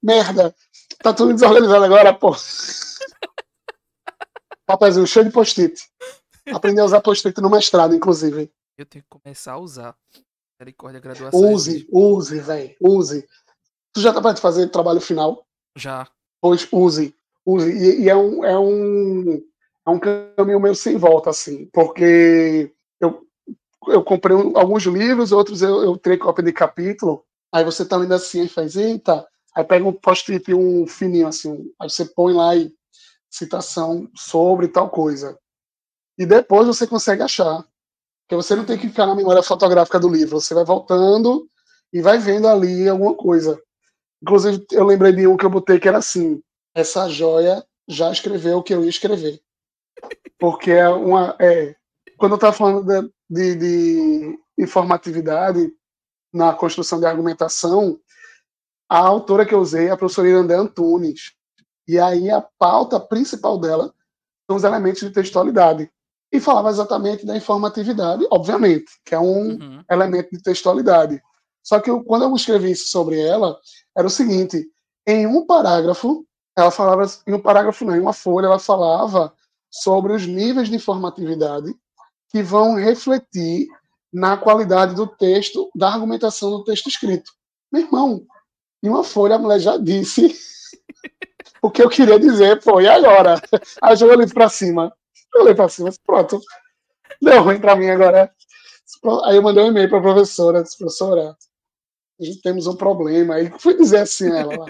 [0.02, 0.54] Merda.
[0.98, 2.34] Tá tudo desorganizado agora, pô.
[4.66, 5.80] Papelzinho cheio de post-it.
[6.52, 8.52] Aprendi a usar post-it no mestrado, inclusive.
[8.76, 9.96] Eu tenho que começar a usar.
[10.58, 11.52] Misericórdia, graduação.
[11.52, 12.74] Use, use, velho.
[12.80, 13.28] Use.
[13.92, 15.45] Tu já tá pra fazer trabalho final?
[15.76, 16.08] Já.
[16.40, 17.14] Pois use.
[17.44, 17.70] Use.
[17.70, 19.42] E, e é, um, é, um,
[19.86, 21.66] é um caminho meio sem volta, assim.
[21.72, 23.22] Porque eu,
[23.88, 27.24] eu comprei um- alguns livros, outros eu, eu tirei cópia de capítulo.
[27.52, 29.26] Aí você tá lendo assim e faz, eita.
[29.54, 31.70] Aí pega um post-it, um fininho assim.
[31.80, 32.72] Aí você põe lá e
[33.30, 35.38] citação sobre tal coisa.
[36.18, 37.64] E depois você consegue achar.
[38.22, 40.40] Porque você não tem que ficar na memória fotográfica do livro.
[40.40, 41.48] Você vai voltando
[41.92, 43.60] e vai vendo ali alguma coisa.
[44.22, 46.42] Inclusive, eu lembrei de um que eu botei que era assim:
[46.74, 49.40] essa joia já escreveu o que eu ia escrever.
[50.38, 51.36] Porque é uma.
[51.40, 51.74] É,
[52.16, 55.70] quando eu estava falando de, de, de informatividade
[56.32, 57.98] na construção de argumentação,
[58.88, 61.32] a autora que eu usei é a professora Irandé Antunes.
[61.88, 63.92] E aí a pauta principal dela
[64.48, 65.90] são os elementos de textualidade.
[66.32, 69.84] E falava exatamente da informatividade, obviamente, que é um, Uhum.
[69.90, 71.22] elemento de textualidade.
[71.66, 73.58] Só que eu, quando eu escrevi isso sobre ela,
[73.98, 74.64] era o seguinte:
[75.04, 76.24] em um parágrafo,
[76.56, 79.34] ela falava, em um parágrafo não, em uma folha, ela falava
[79.68, 81.74] sobre os níveis de informatividade
[82.30, 83.66] que vão refletir
[84.12, 87.32] na qualidade do texto, da argumentação do texto escrito.
[87.72, 88.24] Meu irmão,
[88.80, 90.38] em uma folha a mulher já disse
[91.60, 93.42] o que eu queria dizer, pô, e agora?
[93.82, 94.96] Aí eu joguei o livro pra cima.
[95.34, 96.40] Eu olhei pra cima, pronto.
[97.20, 98.32] Deu ruim pra mim agora.
[99.24, 101.36] Aí eu mandei um e-mail pra professora, disse, professora, a
[102.42, 103.34] temos um problema.
[103.36, 104.66] Aí fui dizer assim a ela,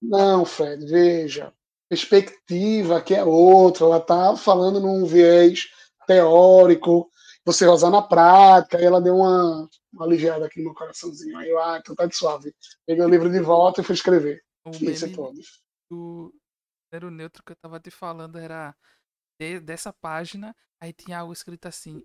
[0.00, 1.52] não, Fred, veja,
[1.88, 5.68] perspectiva que é outra, ela tá falando num viés
[6.06, 7.10] teórico,
[7.44, 11.36] você vai usar na prática, aí ela deu uma, uma aliviada aqui no meu coraçãozinho.
[11.38, 12.54] Aí eu, ah, então tá de suave.
[12.86, 14.42] Peguei o livro de volta e fui escrever.
[14.64, 15.38] O Isso é todo.
[15.90, 16.32] do
[16.92, 18.76] era o neutro que eu tava te falando era
[19.40, 22.04] de- dessa página, aí tinha algo escrito assim.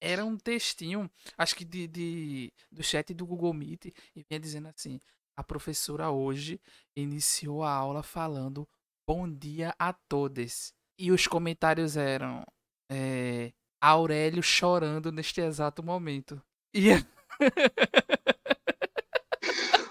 [0.00, 4.68] Era um textinho, acho que de, de- do chat do Google Meet, e vinha dizendo
[4.68, 5.00] assim:
[5.36, 6.60] a professora hoje
[6.96, 8.68] iniciou a aula falando
[9.06, 10.72] bom dia a todos.
[10.98, 12.44] E os comentários eram
[12.90, 16.40] é, Aurélio chorando neste exato momento.
[16.74, 16.88] E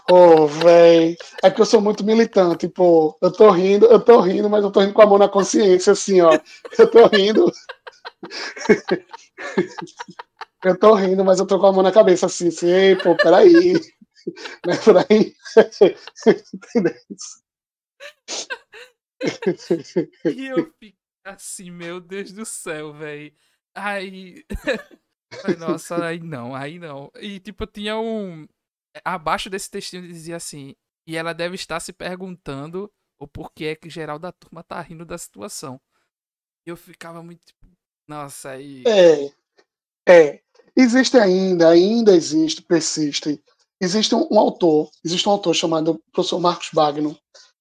[0.10, 1.16] Ô, véi.
[1.44, 3.18] É porque eu sou muito militante, pô.
[3.22, 5.94] Eu tô rindo, eu tô rindo, mas eu tô rindo com a mão na consciência,
[5.94, 6.40] assim, ó.
[6.78, 7.52] Eu tô rindo.
[10.64, 13.16] Eu tô rindo, mas eu tô com a mão na cabeça, assim, assim, ei, pô,
[13.16, 13.74] peraí.
[14.66, 15.34] Não é por aí.
[16.54, 16.94] Entendeu?
[20.36, 23.34] E eu fico assim, meu Deus do céu, velho.
[23.74, 24.46] Aí.
[25.60, 27.12] Nossa, aí não, aí não.
[27.20, 28.48] E tipo, tinha um.
[29.04, 30.76] Abaixo desse textinho dizia assim.
[31.06, 35.06] E ela deve estar se perguntando o porquê é que geral da turma tá rindo
[35.06, 35.82] da situação.
[36.66, 37.77] Eu ficava muito tipo.
[38.08, 38.84] Nossa, aí.
[38.88, 39.32] É,
[40.08, 40.40] é.
[40.76, 43.44] Existe ainda, ainda existe, persiste.
[43.82, 47.18] Existe um, autor, existe um autor chamado professor Marcos Bagno.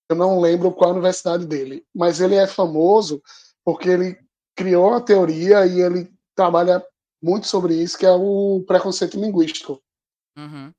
[0.09, 3.22] Eu não lembro qual a universidade dele, mas ele é famoso
[3.64, 4.18] porque ele
[4.55, 6.84] criou a teoria e ele trabalha
[7.22, 9.82] muito sobre isso, que é o preconceito linguístico.
[10.36, 10.72] Uhum.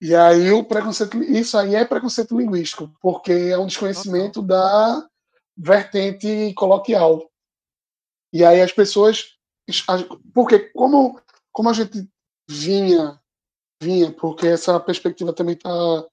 [0.00, 5.08] E aí o preconceito, isso aí é preconceito linguístico, porque é um desconhecimento da
[5.56, 7.31] vertente coloquial.
[8.32, 9.36] E aí as pessoas,
[10.32, 11.20] porque como
[11.52, 12.08] como a gente
[12.48, 13.20] vinha
[13.82, 16.04] vinha, porque essa perspectiva também está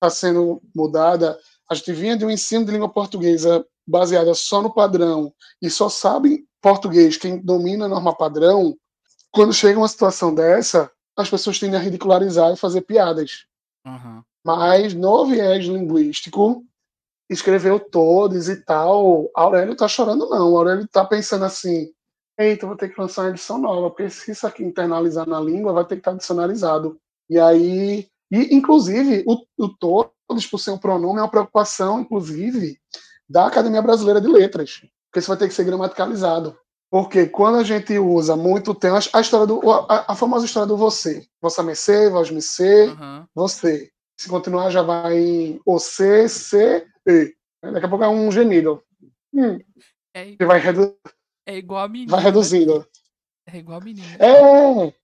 [0.00, 1.38] tá sendo mudada,
[1.70, 5.88] a gente vinha de um ensino de língua portuguesa baseada só no padrão e só
[5.88, 8.76] sabe português quem domina a norma padrão.
[9.30, 13.46] Quando chega uma situação dessa, as pessoas tendem a ridicularizar e fazer piadas.
[13.86, 14.22] Uhum.
[14.44, 16.64] Mas no viés linguístico,
[17.28, 19.30] escreveu todos e tal.
[19.34, 20.56] Aurélio tá chorando, não.
[20.56, 21.90] Aurélio tá pensando assim:
[22.38, 25.72] eita, vou ter que lançar uma edição nova, porque se isso aqui internalizar na língua,
[25.72, 26.98] vai ter que estar dicionarizado.
[27.30, 32.78] E aí, e inclusive, o, o todos, por ser um pronome, é uma preocupação, inclusive,
[33.28, 36.56] da Academia Brasileira de Letras, porque isso vai ter que ser gramaticalizado.
[36.90, 39.68] Porque quando a gente usa muito, tem a história do.
[39.70, 41.26] a, a famosa história do você.
[41.42, 43.24] Vossa mercê, vós me ser, Uhum.
[43.34, 43.90] você.
[44.16, 47.34] Se continuar, já vai em você, C, E.
[47.62, 48.84] Daqui a pouco é um gemido.
[49.32, 49.58] Hum,
[50.14, 50.96] É, que vai, redu
[51.46, 52.10] é igual a menina.
[52.10, 52.26] vai né?
[52.26, 52.86] reduzindo.
[53.46, 54.06] É igual a menina.
[54.18, 54.88] É!
[54.88, 54.94] é.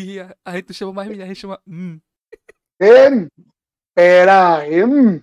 [0.00, 1.60] E a, a gente chama mais menina, a gente chama.
[1.66, 1.98] Hum.
[2.80, 3.28] Em,
[3.96, 5.22] era, em.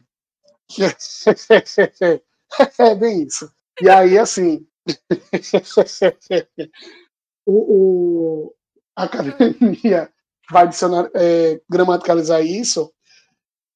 [2.79, 3.53] é bem isso.
[3.81, 4.67] E aí, assim,
[7.45, 8.55] o, o,
[8.95, 10.11] a academia
[10.51, 12.91] vai adicionar, é, gramaticalizar isso,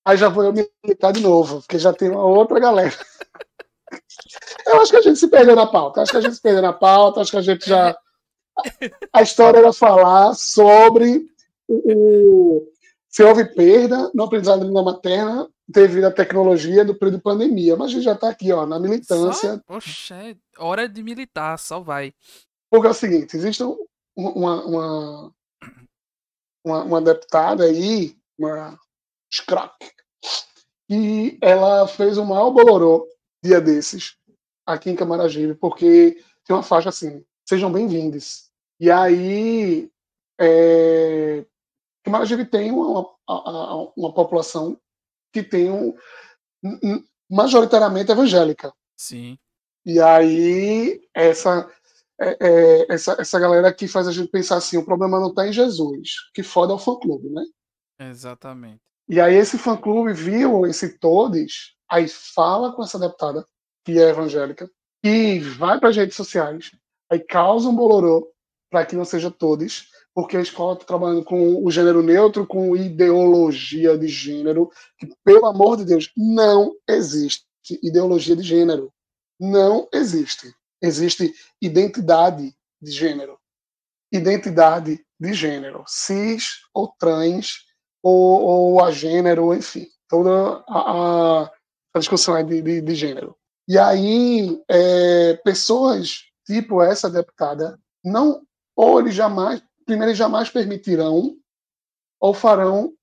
[0.06, 2.93] aí já vou eu militar de novo, porque já tem uma outra galera.
[4.66, 6.62] Eu acho que a gente se perdeu na pauta, acho que a gente se perdeu
[6.62, 7.95] na pauta, acho que a gente já.
[9.12, 11.26] A história era falar sobre
[11.68, 12.68] o,
[13.10, 17.76] se houve perda no aprendizado da língua materna devido à tecnologia do período de pandemia.
[17.76, 19.56] Mas a gente já está aqui, ó, na militância.
[19.56, 22.14] Só, poxa, hora de militar, só vai.
[22.70, 23.64] Porque é o seguinte, existe
[24.16, 25.34] uma, uma,
[26.66, 28.80] uma, uma deputada aí, uma
[29.32, 29.74] Scrack,
[30.94, 33.08] e ela fez um maior bolorô
[33.44, 34.16] dia desses,
[34.64, 38.52] aqui em Camaragibe, porque tem uma faixa assim, sejam bem-vindos.
[38.80, 39.91] E aí,
[40.39, 41.44] é,
[42.04, 44.80] Camaragibe tem uma, uma, uma população
[45.34, 45.98] que tem um,
[46.64, 48.72] um, majoritariamente evangélica.
[48.96, 49.39] Sim.
[49.84, 51.68] E aí, essa,
[52.22, 55.48] é, é, essa, essa galera aqui faz a gente pensar assim, o problema não está
[55.48, 57.44] em Jesus, que foda é o fã-clube, né?
[58.00, 58.93] Exatamente.
[59.14, 63.45] E aí esse fã-clube viu esse todos, aí fala com essa deputada,
[63.86, 64.68] que é evangélica,
[65.03, 66.72] e vai para as redes sociais,
[67.11, 68.34] aí causa um bolorô
[68.72, 72.76] para que não seja todos, porque a escola está trabalhando com o gênero neutro, com
[72.76, 77.45] ideologia de gênero, que, pelo amor de Deus, não existe
[77.84, 78.91] ideologia de gênero.
[79.39, 80.51] Não existe.
[80.82, 82.51] Existe identidade
[82.82, 83.38] de gênero.
[84.11, 85.84] Identidade de gênero.
[85.86, 87.57] Cis ou trans,
[88.04, 89.88] ou, ou a gênero, enfim.
[90.10, 91.49] Toda a,
[91.95, 93.36] a discussão é de, de, de gênero.
[93.68, 98.41] E aí, é, pessoas tipo essa deputada, não,
[98.76, 101.36] ou eles jamais, primeiro, eles jamais permitirão,
[102.20, 102.93] ou farão,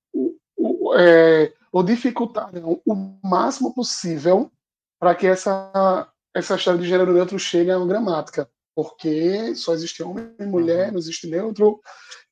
[0.97, 4.51] é, ou dificultarão o máximo possível
[4.99, 10.33] para que essa, essa história de gênero neutro chegue uma gramática, porque só existe homem
[10.39, 10.91] e mulher, uhum.
[10.93, 11.81] não existe neutro,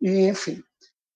[0.01, 0.63] e enfim.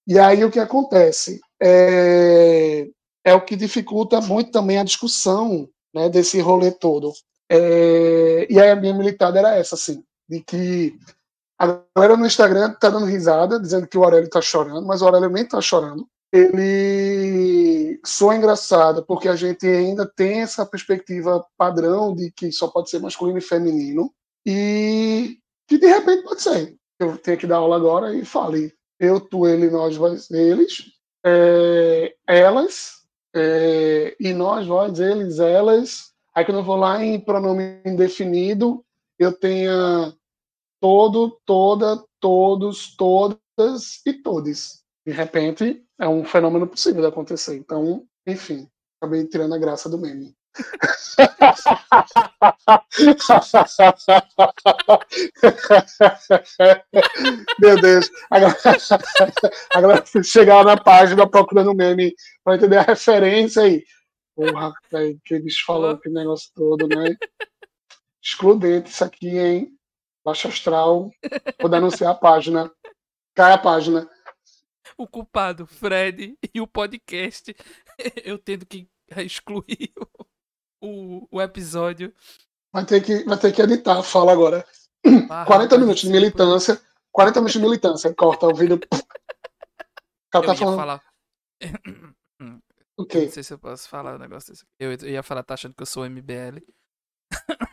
[0.08, 1.40] E aí o que acontece?
[1.62, 2.88] É,
[3.24, 7.14] é o que dificulta muito também a discussão né, desse rolê todo.
[7.50, 10.98] É, e aí a minha militada era essa, assim, de que
[11.60, 15.06] a galera no Instagram tá dando risada, dizendo que o Aurélio tá chorando, mas o
[15.06, 16.08] Aurélio nem tá chorando.
[16.32, 22.90] Ele soa engraçado porque a gente ainda tem essa perspectiva padrão de que só pode
[22.90, 24.12] ser masculino e feminino
[24.46, 25.38] e
[25.68, 26.76] que de repente pode ser.
[27.00, 28.74] Eu tenho que dar aula agora e fale
[29.04, 30.84] eu, tu, ele, nós, vós, eles,
[31.26, 33.04] é, elas,
[33.36, 36.14] é, e nós, vós, eles, elas.
[36.36, 38.84] Aí quando eu vou lá em pronome indefinido,
[39.20, 40.14] eu tenho
[40.80, 44.84] todo, toda, todos, todas e todes.
[45.06, 47.56] De repente, é um fenômeno possível de acontecer.
[47.56, 48.68] Então, enfim,
[49.00, 50.36] acabei tirando a graça do meme.
[57.60, 58.10] Meu Deus.
[58.30, 58.56] Agora,
[59.74, 62.14] agora chegar lá na página procurando meme
[62.44, 63.84] para entender a referência aí.
[64.36, 67.16] Porra, velho, que eles falam que negócio todo, né?
[68.22, 69.72] Excludente isso aqui, hein?
[70.24, 71.12] Baixo astral.
[71.60, 72.72] Vou denunciar a página.
[73.36, 74.10] Cai a página.
[74.98, 77.56] O culpado, Fred, e o podcast.
[78.24, 78.88] Eu tendo que
[79.18, 80.26] excluir o,
[81.32, 82.14] o episódio.
[82.72, 84.66] Vai ter, que, vai ter que editar, fala agora.
[85.30, 86.82] Ah, 40 minutos de militância.
[87.12, 88.14] 40 minutos de militância.
[88.14, 88.80] Corta o vídeo.
[90.26, 90.78] O cara tá falando.
[90.78, 91.04] Falar...
[92.98, 93.26] O quê?
[93.26, 94.66] Não sei se eu posso falar o um negócio desse.
[94.80, 96.60] Eu ia falar, tá achando que eu sou MBL.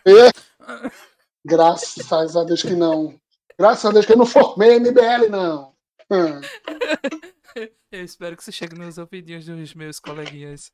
[0.06, 0.30] E?
[1.44, 3.20] Graças a Deus que não.
[3.58, 5.74] Graças a Deus que eu não formei MBL, não.
[6.10, 6.40] Hum.
[7.92, 10.70] Eu espero que você chegue nos ouvidinhos dos meus coleguinhas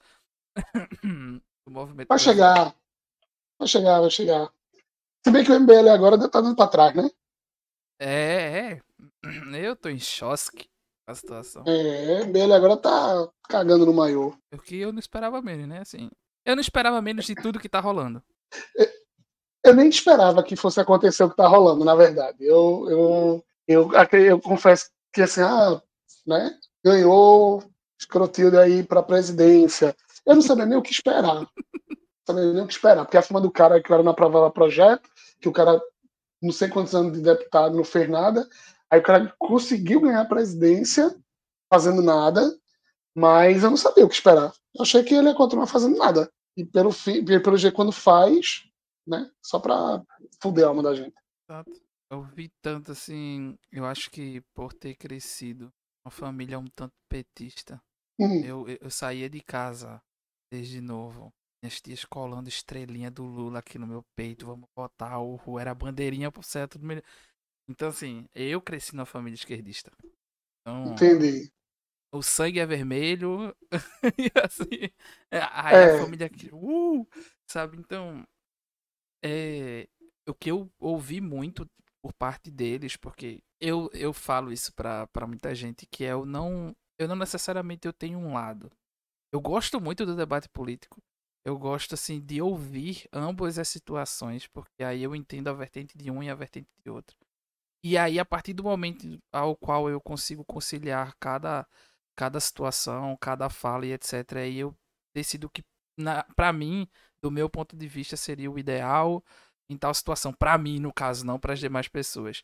[1.66, 2.09] do movimento.
[2.09, 2.74] Vai chegar.
[3.59, 4.52] Vai chegar, vai chegar.
[5.24, 7.10] Se bem que o MBL agora tá dando pra trás, né?
[7.98, 8.80] É, é.
[9.66, 10.68] Eu tô em choque
[11.06, 11.64] a situação.
[11.66, 14.36] É, o MBL agora tá cagando no maior.
[14.52, 15.80] O que eu não esperava menos, né?
[15.80, 16.10] Assim,
[16.44, 18.22] eu não esperava menos de tudo que tá rolando.
[19.64, 22.38] Eu nem esperava que fosse acontecer o que tá rolando, na verdade.
[22.40, 25.80] Eu, eu, eu, eu, eu confesso que assim, ah,
[26.26, 26.59] né?
[26.84, 27.62] Ganhou
[27.98, 29.97] escrotilho aí pra presidência.
[30.27, 31.40] Eu não sabia nem o que esperar.
[32.28, 34.03] Não sabia nem o que esperar, porque a fama do cara é que o cara
[34.03, 35.09] não aprovava projeto,
[35.40, 35.81] que o cara,
[36.43, 38.48] não sei quantos anos de deputado, não fez nada.
[38.90, 41.16] Aí o cara conseguiu ganhar a presidência
[41.70, 42.53] fazendo nada,
[43.15, 44.53] mas eu não sabia o que esperar.
[44.74, 46.28] Eu achei que ele ia continuar fazendo nada.
[46.57, 48.65] E pelo, fim, pelo jeito, quando faz,
[49.07, 49.31] né?
[49.40, 50.03] Só pra
[50.43, 51.15] fuder a alma da gente.
[52.11, 53.57] Eu vi tanto assim.
[53.70, 55.73] Eu acho que por ter crescido
[56.05, 57.81] uma família um tanto petista,
[58.19, 58.44] uhum.
[58.44, 60.01] eu, eu saía de casa
[60.57, 61.33] desde novo.
[61.62, 66.33] minhas tias colando estrelinha do Lula aqui no meu peito, vamos votar, o era bandeirinha
[66.33, 67.03] pro certo do melhor.
[67.69, 69.93] Então, assim, eu cresci numa família esquerdista.
[70.62, 71.51] Então, Entendi.
[72.12, 73.55] o sangue é vermelho,
[74.19, 74.91] e assim,
[75.31, 75.91] é, aí a É.
[75.91, 77.07] família aqui, uh,
[77.47, 77.77] sabe?
[77.78, 78.24] Então,
[79.24, 79.89] é,
[80.28, 81.69] o que eu ouvi muito
[82.03, 86.24] por parte deles, porque eu, eu falo isso pra, pra muita gente, que é eu
[86.24, 88.70] não, eu não necessariamente eu tenho um lado.
[89.36, 90.98] Eu gosto muito do debate político,
[91.44, 96.10] eu gosto assim de ouvir ambas as situações, porque aí eu entendo a vertente de
[96.10, 97.14] um e a vertente de outro.
[97.84, 101.68] E aí, a partir do momento ao qual eu consigo conciliar cada,
[102.16, 104.74] cada situação, cada fala e etc., aí eu
[105.14, 105.62] decido que,
[105.98, 106.88] na, pra mim,
[107.20, 109.22] do meu ponto de vista, seria o ideal
[109.68, 110.32] em tal situação.
[110.32, 112.42] Pra mim, no caso, não para as demais pessoas.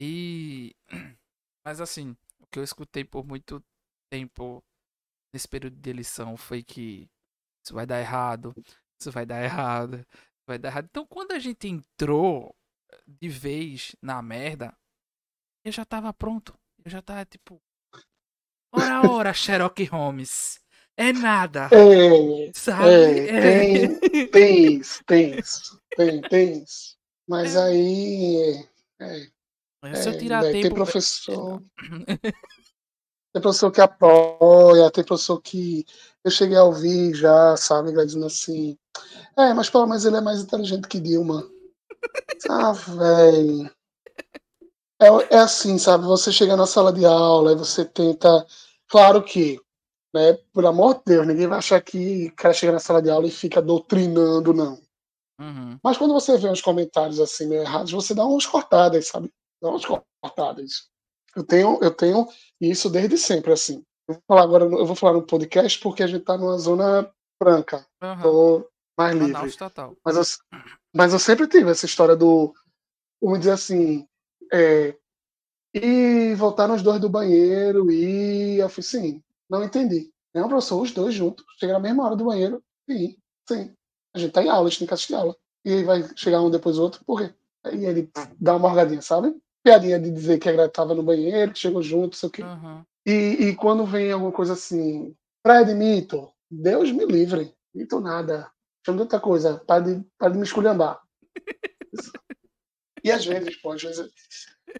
[0.00, 0.72] E.
[1.66, 3.60] Mas assim, o que eu escutei por muito
[4.08, 4.62] tempo
[5.32, 7.08] nesse período de eleição foi que
[7.64, 8.54] isso vai dar errado,
[9.00, 10.04] isso vai dar errado,
[10.46, 10.86] vai dar errado.
[10.90, 12.54] Então, quando a gente entrou
[13.06, 14.76] de vez na merda,
[15.64, 16.58] eu já tava pronto.
[16.84, 17.60] Eu já tava tipo.
[18.72, 20.60] Ora, ora, Sherlock Holmes.
[20.96, 21.68] É nada.
[21.72, 23.28] É, Sabe?
[23.28, 26.96] é, tem, tem isso, tem isso, tem, tem isso.
[27.28, 27.62] Mas É.
[27.62, 28.68] aí.
[29.00, 29.30] É,
[29.84, 30.74] É, Se eu é, tirar velho, tem tempo.
[30.74, 31.62] professor.
[33.32, 35.84] Tem professor que apoia, tem professor que
[36.24, 38.76] eu cheguei a ouvir já, sabe, dizendo assim.
[39.36, 41.48] É, mas pelo menos ele é mais inteligente que Dilma.
[42.48, 43.68] Ah, velho.
[45.00, 46.04] É, é assim, sabe?
[46.04, 48.46] Você chega na sala de aula e você tenta.
[48.88, 49.60] Claro que,
[50.14, 53.10] né, por amor de Deus, ninguém vai achar que o cara chega na sala de
[53.10, 54.80] aula e fica doutrinando, não.
[55.40, 55.78] Uhum.
[55.82, 59.32] Mas quando você vê uns comentários assim meio errados, você dá umas cortadas, sabe?
[59.62, 60.88] Dá umas cortadas.
[61.36, 62.26] Eu tenho, eu tenho
[62.60, 63.84] isso desde sempre, assim.
[64.08, 67.10] Eu vou falar agora, eu vou falar no podcast porque a gente tá numa zona
[67.40, 67.86] franca.
[68.02, 68.22] Uhum.
[68.22, 69.56] Tô mais livre.
[69.56, 69.96] Total.
[70.04, 70.22] Mas eu,
[70.94, 72.52] mas eu sempre tive essa história do,
[73.20, 74.06] vamos dizer assim,
[74.52, 74.96] é,
[75.74, 80.10] e voltaram os dois do banheiro e eu fiz, sim, não entendi.
[80.34, 83.16] Não, professor, os dois juntos, chegaram na mesma hora do banheiro, sim,
[83.48, 83.74] sim.
[84.14, 85.36] A gente tá em aula, a gente tem que assistir aula.
[85.64, 87.34] E vai chegar um depois do outro, por quê?
[87.64, 88.10] Aí ele
[88.40, 89.36] dá uma morgadinha, sabe?
[89.68, 92.42] Piadinha de dizer que a tava no banheiro, que chegou junto, sei o quê.
[92.42, 92.82] Uhum.
[93.04, 93.12] E,
[93.48, 98.50] e quando vem alguma coisa assim, Fred, mito, Deus me livre, mito nada.
[98.84, 100.98] Chama de outra coisa, para de, para de me esculhambar.
[103.04, 104.10] E às vezes, pô, às vezes,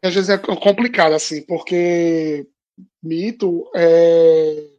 [0.03, 2.49] às vezes é complicado, assim, porque
[3.03, 4.71] mito é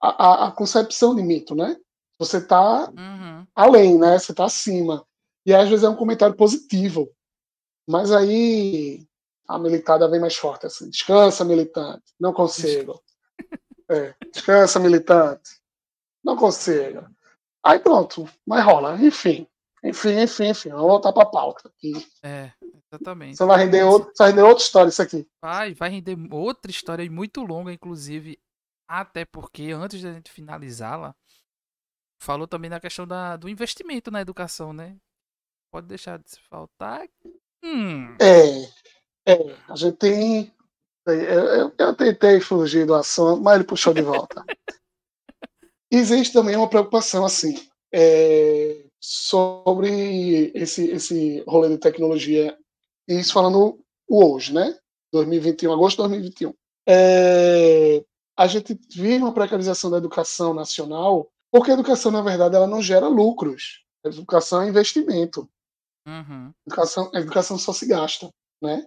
[0.00, 1.76] a, a, a concepção de mito, né?
[2.18, 3.46] Você tá Uhum.
[3.54, 4.18] além, né?
[4.18, 5.06] Você tá acima.
[5.46, 7.08] E às vezes é um comentário positivo.
[7.88, 9.06] Mas aí
[9.52, 10.88] a militada vem mais forte, assim.
[10.88, 12.02] Descansa, militante.
[12.18, 13.02] Não consigo.
[13.90, 15.60] É, descansa, militante.
[16.24, 17.06] Não consigo.
[17.62, 18.96] Aí pronto, mas rola.
[18.96, 19.46] Enfim.
[19.84, 20.70] Enfim, enfim, enfim.
[20.70, 21.70] Vamos voltar pra pauta.
[21.82, 21.92] E
[22.22, 22.52] É,
[22.90, 23.36] exatamente.
[23.36, 25.28] Você vai render, outro, vai render outra história isso aqui.
[25.42, 28.38] Vai, vai render outra história muito longa, inclusive.
[28.88, 31.14] Até porque, antes da gente finalizá-la,
[32.18, 34.96] falou também da questão da, do investimento na educação, né?
[35.70, 37.06] Pode deixar de se faltar.
[37.62, 38.16] Hum.
[38.20, 38.68] É,
[39.26, 40.52] é, a gente tem.
[41.06, 44.44] Eu, eu, tentei fugir do assunto, mas ele puxou de volta.
[45.90, 52.56] Existe também uma preocupação assim é, sobre esse, esse rolê de tecnologia,
[53.08, 53.78] e isso falando
[54.08, 54.78] o hoje, né?
[55.12, 56.54] 2021, agosto de 2021.
[56.88, 58.04] É,
[58.36, 62.80] a gente vive uma precarização da educação nacional, porque a educação, na verdade, ela não
[62.80, 63.84] gera lucros.
[64.04, 65.48] A educação é investimento.
[66.06, 66.52] Uhum.
[66.66, 68.30] Educação, a educação só se gasta,
[68.62, 68.86] né?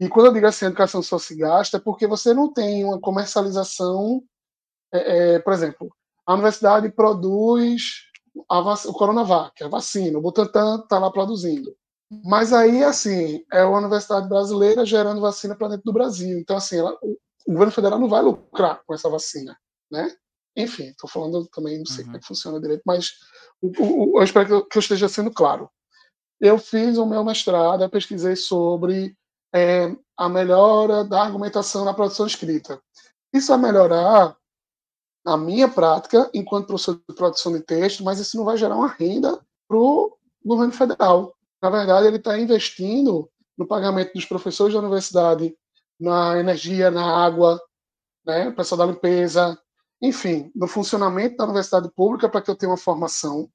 [0.00, 2.84] E quando eu digo assim, a educação só se gasta, é porque você não tem
[2.84, 4.22] uma comercialização.
[4.92, 5.94] É, é, por exemplo,
[6.26, 7.82] a universidade produz
[8.34, 11.76] o Coronavac, a vacina, o Butantan está lá produzindo.
[12.24, 16.38] Mas aí, assim, é uma universidade brasileira gerando vacina para dentro do Brasil.
[16.38, 17.16] Então, assim, ela, o,
[17.46, 19.56] o governo federal não vai lucrar com essa vacina,
[19.90, 20.16] né?
[20.56, 22.04] Enfim, estou falando também, não sei Uhum.
[22.06, 23.12] como é que funciona direito, mas
[23.60, 25.70] o, o, eu espero que eu, que eu esteja sendo claro
[26.40, 29.14] eu fiz o meu mestrado, eu pesquisei sobre
[29.54, 32.80] é, a melhora da argumentação na produção escrita.
[33.32, 34.36] Isso vai melhorar
[35.24, 38.88] a minha prática enquanto professor de produção de texto, mas isso não vai gerar uma
[38.88, 41.34] renda para o governo federal.
[41.62, 45.54] Na verdade, ele está investindo no pagamento dos professores da universidade,
[45.98, 47.60] na energia, na água,
[48.24, 49.58] né, pessoal da limpeza,
[50.00, 53.50] enfim, no funcionamento da universidade pública para que eu tenha uma formação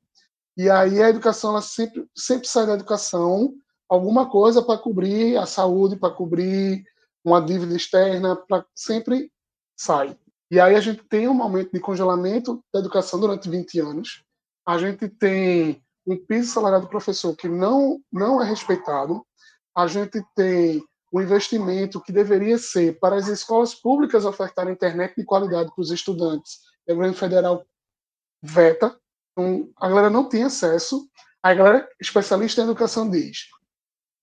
[0.58, 3.54] e aí a educação ela sempre, sempre sai da educação
[3.90, 6.84] alguma coisa para cobrir a saúde, para cobrir
[7.24, 9.32] uma dívida externa, para sempre
[9.76, 10.18] sai.
[10.50, 14.24] E aí a gente tem um momento de congelamento da educação durante 20 anos.
[14.68, 19.26] a gente tem um piso salarial do professor que não, não é respeitado,
[19.76, 25.16] a gente tem o um investimento que deveria ser para as escolas públicas ofertarem internet
[25.16, 26.60] de qualidade para os estudantes.
[26.88, 27.66] O governo federal
[28.42, 28.96] veta,
[29.32, 31.08] então a galera não tem acesso.
[31.42, 33.48] A galera especialista em educação diz: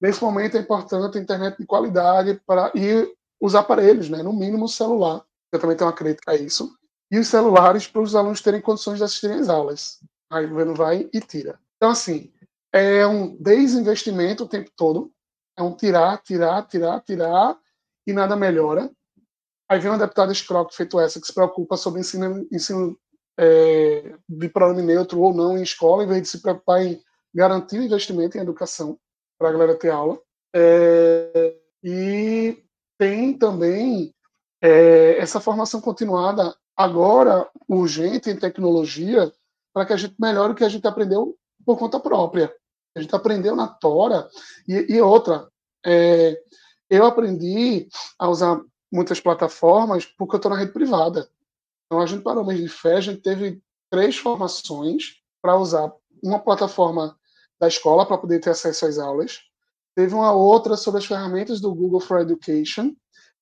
[0.02, 3.08] nesse momento é importante a internet de qualidade para e
[3.40, 5.24] os aparelhos, né, no mínimo o celular.
[5.52, 6.76] Eu também tenho uma crítica a isso.
[7.10, 10.00] E os celulares para os alunos terem condições de assistirem às aulas.
[10.30, 11.58] Aí o governo vai e tira.
[11.76, 12.32] Então, assim,
[12.72, 15.12] é um desinvestimento o tempo todo.
[15.56, 17.56] É um tirar, tirar, tirar, tirar,
[18.06, 18.90] e nada melhora.
[19.68, 22.98] Aí vem uma deputada escrota feito essa, que se preocupa sobre ensino, ensino
[23.38, 27.00] é, de pronome neutro ou não em escola, em vez de se preocupar em
[27.34, 28.98] garantir o investimento em educação
[29.42, 30.20] para a galera ter aula.
[30.54, 32.62] É, e
[32.96, 34.14] tem também
[34.62, 39.32] é, essa formação continuada agora urgente em tecnologia
[39.74, 41.36] para que a gente melhore o que a gente aprendeu
[41.66, 42.54] por conta própria.
[42.94, 44.28] A gente aprendeu na Tora.
[44.68, 45.48] E, e outra,
[45.84, 46.40] é,
[46.88, 47.88] eu aprendi
[48.18, 48.60] a usar
[48.92, 51.28] muitas plataformas porque eu estou na rede privada.
[51.86, 53.60] Então, a gente, para o mês de fé, a gente teve
[53.90, 55.92] três formações para usar
[56.22, 57.18] uma plataforma
[57.62, 59.38] da escola para poder ter acesso às aulas.
[59.94, 62.92] Teve uma outra sobre as ferramentas do Google for Education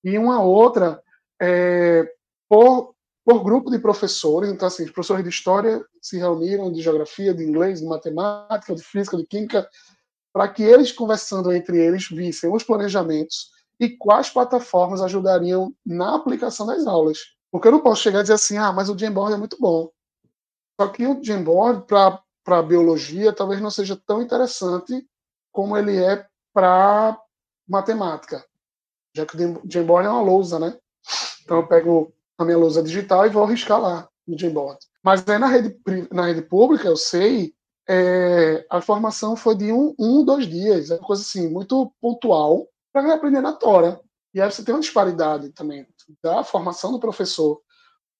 [0.05, 1.03] e uma outra
[1.41, 2.07] é,
[2.47, 2.95] por
[3.25, 4.51] por grupo de professores.
[4.51, 8.83] Então, assim, os professores de história se reuniram, de geografia, de inglês, de matemática, de
[8.83, 9.69] física, de química,
[10.33, 16.67] para que eles, conversando entre eles, vissem os planejamentos e quais plataformas ajudariam na aplicação
[16.67, 17.19] das aulas.
[17.53, 19.91] Porque eu não posso chegar e dizer assim, ah, mas o Jamboard é muito bom.
[20.81, 22.21] Só que o Jamboard, para
[22.59, 25.07] a biologia, talvez não seja tão interessante
[25.53, 27.19] como ele é para
[27.69, 28.45] matemática.
[29.15, 30.77] Já que o Jamboard é uma lousa, né?
[31.43, 34.79] Então eu pego a minha lousa digital e vou arriscar lá no Jamboard.
[35.03, 35.77] Mas aí na rede,
[36.13, 37.55] na rede pública, eu sei,
[37.89, 42.69] é, a formação foi de um, um, dois dias, é uma coisa assim, muito pontual,
[42.93, 44.01] para aprender na Tora.
[44.33, 45.87] E aí você tem uma disparidade também
[46.23, 47.61] da formação do professor,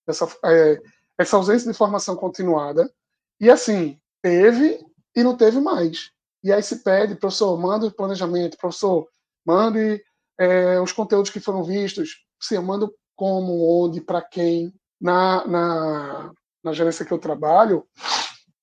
[0.07, 0.81] essa, é,
[1.19, 2.93] essa ausência de formação continuada.
[3.39, 4.85] E assim, teve
[5.15, 6.11] e não teve mais.
[6.43, 9.09] E aí se pede, professor, manda o planejamento, professor,
[9.45, 10.03] mande
[10.39, 14.73] é, os conteúdos que foram vistos, sim, eu mando como, onde, para quem.
[15.01, 16.33] Na, na,
[16.63, 17.87] na gerência que eu trabalho,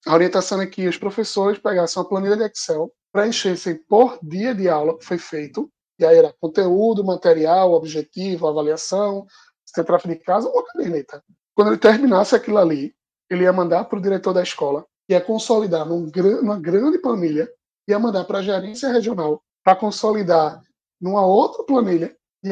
[0.05, 4.69] a orientação é que os professores pegassem uma planilha de Excel, preenchessem por dia de
[4.69, 9.25] aula que foi feito, e aí era conteúdo, material, objetivo, avaliação,
[9.65, 11.23] se tem tráfego de casa, uma caderneta.
[11.55, 12.93] Quando ele terminasse aquilo ali,
[13.29, 16.11] ele ia mandar para o diretor da escola, ia consolidar num,
[16.41, 17.49] numa grande planilha,
[17.87, 20.61] ia mandar para a gerência regional para consolidar
[20.99, 22.49] numa outra planilha, e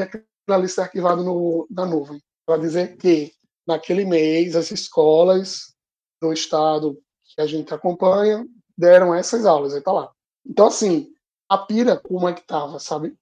[0.52, 3.32] ali ser arquivado no, na nuvem, para dizer que
[3.66, 5.74] naquele mês as escolas
[6.22, 8.46] do estado que a gente acompanha
[8.78, 10.12] deram essas aulas, aí tá lá.
[10.46, 11.12] Então, assim,
[11.50, 13.18] a pira, como é que tava, sabe?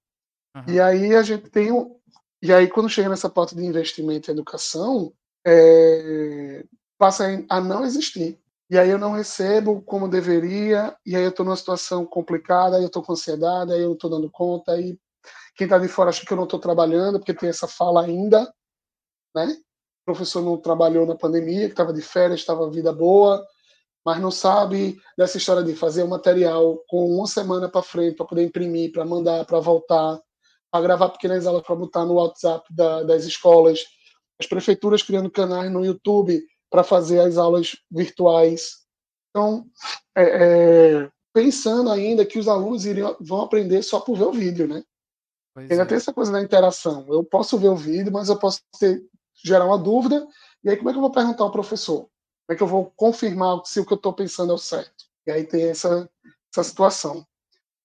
[0.56, 0.64] Uhum.
[0.68, 1.96] E aí a gente tem um.
[2.42, 5.14] E aí, quando chega nessa parte de investimento em educação,
[5.46, 6.66] é,
[6.98, 8.40] passa a não existir.
[8.74, 12.82] E aí eu não recebo como deveria, e aí eu estou numa situação complicada, aí
[12.82, 14.98] eu estou com ansiedade, aí eu não estou dando conta, aí
[15.56, 18.52] quem está de fora acha que eu não estou trabalhando, porque tem essa fala ainda,
[19.36, 19.46] né?
[20.02, 23.46] O professor não trabalhou na pandemia, que estava de férias, estava vida boa,
[24.04, 28.26] mas não sabe dessa história de fazer o material com uma semana para frente para
[28.26, 30.20] poder imprimir, para mandar, para voltar,
[30.72, 33.82] para gravar pequenas aulas para botar no WhatsApp da, das escolas,
[34.40, 36.44] as prefeituras criando canais no YouTube
[36.74, 38.80] para fazer as aulas virtuais.
[39.30, 39.64] Então,
[40.18, 40.24] é,
[41.04, 44.84] é, pensando ainda que os alunos iriam, vão aprender só por ver o vídeo, né?
[45.54, 45.86] Pois Ainda é.
[45.86, 47.06] tem essa coisa da interação.
[47.10, 49.06] Eu posso ver o vídeo, mas eu posso ter,
[49.46, 50.28] gerar uma dúvida.
[50.64, 52.00] E aí, como é que eu vou perguntar ao professor?
[52.00, 55.06] Como é que eu vou confirmar se o que eu estou pensando é o certo?
[55.28, 56.10] E aí tem essa,
[56.52, 57.24] essa situação.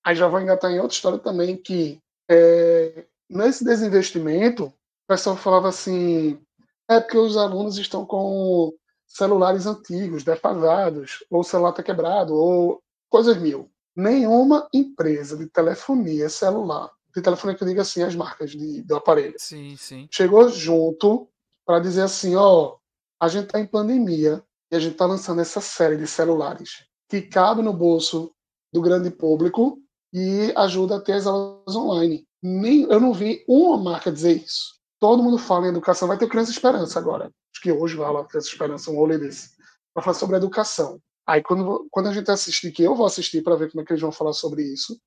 [0.03, 2.01] Aí já vou engatar em outra história também, que
[2.31, 4.75] é, nesse desinvestimento, o
[5.07, 6.41] pessoal falava assim,
[6.89, 8.73] é porque os alunos estão com
[9.07, 13.71] celulares antigos, defasados, ou o celular está quebrado, ou coisas mil.
[13.97, 18.97] Nenhuma empresa de telefonia celular de telefone que eu digo assim, as marcas de, do
[18.97, 19.35] aparelho.
[19.39, 20.09] Sim, sim.
[20.11, 21.29] Chegou junto
[21.67, 22.77] para dizer assim, ó,
[23.21, 27.23] a gente está em pandemia e a gente está lançando essa série de celulares que
[27.23, 28.33] cabe no bolso
[28.73, 29.79] do grande público
[30.13, 32.27] e ajuda a ter as aulas online.
[32.43, 34.78] Nem, eu não vi uma marca dizer isso.
[35.01, 36.09] Todo mundo fala em educação.
[36.09, 37.27] Vai ter Criança Esperança agora.
[37.53, 39.51] Acho que hoje vai lá Criança Esperança, um rolê desse.
[39.95, 41.01] Para falar sobre educação.
[41.27, 43.93] Aí quando, quando a gente assistir, que eu vou assistir para ver como é que
[43.93, 44.99] eles vão falar sobre isso,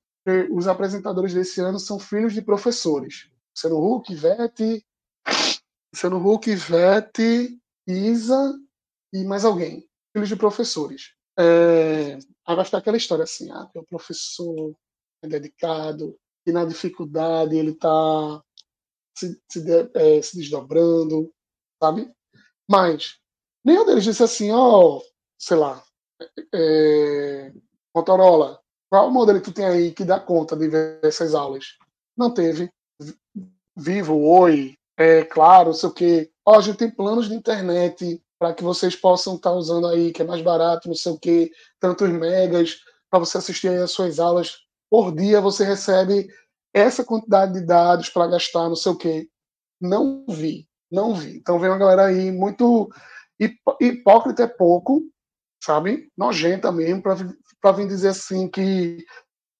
[0.50, 3.28] os apresentadores desse ano são filhos de professores.
[3.54, 4.84] Luciano Huck, Ivete,
[5.92, 8.58] Luciano Huck, Ivete, Isa
[9.12, 9.84] e mais alguém.
[10.12, 11.14] Filhos de professores.
[11.36, 14.74] é, vai ficar aquela história assim, ah, o professor
[15.22, 16.16] é dedicado,
[16.46, 18.42] e na dificuldade ele está
[19.16, 19.64] se, se,
[19.94, 21.32] é, se, desdobrando,
[21.82, 22.10] sabe?
[22.68, 23.18] Mas
[23.64, 25.02] nenhum deles disse assim, ó, oh,
[25.38, 25.82] sei lá,
[26.54, 27.52] é,
[27.94, 31.78] Motorola, qual modelo que tu tem aí que dá conta de ver essas aulas?
[32.16, 32.70] Não teve.
[33.74, 36.30] Vivo, Oi, é claro, sei o quê.
[36.44, 40.12] Ó, a gente tem planos de internet para que vocês possam estar tá usando aí,
[40.12, 44.18] que é mais barato, não sei o quê, tantos megas, para você assistir as suas
[44.18, 44.58] aulas.
[44.90, 46.28] Por dia você recebe
[46.72, 49.28] essa quantidade de dados para gastar, não sei o quê.
[49.80, 51.36] Não vi, não vi.
[51.36, 52.90] Então vem uma galera aí muito
[53.80, 55.02] hipócrita é pouco,
[55.62, 56.10] sabe?
[56.16, 59.04] Nojenta mesmo, para vir dizer assim que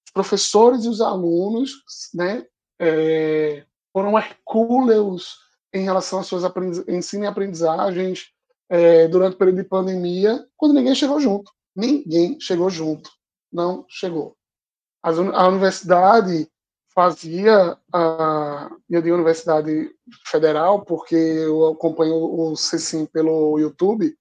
[0.07, 1.83] os professores e os alunos,
[2.15, 2.45] né,
[2.81, 5.37] é, foram hercúleos
[5.73, 6.45] em relação às suas
[6.89, 8.27] ensino e aprendizagens
[8.69, 11.51] é, durante o período de pandemia, quando ninguém chegou junto.
[11.75, 13.11] Ninguém chegou junto.
[13.53, 14.37] Não chegou.
[15.03, 16.49] a universidade
[16.95, 19.91] fazia, a, digo Universidade
[20.27, 24.15] Federal, porque eu acompanho o CECIM pelo YouTube,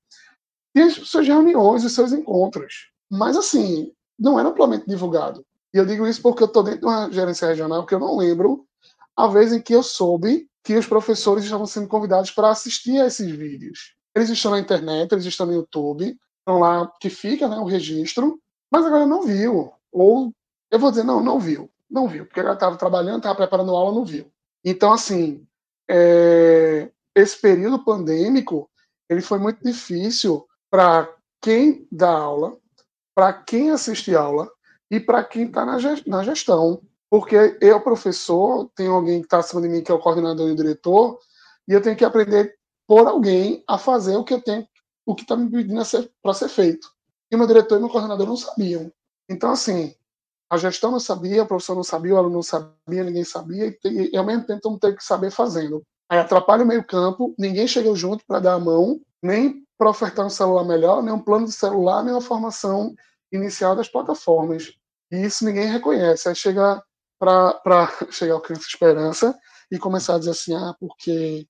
[0.74, 2.92] e as suas reuniões, os seus encontros.
[3.10, 5.46] Mas, assim, não era amplamente divulgado.
[5.74, 8.18] E eu digo isso porque eu estou dentro de uma gerência regional que eu não
[8.18, 8.66] lembro
[9.16, 13.08] a vez em que eu soube que os professores estavam sendo convidados para assistir a
[13.08, 13.96] esses vídeos.
[14.16, 18.40] Eles estão na internet, eles estão no YouTube, estão lá que fica né, o registro,
[18.72, 19.72] mas agora não viu.
[19.92, 20.34] Ou
[20.70, 21.70] eu vou dizer, não, não viu.
[21.92, 24.32] Não viu, porque ela estava trabalhando, estava preparando aula, não viu.
[24.64, 25.46] Então, assim,
[25.90, 28.70] é, esse período pandêmico,
[29.10, 32.58] ele foi muito difícil para quem dá aula,
[33.14, 34.50] para quem assiste aula
[34.90, 36.82] e para quem está na gestão.
[37.10, 40.54] Porque eu, professor, tenho alguém que está acima de mim, que é o coordenador e
[40.54, 41.20] o diretor,
[41.68, 42.58] e eu tenho que aprender
[42.88, 44.66] por alguém a fazer o que eu tenho,
[45.06, 45.82] o que está me pedindo
[46.22, 46.90] para ser feito.
[47.30, 48.92] E meu diretor e meu coordenador não sabiam.
[49.30, 49.94] Então, assim,
[50.52, 54.10] a gestão não sabia, o professor não sabia, o aluno não sabia, ninguém sabia, e,
[54.12, 55.82] e ao mesmo tempo todo mundo que saber fazendo.
[56.10, 60.30] Aí atrapalha o meio-campo, ninguém chegou junto para dar a mão, nem para ofertar um
[60.30, 62.94] celular melhor, nem um plano de celular, nem uma formação
[63.32, 64.74] inicial das plataformas.
[65.10, 66.28] E isso ninguém reconhece.
[66.28, 66.84] Aí chega
[67.18, 69.40] para chegar ao Criança Esperança
[69.72, 71.48] e começar a dizer assim: ah, porque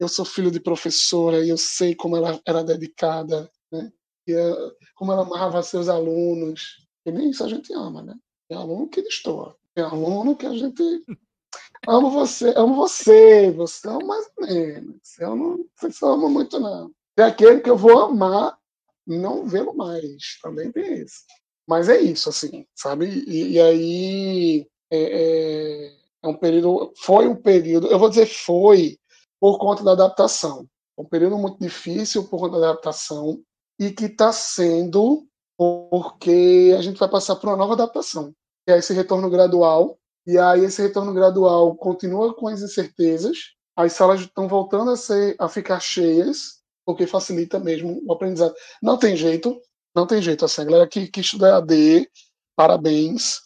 [0.00, 3.92] eu sou filho de professora e eu sei como ela era dedicada, né?
[4.26, 6.84] E, eh, como ela amarrava seus alunos.
[7.06, 8.14] E nem isso a gente ama, né?
[8.48, 9.56] Tem aluno que destoa.
[9.74, 10.82] Tem aluno que a gente
[11.88, 15.18] amo você, amo você, você ama mais ou menos.
[15.18, 16.90] Eu não sei se amo muito, não.
[17.16, 18.58] Tem aquele que eu vou amar,
[19.06, 20.38] não vê-lo mais.
[20.42, 21.24] Também tem isso.
[21.66, 23.06] Mas é isso, assim, sabe?
[23.06, 25.92] E, e aí é, é,
[26.22, 28.98] é, um período, foi um período, eu vou dizer foi,
[29.40, 30.68] por conta da adaptação.
[30.96, 33.42] Um período muito difícil por conta da adaptação
[33.78, 38.34] e que está sendo porque a gente vai passar por uma nova adaptação,
[38.66, 39.98] que é esse retorno gradual.
[40.26, 43.52] E aí esse retorno gradual continua com as incertezas.
[43.76, 48.54] As salas estão voltando a ser a ficar cheias, porque facilita mesmo o aprendizado.
[48.82, 49.60] Não tem jeito,
[49.94, 52.08] não tem jeito assim, a galera que, que estuda AD,
[52.56, 53.40] parabéns.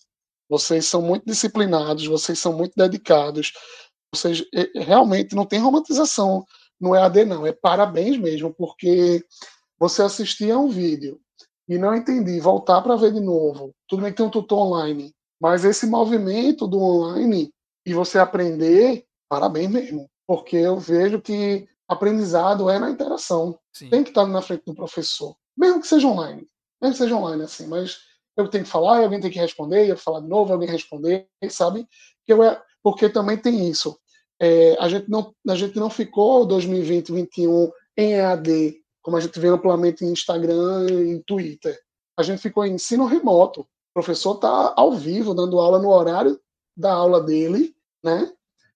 [0.49, 3.53] Vocês são muito disciplinados, vocês são muito dedicados.
[4.15, 4.43] Vocês
[4.75, 6.45] realmente não tem romantização
[6.81, 9.25] no EAD não, é parabéns mesmo, porque
[9.79, 11.21] você assistir a um vídeo
[11.69, 13.75] e não entendi, voltar para ver de novo.
[13.87, 17.51] Tudo bem que tem um tutor online, mas esse movimento do online
[17.85, 23.59] e você aprender, parabéns mesmo, porque eu vejo que aprendizado é na interação.
[23.73, 23.91] Sim.
[23.91, 26.47] Tem que estar na frente do professor, mesmo que seja online,
[26.81, 27.99] mesmo que seja online assim, mas
[28.37, 31.87] eu tenho que falar, alguém tem que responder, eu falar de novo, alguém responder, sabe?
[32.25, 33.99] Que eu é, porque também tem isso.
[34.41, 39.39] É, a gente não a gente não ficou 2020, 2021 em EAD como a gente
[39.39, 41.79] vê amplamente em Instagram e Twitter.
[42.17, 43.63] A gente ficou em ensino remoto.
[43.63, 46.39] O professor está ao vivo, dando aula no horário
[46.77, 48.31] da aula dele, né?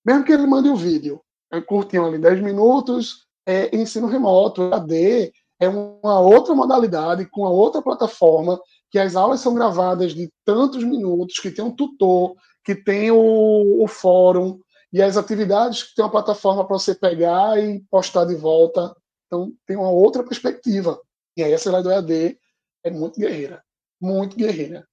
[0.04, 1.20] Mesmo que ele mande o um vídeo,
[1.52, 4.74] é curtinho ali, 10 minutos, é ensino remoto.
[4.74, 10.30] AD é uma outra modalidade, com a outra plataforma, que as aulas são gravadas de
[10.44, 12.34] tantos minutos, que tem um tutor,
[12.64, 14.58] que tem o, o fórum,
[14.92, 18.94] e as atividades que tem uma plataforma para você pegar e postar de volta
[19.32, 21.00] então, tem uma outra perspectiva.
[21.34, 22.38] E aí, a Celeste do EAD
[22.84, 23.64] é muito guerreira.
[23.98, 24.86] Muito guerreira.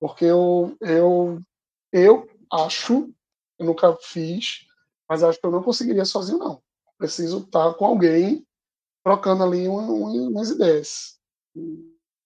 [0.00, 1.38] Porque eu, eu,
[1.92, 3.14] eu acho,
[3.56, 4.66] eu nunca fiz,
[5.08, 6.60] mas acho que eu não conseguiria sozinho, não.
[6.98, 8.44] Preciso estar com alguém
[9.04, 11.20] trocando ali uma, uma, umas ideias.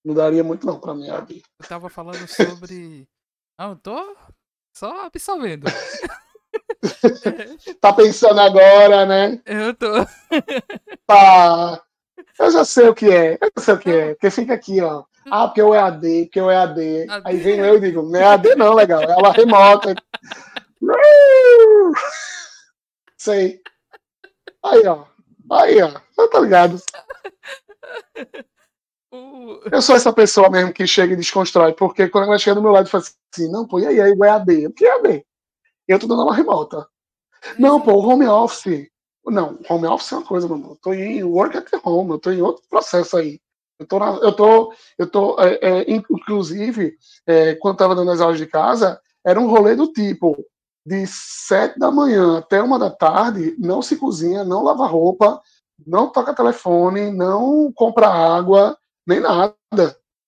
[0.03, 1.43] Não daria muito, não, para mim, EAD.
[1.59, 3.07] Eu estava falando sobre.
[3.59, 4.17] Não, eu tô
[4.75, 5.67] só absorvendo.
[7.81, 9.41] tá pensando agora, né?
[9.45, 9.93] Eu tô.
[11.07, 11.83] Tá.
[12.39, 13.35] Eu já sei o que é.
[13.35, 14.15] Eu já sei o que é.
[14.15, 15.05] Porque fica aqui, ó.
[15.31, 17.07] Ah, porque eu é AD, porque eu é AD.
[17.09, 17.23] AD.
[17.25, 19.95] Aí vem eu e digo, não é AD não, legal, é aula remota.
[23.19, 23.61] Sei.
[24.65, 25.05] Aí, ó.
[25.51, 25.91] Aí, ó.
[26.29, 26.77] Tá ligado?
[29.73, 32.71] Eu sou essa pessoa mesmo que chega e desconstrói, porque quando ela chega do meu
[32.71, 34.69] lado e fala assim, não, pô, e aí, aí o EAD?
[34.69, 35.27] O que é EAD?
[35.91, 36.87] Eu tô dando aula remota.
[37.59, 38.89] Não, pô, home office.
[39.27, 40.71] Não, home office é uma coisa, mano.
[40.71, 43.41] Eu tô em work at home, eu tô em outro processo aí.
[43.77, 46.97] Eu tô, na, eu tô, eu tô é, é, inclusive,
[47.27, 50.37] é, quando tava dando as aulas de casa, era um rolê do tipo,
[50.87, 55.43] de sete da manhã até uma da tarde, não se cozinha, não lava roupa,
[55.85, 59.57] não toca telefone, não compra água, nem nada.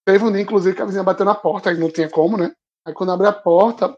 [0.05, 2.53] Teve um dia, inclusive, que a vizinha bateu na porta, aí não tinha como, né?
[2.85, 3.97] Aí quando abriu a porta,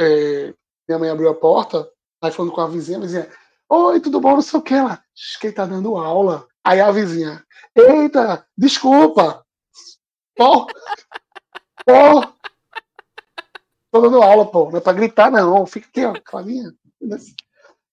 [0.00, 0.52] é,
[0.88, 1.88] minha mãe abriu a porta,
[2.22, 3.30] aí falando com a vizinha, a vizinha,
[3.68, 5.02] oi, tudo bom, não sei o que, ela,
[5.40, 6.46] quem tá dando aula.
[6.64, 7.44] Aí a vizinha,
[7.74, 9.44] eita, desculpa,
[10.36, 10.66] pô,
[11.84, 12.22] pô,
[13.92, 16.72] tô dando aula, pô, não é pra gritar não, fica aqui, ó, calinha.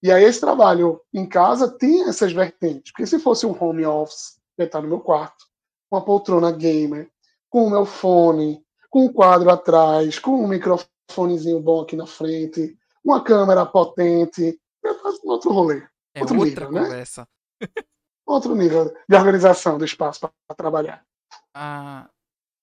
[0.01, 4.37] E aí esse trabalho em casa tem essas vertentes, porque se fosse um home office,
[4.57, 5.45] eu estar no meu quarto,
[5.91, 7.09] uma poltrona gamer,
[7.49, 12.77] com o meu fone, com um quadro atrás, com um microfonezinho bom aqui na frente,
[13.03, 14.89] uma câmera potente, é
[15.23, 15.85] outro rolê.
[16.15, 17.27] É outro outra nível, conversa.
[17.59, 17.67] Né?
[18.25, 21.05] Outro nível de organização do espaço para trabalhar.
[21.53, 22.09] Ah,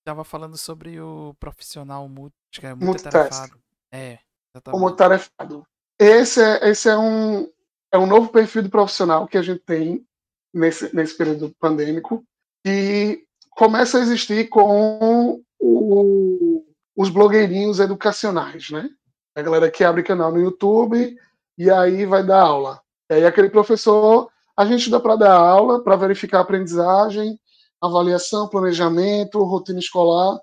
[0.05, 3.59] tava falando sobre o profissional multi, que é multitarefado.
[3.93, 4.19] É,
[4.55, 4.79] exatamente.
[4.79, 5.67] O multitarefado.
[5.99, 7.51] Esse é, esse é um
[7.93, 10.07] é um novo perfil de profissional que a gente tem
[10.55, 12.25] nesse, nesse período pandêmico,
[12.67, 16.65] e começa a existir com o,
[16.97, 18.91] os blogueirinhos educacionais, né?
[19.37, 21.17] A galera que abre canal no YouTube
[21.57, 22.81] e aí vai dar aula.
[23.11, 27.39] E aí aquele professor, a gente dá para dar aula, para verificar a aprendizagem,
[27.81, 30.39] avaliação, planejamento, rotina escolar,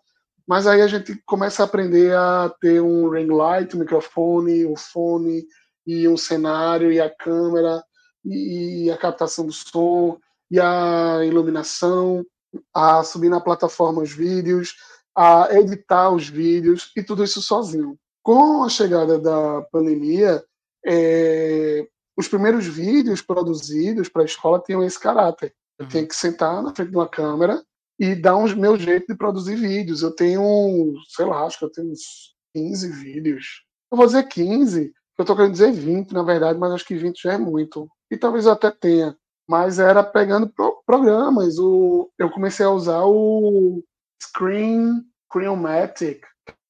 [0.47, 4.73] mas aí a gente começa a aprender a ter um ring light, um microfone, o
[4.73, 5.45] um fone,
[5.85, 7.83] e um cenário, e a câmera,
[8.23, 10.19] e a captação do som,
[10.51, 12.25] e a iluminação,
[12.73, 14.75] a subir na plataforma os vídeos,
[15.15, 17.97] a editar os vídeos e tudo isso sozinho.
[18.27, 20.43] Com a chegada da pandemia,
[20.85, 21.87] é,
[22.17, 25.55] os primeiros vídeos produzidos para a escola tinham esse caráter.
[25.79, 25.89] Eu uhum.
[25.89, 27.63] tinha que sentar na frente de uma câmera
[27.97, 30.01] e dar um meu jeito de produzir vídeos.
[30.01, 33.63] Eu tenho, sei lá, acho que eu tenho uns 15 vídeos.
[33.89, 37.21] Eu vou dizer 15, eu estou querendo dizer 20, na verdade, mas acho que 20
[37.21, 37.87] já é muito.
[38.11, 39.15] E talvez eu até tenha
[39.47, 41.57] mas era pegando pro, programas.
[41.57, 43.81] O, eu comecei a usar o
[44.21, 45.01] Screen
[45.31, 46.25] Screenmatic,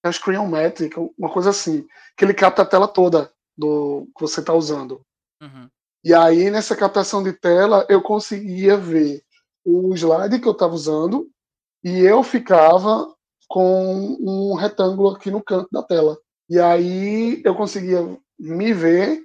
[0.07, 5.01] é uma coisa assim, que ele capta a tela toda do que você está usando.
[5.41, 5.69] Uhum.
[6.03, 9.21] E aí, nessa captação de tela, eu conseguia ver
[9.65, 11.29] o slide que eu estava usando
[11.83, 13.13] e eu ficava
[13.47, 16.17] com um retângulo aqui no canto da tela.
[16.49, 19.21] E aí eu conseguia me ver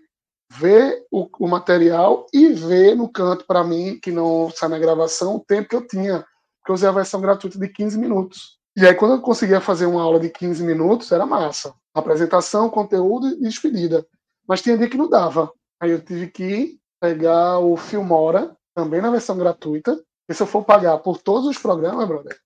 [0.58, 5.36] ver o, o material e ver no canto para mim, que não sai na gravação,
[5.36, 6.26] o tempo que eu tinha.
[6.58, 8.58] Porque eu usei a versão gratuita de 15 minutos.
[8.76, 11.74] E aí, quando eu conseguia fazer uma aula de 15 minutos, era massa.
[11.94, 14.06] Apresentação, conteúdo e despedida.
[14.48, 15.52] Mas tinha dia que não dava.
[15.80, 20.02] Aí eu tive que pegar o Filmora, também na versão gratuita.
[20.28, 22.38] E se eu for pagar por todos os programas, brother,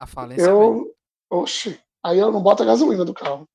[0.00, 0.92] a falência eu.
[1.30, 3.48] Oxe, aí eu não boto a gasolina do carro.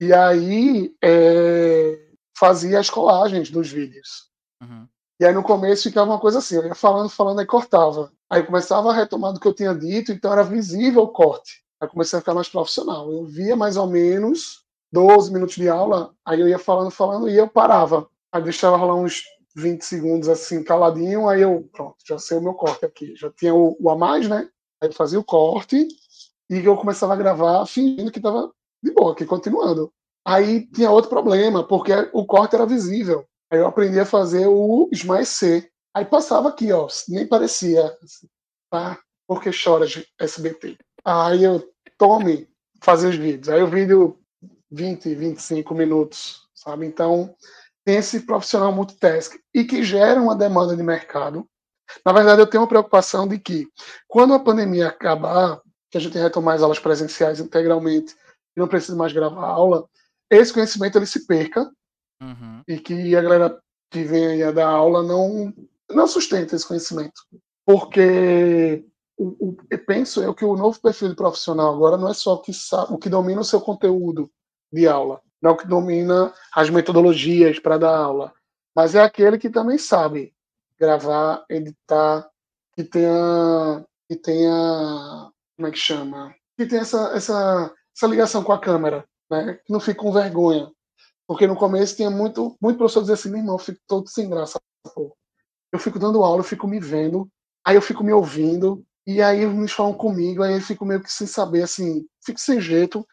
[0.00, 2.12] E aí, é
[2.42, 4.28] fazia as colagens dos vídeos.
[4.60, 4.88] Uhum.
[5.22, 8.10] E aí no começo ficava uma coisa assim, eu ia falando, falando, aí cortava.
[8.28, 11.62] Aí começava a retomar do que eu tinha dito, então era visível o corte.
[11.80, 13.08] Aí comecei a ficar mais profissional.
[13.08, 17.36] Eu via mais ou menos 12 minutos de aula, aí eu ia falando, falando, e
[17.36, 18.08] eu parava.
[18.32, 19.22] Aí deixava rolar uns
[19.54, 23.14] 20 segundos assim, caladinho, aí eu, pronto, já sei o meu corte aqui.
[23.14, 24.48] Já tinha o, o a mais, né?
[24.80, 25.86] Aí eu fazia o corte
[26.50, 28.50] e eu começava a gravar fingindo que estava
[28.82, 29.92] de boa, aqui continuando.
[30.26, 33.24] Aí tinha outro problema, porque o corte era visível.
[33.52, 35.70] Aí eu aprendi a fazer o esmaecer.
[35.94, 37.84] Aí passava aqui, ó, nem parecia.
[38.02, 38.26] Assim,
[38.70, 38.98] tá?
[39.28, 39.84] Porque chora
[40.18, 40.78] SBT.
[41.04, 42.48] Aí eu tome
[42.82, 43.50] fazer os vídeos.
[43.50, 44.18] Aí o vídeo
[44.70, 46.86] 20, 25 minutos, sabe?
[46.86, 47.36] Então,
[47.84, 51.46] tem esse profissional multitask e que gera uma demanda de mercado.
[52.06, 53.68] Na verdade, eu tenho uma preocupação de que,
[54.08, 55.60] quando a pandemia acabar,
[55.90, 58.14] que a gente retomar as aulas presenciais integralmente
[58.56, 59.86] e não precisa mais gravar aula,
[60.30, 61.70] esse conhecimento ele se perca
[62.22, 62.62] uhum.
[62.66, 65.52] e que a galera que vem a dar aula não,
[65.90, 67.20] não sustenta esse conhecimento.
[67.66, 68.84] Porque
[69.16, 72.34] o, o, eu penso é que o novo perfil de profissional agora não é só
[72.34, 74.30] o que, sabe, o que domina o seu conteúdo
[74.72, 78.32] de aula, não é o que domina as metodologias para dar aula,
[78.74, 80.34] mas é aquele que também sabe
[80.78, 82.28] gravar, editar,
[82.74, 86.34] que tenha, que tenha como é que chama?
[86.56, 89.60] Que tem essa, essa, essa ligação com a câmera, né?
[89.64, 90.70] Que não fica com vergonha.
[91.32, 94.28] Porque no começo tinha muito, muito professor dizer assim, meu irmão, eu fico todo sem
[94.28, 94.60] graça,
[94.94, 95.16] pô.
[95.72, 97.26] Eu fico dando aula, eu fico me vendo,
[97.64, 101.10] aí eu fico me ouvindo, e aí eles falam comigo, aí eu fico meio que
[101.10, 103.06] sem saber, assim, fico sem jeito.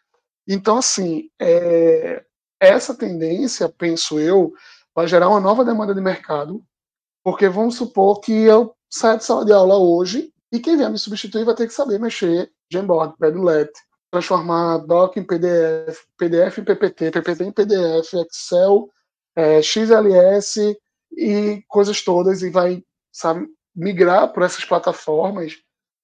[0.46, 2.22] Então, assim, é,
[2.60, 4.52] essa tendência, penso eu,
[4.94, 6.62] vai gerar uma nova demanda de mercado,
[7.24, 10.98] porque vamos supor que eu saia de sala de aula hoje e quem vier me
[10.98, 13.70] substituir vai ter que saber mexer Jamboard, Padlet,
[14.10, 18.90] transformar doc em PDF, PDF em PPT, PPT em PDF, Excel,
[19.36, 20.76] é, XLS
[21.12, 22.82] e coisas todas e vai,
[23.12, 25.52] sabe, migrar por essas plataformas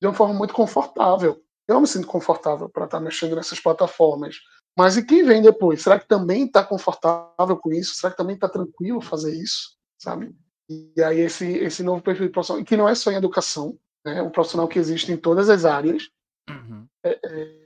[0.00, 1.40] de uma forma muito confortável.
[1.66, 4.36] Eu me sinto confortável para estar tá mexendo nessas plataformas.
[4.76, 5.82] Mas e quem vem depois?
[5.82, 7.94] Será que também está confortável com isso?
[7.94, 9.76] Será que também está tranquilo fazer isso?
[9.98, 10.34] Sabe?
[10.68, 14.20] E aí esse, esse novo perfil de profissional, que não é só em educação, né?
[14.22, 16.08] um profissional que existe em todas as áreas,
[16.48, 16.86] uhum.
[17.02, 17.65] é, é,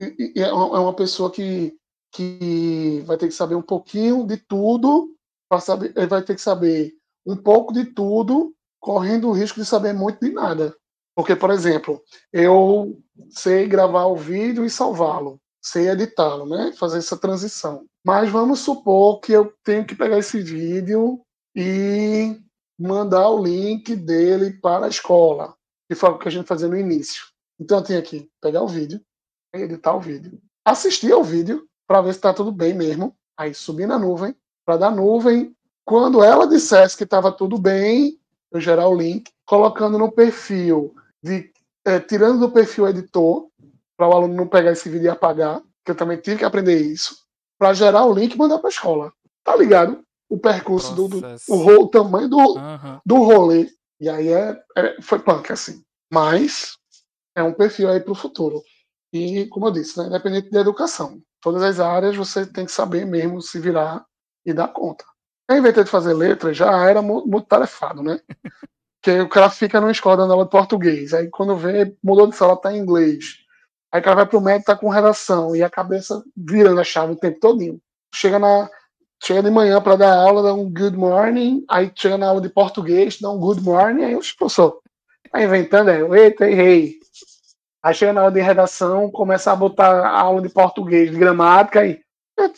[0.00, 1.76] é, é uma pessoa que,
[2.12, 5.14] que vai ter que saber um pouquinho de tudo,
[5.60, 6.94] saber, vai ter que saber
[7.26, 10.74] um pouco de tudo, correndo o risco de saber muito de nada.
[11.14, 12.00] Porque, por exemplo,
[12.32, 12.96] eu
[13.30, 16.72] sei gravar o vídeo e salvá-lo, sei editá-lo, né?
[16.78, 17.84] Fazer essa transição.
[18.06, 21.20] Mas vamos supor que eu tenho que pegar esse vídeo
[21.56, 22.40] e
[22.78, 25.56] mandar o link dele para a escola,
[25.90, 27.24] que foi o que a gente fazia no início.
[27.58, 29.00] Então eu tenho que pegar o vídeo,
[29.52, 33.86] editar o vídeo, assistir ao vídeo para ver se está tudo bem mesmo, aí subir
[33.86, 35.54] na nuvem, para da nuvem,
[35.84, 38.18] quando ela dissesse que estava tudo bem,
[38.52, 41.50] eu gerar o link, colocando no perfil, de,
[41.86, 43.48] é, tirando do perfil editor,
[43.96, 46.80] para o aluno não pegar esse vídeo e apagar, que eu também tive que aprender
[46.80, 47.16] isso,
[47.58, 49.12] para gerar o link e mandar para a escola.
[49.42, 50.04] Tá ligado?
[50.28, 53.00] o percurso do, do o, o, tamanho do, uhum.
[53.04, 53.70] do rolê.
[54.00, 55.82] E aí é, é, foi punk, assim.
[56.12, 56.77] Mas
[57.38, 58.62] é um perfil aí para o futuro.
[59.12, 63.06] E, como eu disse, né, independente da educação, todas as áreas você tem que saber
[63.06, 64.04] mesmo se virar
[64.44, 65.04] e dar conta.
[65.48, 68.20] Eu inventei de fazer letras, já era muito tarefado, né?
[69.00, 72.36] Porque o cara fica numa escola dando aula de português, aí quando vê, mudou de
[72.36, 73.36] sala, tá em inglês.
[73.92, 77.12] Aí o cara vai pro médico, tá com redação, e a cabeça virando a chave
[77.12, 77.80] o tempo todinho.
[78.12, 78.68] Chega na,
[79.22, 82.50] chega de manhã para dar aula, dá um good morning, aí chega na aula de
[82.50, 84.80] português, dá um good morning, aí o professor
[85.30, 86.98] tá inventando, é, eita, errei.
[87.88, 91.80] Aí chega na aula de redação, começa a botar a aula de português, de gramática,
[91.80, 91.98] aí,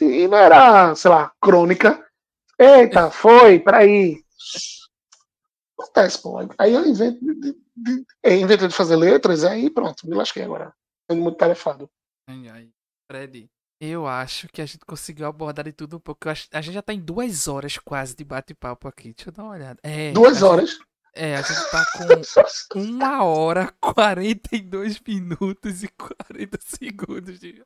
[0.00, 2.04] e não era, sei lá, crônica.
[2.58, 4.24] Eita, foi, peraí.
[5.78, 6.36] Acontece, pô.
[6.58, 10.74] Aí eu invento de, de, de, invento de fazer letras, aí pronto, me lasquei agora.
[11.08, 11.88] Sendo muito tarefado.
[13.08, 13.48] Fred,
[13.80, 16.28] eu acho que a gente conseguiu abordar de tudo um pouco.
[16.28, 19.14] a gente já tá em duas horas quase de bate-papo aqui.
[19.14, 19.78] Deixa eu dar uma olhada.
[19.84, 20.76] É, duas horas?
[21.12, 21.84] É, a gente tá
[22.70, 27.64] com uma hora, 42 minutos e 40 segundos de,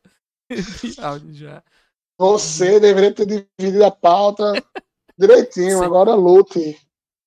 [0.50, 1.62] de áudio já.
[2.18, 4.52] Você deveria ter dividido a pauta
[5.18, 6.80] direitinho, agora lute.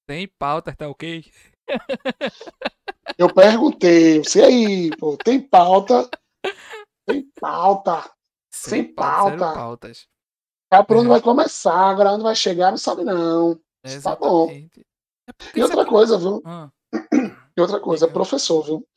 [0.10, 1.26] Sem pauta, tá ok?
[3.18, 6.10] Eu perguntei, você aí, pô, tem pauta?
[7.06, 8.10] Tem pauta.
[8.52, 9.54] Sem, Sem pauta.
[9.54, 10.08] pautas.
[10.72, 11.10] É por onde é.
[11.10, 13.60] vai começar, agora onde vai chegar, não sabe não.
[13.84, 14.50] É tá bom.
[15.28, 16.42] É e outra coisa, viu?
[16.46, 16.70] Ah.
[17.58, 18.88] E outra coisa, é professor, viu?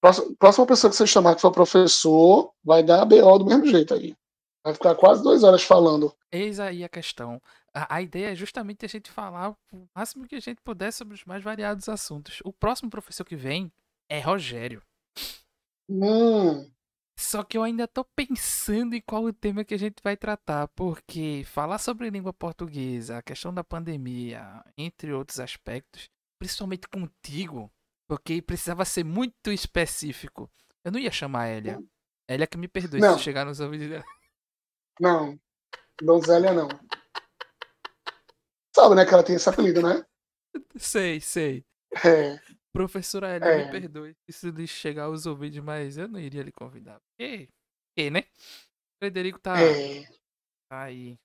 [0.00, 3.92] Próxima, próxima pessoa que você chamar que for professor, vai dar BO do mesmo jeito
[3.92, 4.16] aí.
[4.64, 6.10] Vai ficar quase duas horas falando.
[6.32, 7.38] Eis aí a questão.
[7.74, 11.14] A, a, ideia é justamente a gente falar o máximo que a gente puder sobre
[11.14, 12.40] os mais variados assuntos.
[12.44, 13.70] O próximo professor que vem
[14.08, 14.82] é Rogério.
[15.86, 16.71] Hum.
[17.18, 20.68] Só que eu ainda tô pensando em qual o tema que a gente vai tratar,
[20.68, 26.08] porque falar sobre língua portuguesa, a questão da pandemia, entre outros aspectos,
[26.38, 27.70] principalmente contigo,
[28.08, 30.50] porque precisava ser muito específico.
[30.84, 31.78] Eu não ia chamar a Elia.
[32.28, 33.16] Elia que me perdoe não.
[33.16, 34.04] se chegar nos ouvidos dela.
[35.00, 35.38] Não,
[36.00, 36.68] Donzélia não.
[38.74, 40.04] Sabe, né, que ela tem esse apelido, né?
[40.76, 41.64] Sei, sei.
[42.04, 42.40] É.
[42.72, 43.64] Professora Elia, é.
[43.64, 46.98] me perdoe se lhe chegar aos ouvidos, mas eu não iria lhe convidar.
[47.18, 47.46] E,
[47.96, 48.24] e né?
[48.98, 50.04] Frederico tá, é.
[50.70, 51.18] tá aí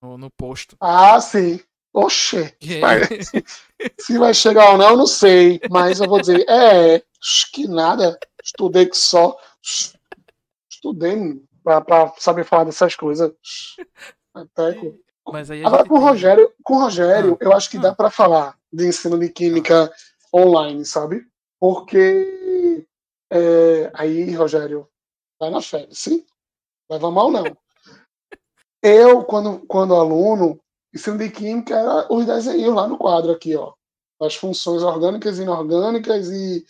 [0.00, 0.76] no, no, posto.
[0.80, 1.60] Ah, sim.
[1.92, 2.56] Oxê.
[3.20, 3.44] Se,
[4.00, 5.60] se vai chegar ou não, eu não sei.
[5.70, 7.02] Mas eu vou dizer, é,
[7.52, 8.18] que nada.
[8.42, 9.36] Estudei que só.
[10.70, 13.32] Estudei pra, pra saber falar dessas coisas.
[14.32, 14.98] Até com...
[15.66, 17.44] Agora com o Rogério, com o Rogério, ah.
[17.44, 17.94] eu acho que dá ah.
[17.94, 19.84] para falar de ensino de química.
[19.84, 21.26] Ah online, sabe?
[21.60, 22.86] Porque
[23.30, 24.88] é, aí, Rogério,
[25.38, 26.24] vai na fé, sim?
[26.90, 27.44] Leva mal não.
[28.82, 30.60] Eu, quando, quando aluno,
[30.94, 33.72] ensino de química era os desenhos lá no quadro aqui, ó.
[34.20, 36.66] As funções orgânicas e inorgânicas e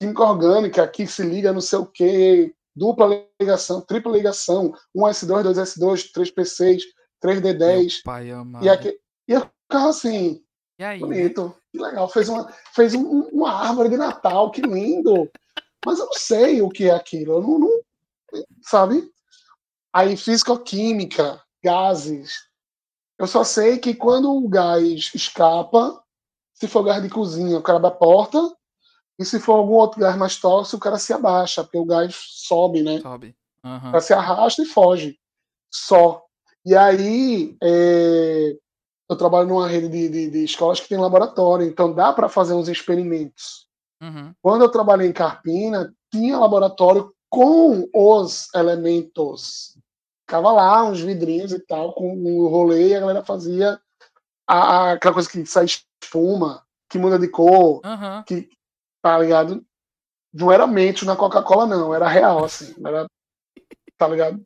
[0.00, 6.12] química orgânica que se liga não sei o quê, dupla ligação, tripla ligação, 1S2, 2S2,
[6.12, 6.82] 3P6,
[7.22, 8.02] 3D10.
[8.04, 8.64] Pai amado.
[8.64, 8.98] E, aqui,
[9.28, 10.43] e eu ficava assim,
[10.78, 11.00] E aí?
[11.00, 11.06] né?
[11.06, 15.30] bonito, que legal, fez uma, fez um- uma árvore de Natal, que lindo.
[15.84, 17.82] Mas eu não sei o que é aquilo, eu não, não-
[18.62, 19.08] sabe?
[19.92, 22.48] Aí físico-química, gases.
[23.18, 26.02] Eu só sei que quando o gás escapa,
[26.52, 28.40] se for gás de cozinha, o cara abre a porta,
[29.18, 32.16] e se for algum outro gás mais tóxico, o cara se abaixa, porque o gás
[32.18, 33.00] sobe, né?
[33.00, 33.36] Sobe.
[33.62, 33.90] O Aham.
[33.92, 35.16] cara se arrasta e foge.
[35.70, 36.24] Só.
[36.66, 38.56] E aí, é,
[39.08, 42.54] eu trabalho numa rede de, de- de escolas que tem laboratório, então dá para fazer
[42.54, 43.66] uns experimentos.
[44.02, 44.34] Uhum.
[44.42, 49.76] Quando eu trabalhei em Carpina, tinha laboratório com os elementos.
[50.22, 53.78] Ficava lá, uns vidrinhos e tal, com o rolê, e a galera fazia
[54.46, 58.24] a, a- aquela coisa que sai espuma, que muda de cor, Aham.
[59.02, 59.64] tá ligado?
[60.32, 62.74] Não era mente na Coca-Cola, não, era real, assim.
[62.84, 63.06] Era,
[63.96, 64.42] tá ligado?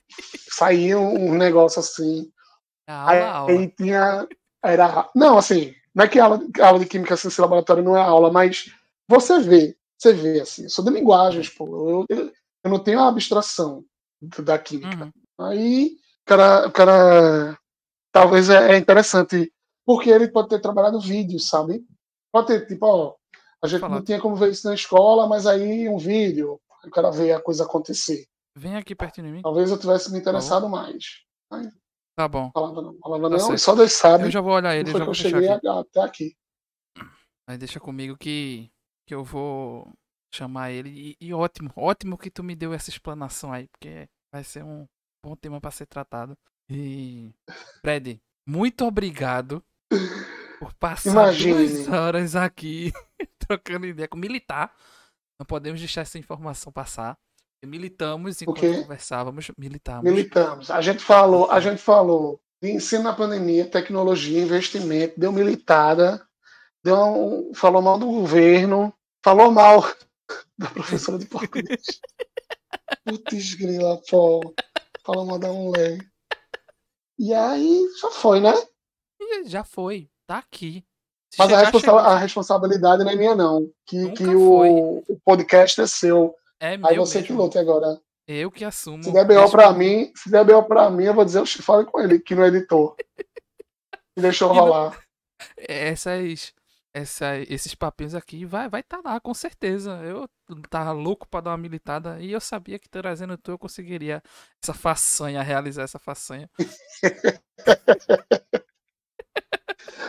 [0.50, 2.30] Saía um, um negócio assim.
[2.86, 3.22] A Aí,
[3.58, 4.26] aí tinha.
[4.62, 8.00] Era, não, assim, não é que aula, aula de química assim, esse laboratório não é
[8.00, 8.72] aula, mas
[9.08, 11.66] você vê, você vê, assim, eu sou de linguagens, pô.
[11.66, 12.32] Eu, eu,
[12.64, 13.84] eu não tenho a abstração
[14.20, 15.04] da química.
[15.04, 15.46] Uhum.
[15.46, 17.58] Aí o cara, o cara
[18.12, 19.52] talvez é, é interessante,
[19.86, 21.84] porque ele pode ter trabalhado vídeo, sabe?
[22.30, 23.14] Pode ter, tipo, ó,
[23.62, 27.10] a gente não tinha como ver isso na escola, mas aí um vídeo, o cara
[27.10, 28.26] vê a coisa acontecer.
[28.54, 29.42] Vem aqui pertinho de mim.
[29.42, 31.22] Talvez eu tivesse me interessado mais.
[32.18, 32.50] Tá bom.
[32.52, 33.58] Falava falava Tá não, certo.
[33.60, 35.68] só Deus sabe Eu já vou olhar ele, eu já eu vou deixar cheguei aqui.
[35.68, 36.36] até aqui.
[37.46, 38.68] Aí deixa comigo que,
[39.06, 39.88] que eu vou
[40.34, 41.16] chamar ele.
[41.20, 44.84] E, e ótimo, ótimo que tu me deu essa explanação aí, porque vai ser um
[45.24, 46.36] bom tema pra ser tratado.
[46.68, 47.32] E.
[47.80, 49.62] Fred, muito obrigado
[50.58, 51.54] por passar Imagine.
[51.54, 52.92] duas horas aqui
[53.46, 54.74] trocando ideia com militar.
[55.38, 57.16] Não podemos deixar essa informação passar.
[57.64, 59.50] Militamos enquanto conversávamos.
[59.58, 60.04] Militamos.
[60.04, 60.70] Militamos.
[60.70, 66.24] A gente falou, a gente falou de ensino na pandemia, tecnologia, investimento, deu militada,
[66.84, 68.92] deu um, falou mal do governo,
[69.24, 69.82] falou mal
[70.58, 72.00] da professora de português.
[73.04, 74.54] Putz, grila, pô.
[75.04, 75.98] Falou mal da mulher.
[77.18, 78.52] E aí já foi, né?
[79.46, 80.08] Já foi.
[80.26, 80.84] Tá aqui.
[81.32, 81.98] Se Mas a, responsa- chegou.
[81.98, 83.68] a responsabilidade não é minha, não.
[83.86, 84.34] Que, Nunca que foi.
[84.70, 86.34] o, o podcast é seu.
[86.60, 87.22] É Aí você mesmo.
[87.26, 88.00] que luta agora.
[88.26, 89.02] Eu que assumo.
[89.02, 91.86] Se der BO pra mim, se der BO pra mim, eu vou dizer, oxe, fale
[91.86, 92.94] com ele, que não é editor.
[94.16, 95.00] E deixou E não- rolar.
[95.56, 96.52] essas,
[96.92, 99.92] essa, esses papinhos aqui vai vai tá lá, com certeza.
[100.04, 100.28] Eu
[100.68, 104.22] tava louco pra dar uma militada e eu sabia que trazendo tu eu conseguiria
[104.62, 106.50] essa façanha, realizar essa façanha.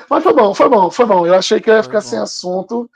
[0.09, 1.25] Mas foi bom, foi bom, foi bom.
[1.27, 2.89] Eu achei que eu ia ficar sem assunto.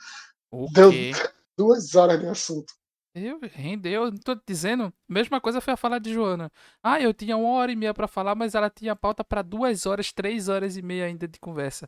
[0.51, 0.89] O Deu
[1.57, 2.73] duas horas de assunto.
[3.15, 4.91] Eu rendeu, não tô dizendo.
[5.07, 6.51] Mesma coisa foi a falar de Joana.
[6.81, 9.85] Ah, eu tinha uma hora e meia pra falar, mas ela tinha pauta pra duas
[9.85, 11.87] horas, três horas e meia ainda de conversa.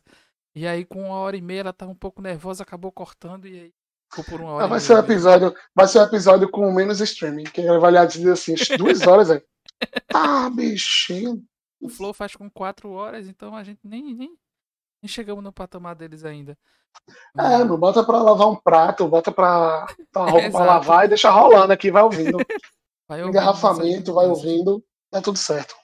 [0.54, 3.58] E aí, com uma hora e meia, ela tava um pouco nervosa, acabou cortando e
[3.60, 3.74] aí
[4.10, 4.80] ficou por uma hora Ah, e vai meia.
[4.86, 7.44] ser um episódio, vai ser um episódio com menos streaming.
[7.44, 9.42] Que vai olhar e dizer assim, "Ixi, duas horas, é.
[10.14, 11.44] Ah, bichinho.
[11.80, 14.28] O Flow faz com quatro horas, então a gente nem, nem,
[15.02, 16.56] nem chegamos no patamar deles ainda.
[17.38, 20.64] É, não bota pra lavar um prato, bota pra, pra roupa pra Exato.
[20.64, 22.38] lavar e deixa rolando aqui, vai ouvindo.
[23.08, 25.76] Vai ouvindo Engarrafamento, vai ouvindo, tá tudo certo.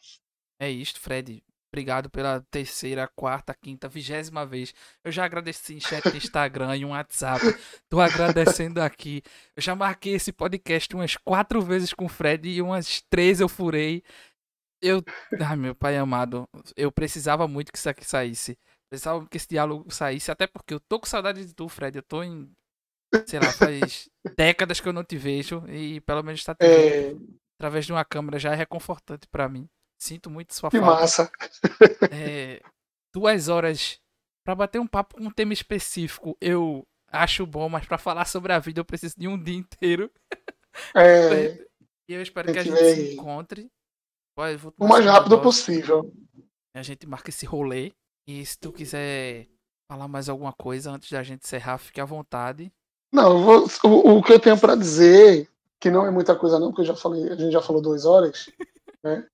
[0.58, 1.40] É isto, Fred.
[1.72, 4.74] Obrigado pela terceira, quarta, quinta, vigésima vez.
[5.02, 7.40] Eu já agradeci em chat do Instagram e um WhatsApp.
[7.88, 9.22] Tô agradecendo aqui.
[9.56, 13.48] Eu já marquei esse podcast umas quatro vezes com o Fred e umas três eu
[13.48, 14.02] furei.
[14.82, 15.02] Eu.
[15.40, 16.46] Ai, meu pai amado.
[16.76, 18.58] Eu precisava muito que isso aqui saísse.
[18.92, 21.96] Precisava que esse diálogo saísse, até porque eu tô com saudade de tu, Fred.
[21.96, 22.52] Eu tô em.
[23.26, 25.66] Sei lá, faz décadas que eu não te vejo.
[25.66, 27.14] E pelo menos tá É,
[27.58, 29.66] através de uma câmera já é reconfortante pra mim.
[29.98, 31.00] Sinto muito sua que falta.
[31.00, 31.32] massa.
[32.12, 32.60] É,
[33.14, 33.98] duas horas
[34.44, 38.52] pra bater um papo com um tema específico, eu acho bom, mas pra falar sobre
[38.52, 40.12] a vida eu preciso de um dia inteiro.
[40.94, 41.64] É,
[42.10, 43.70] E eu espero que a gente se encontre.
[44.78, 46.12] O mais rápido possível.
[46.74, 47.90] A gente marca esse rolê.
[48.26, 49.48] E se tu quiser
[49.90, 52.72] falar mais alguma coisa antes da gente encerrar, fique à vontade.
[53.12, 55.48] Não, vou- o, o que eu tenho pra dizer,
[55.80, 58.04] que não é muita coisa não, porque eu já falei, a gente já falou duas
[58.04, 58.48] horas,
[59.04, 59.26] né?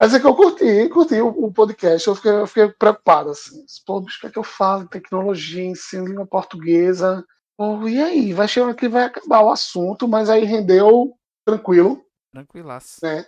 [0.00, 3.64] Mas é que eu curti, curti o, o podcast, eu fiquei, eu fiquei preocupado, assim.
[3.86, 4.88] Pô, o que é que eu falo?
[4.88, 7.24] Tecnologia, ensino língua portuguesa.
[7.56, 8.32] Pô, e aí?
[8.32, 11.14] Vai chegar que vai acabar o assunto, mas aí rendeu
[11.46, 12.98] tranquilo, Tranquilaço.
[13.02, 13.26] né?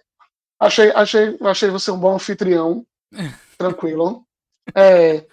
[0.59, 2.85] Achei, achei, achei você um bom anfitrião,
[3.59, 4.27] tranquilo.
[4.75, 5.27] É,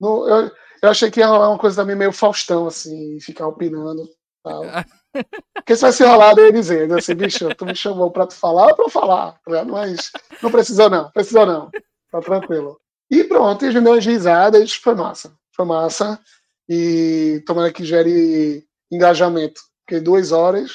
[0.00, 0.50] no- eu,
[0.82, 4.08] eu achei que ia rolar uma coisa também meio Faustão, assim, ficar opinando.
[4.42, 4.62] tal.
[5.54, 8.68] Porque se vai se eu ia dizendo assim, bicho, tu me chamou pra tu falar
[8.68, 9.32] ou pra eu falar?
[9.44, 9.64] tá?
[9.64, 10.12] Mas
[10.42, 11.70] não precisou não, precisou não.
[12.10, 12.80] Tá tranquilo.
[13.10, 15.34] E pronto, e a gente deu umas risadas, foi massa.
[15.54, 16.20] Foi massa.
[16.68, 19.60] E tomara que gere engajamento.
[19.84, 20.72] Porque duas horas,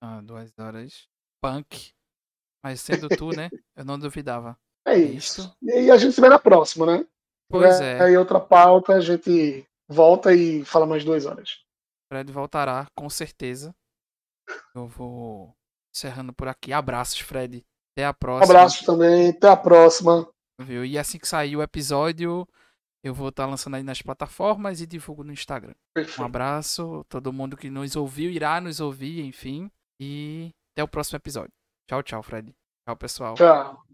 [0.00, 1.06] Ah, duas horas.
[1.40, 1.92] Punk.
[2.62, 3.50] Mas sendo tu, né?
[3.76, 4.56] Eu não duvidava.
[4.86, 5.42] é Isto.
[5.42, 5.56] isso.
[5.62, 7.06] E a gente se vê na próxima, né?
[7.50, 8.02] Pois tiver é.
[8.02, 11.60] Aí outra pauta, a gente volta e fala mais duas horas.
[12.12, 13.74] Fred voltará, com certeza.
[14.74, 15.54] Eu vou
[15.94, 16.72] encerrando por aqui.
[16.72, 17.64] Abraços, Fred.
[17.96, 18.54] Até a Um próxima.
[18.54, 20.28] abraço também, até a próxima.
[20.60, 20.84] Viu?
[20.84, 22.46] E assim que sair o episódio,
[23.02, 25.72] eu vou estar lançando aí nas plataformas e divulgo no Instagram.
[25.72, 26.22] Um Perfeito.
[26.24, 29.70] abraço, todo mundo que nos ouviu, irá nos ouvir, enfim.
[30.00, 31.52] E até o próximo episódio.
[31.88, 32.52] Tchau, tchau, Fred.
[32.86, 33.34] Tchau, pessoal.
[33.34, 33.93] Tchau.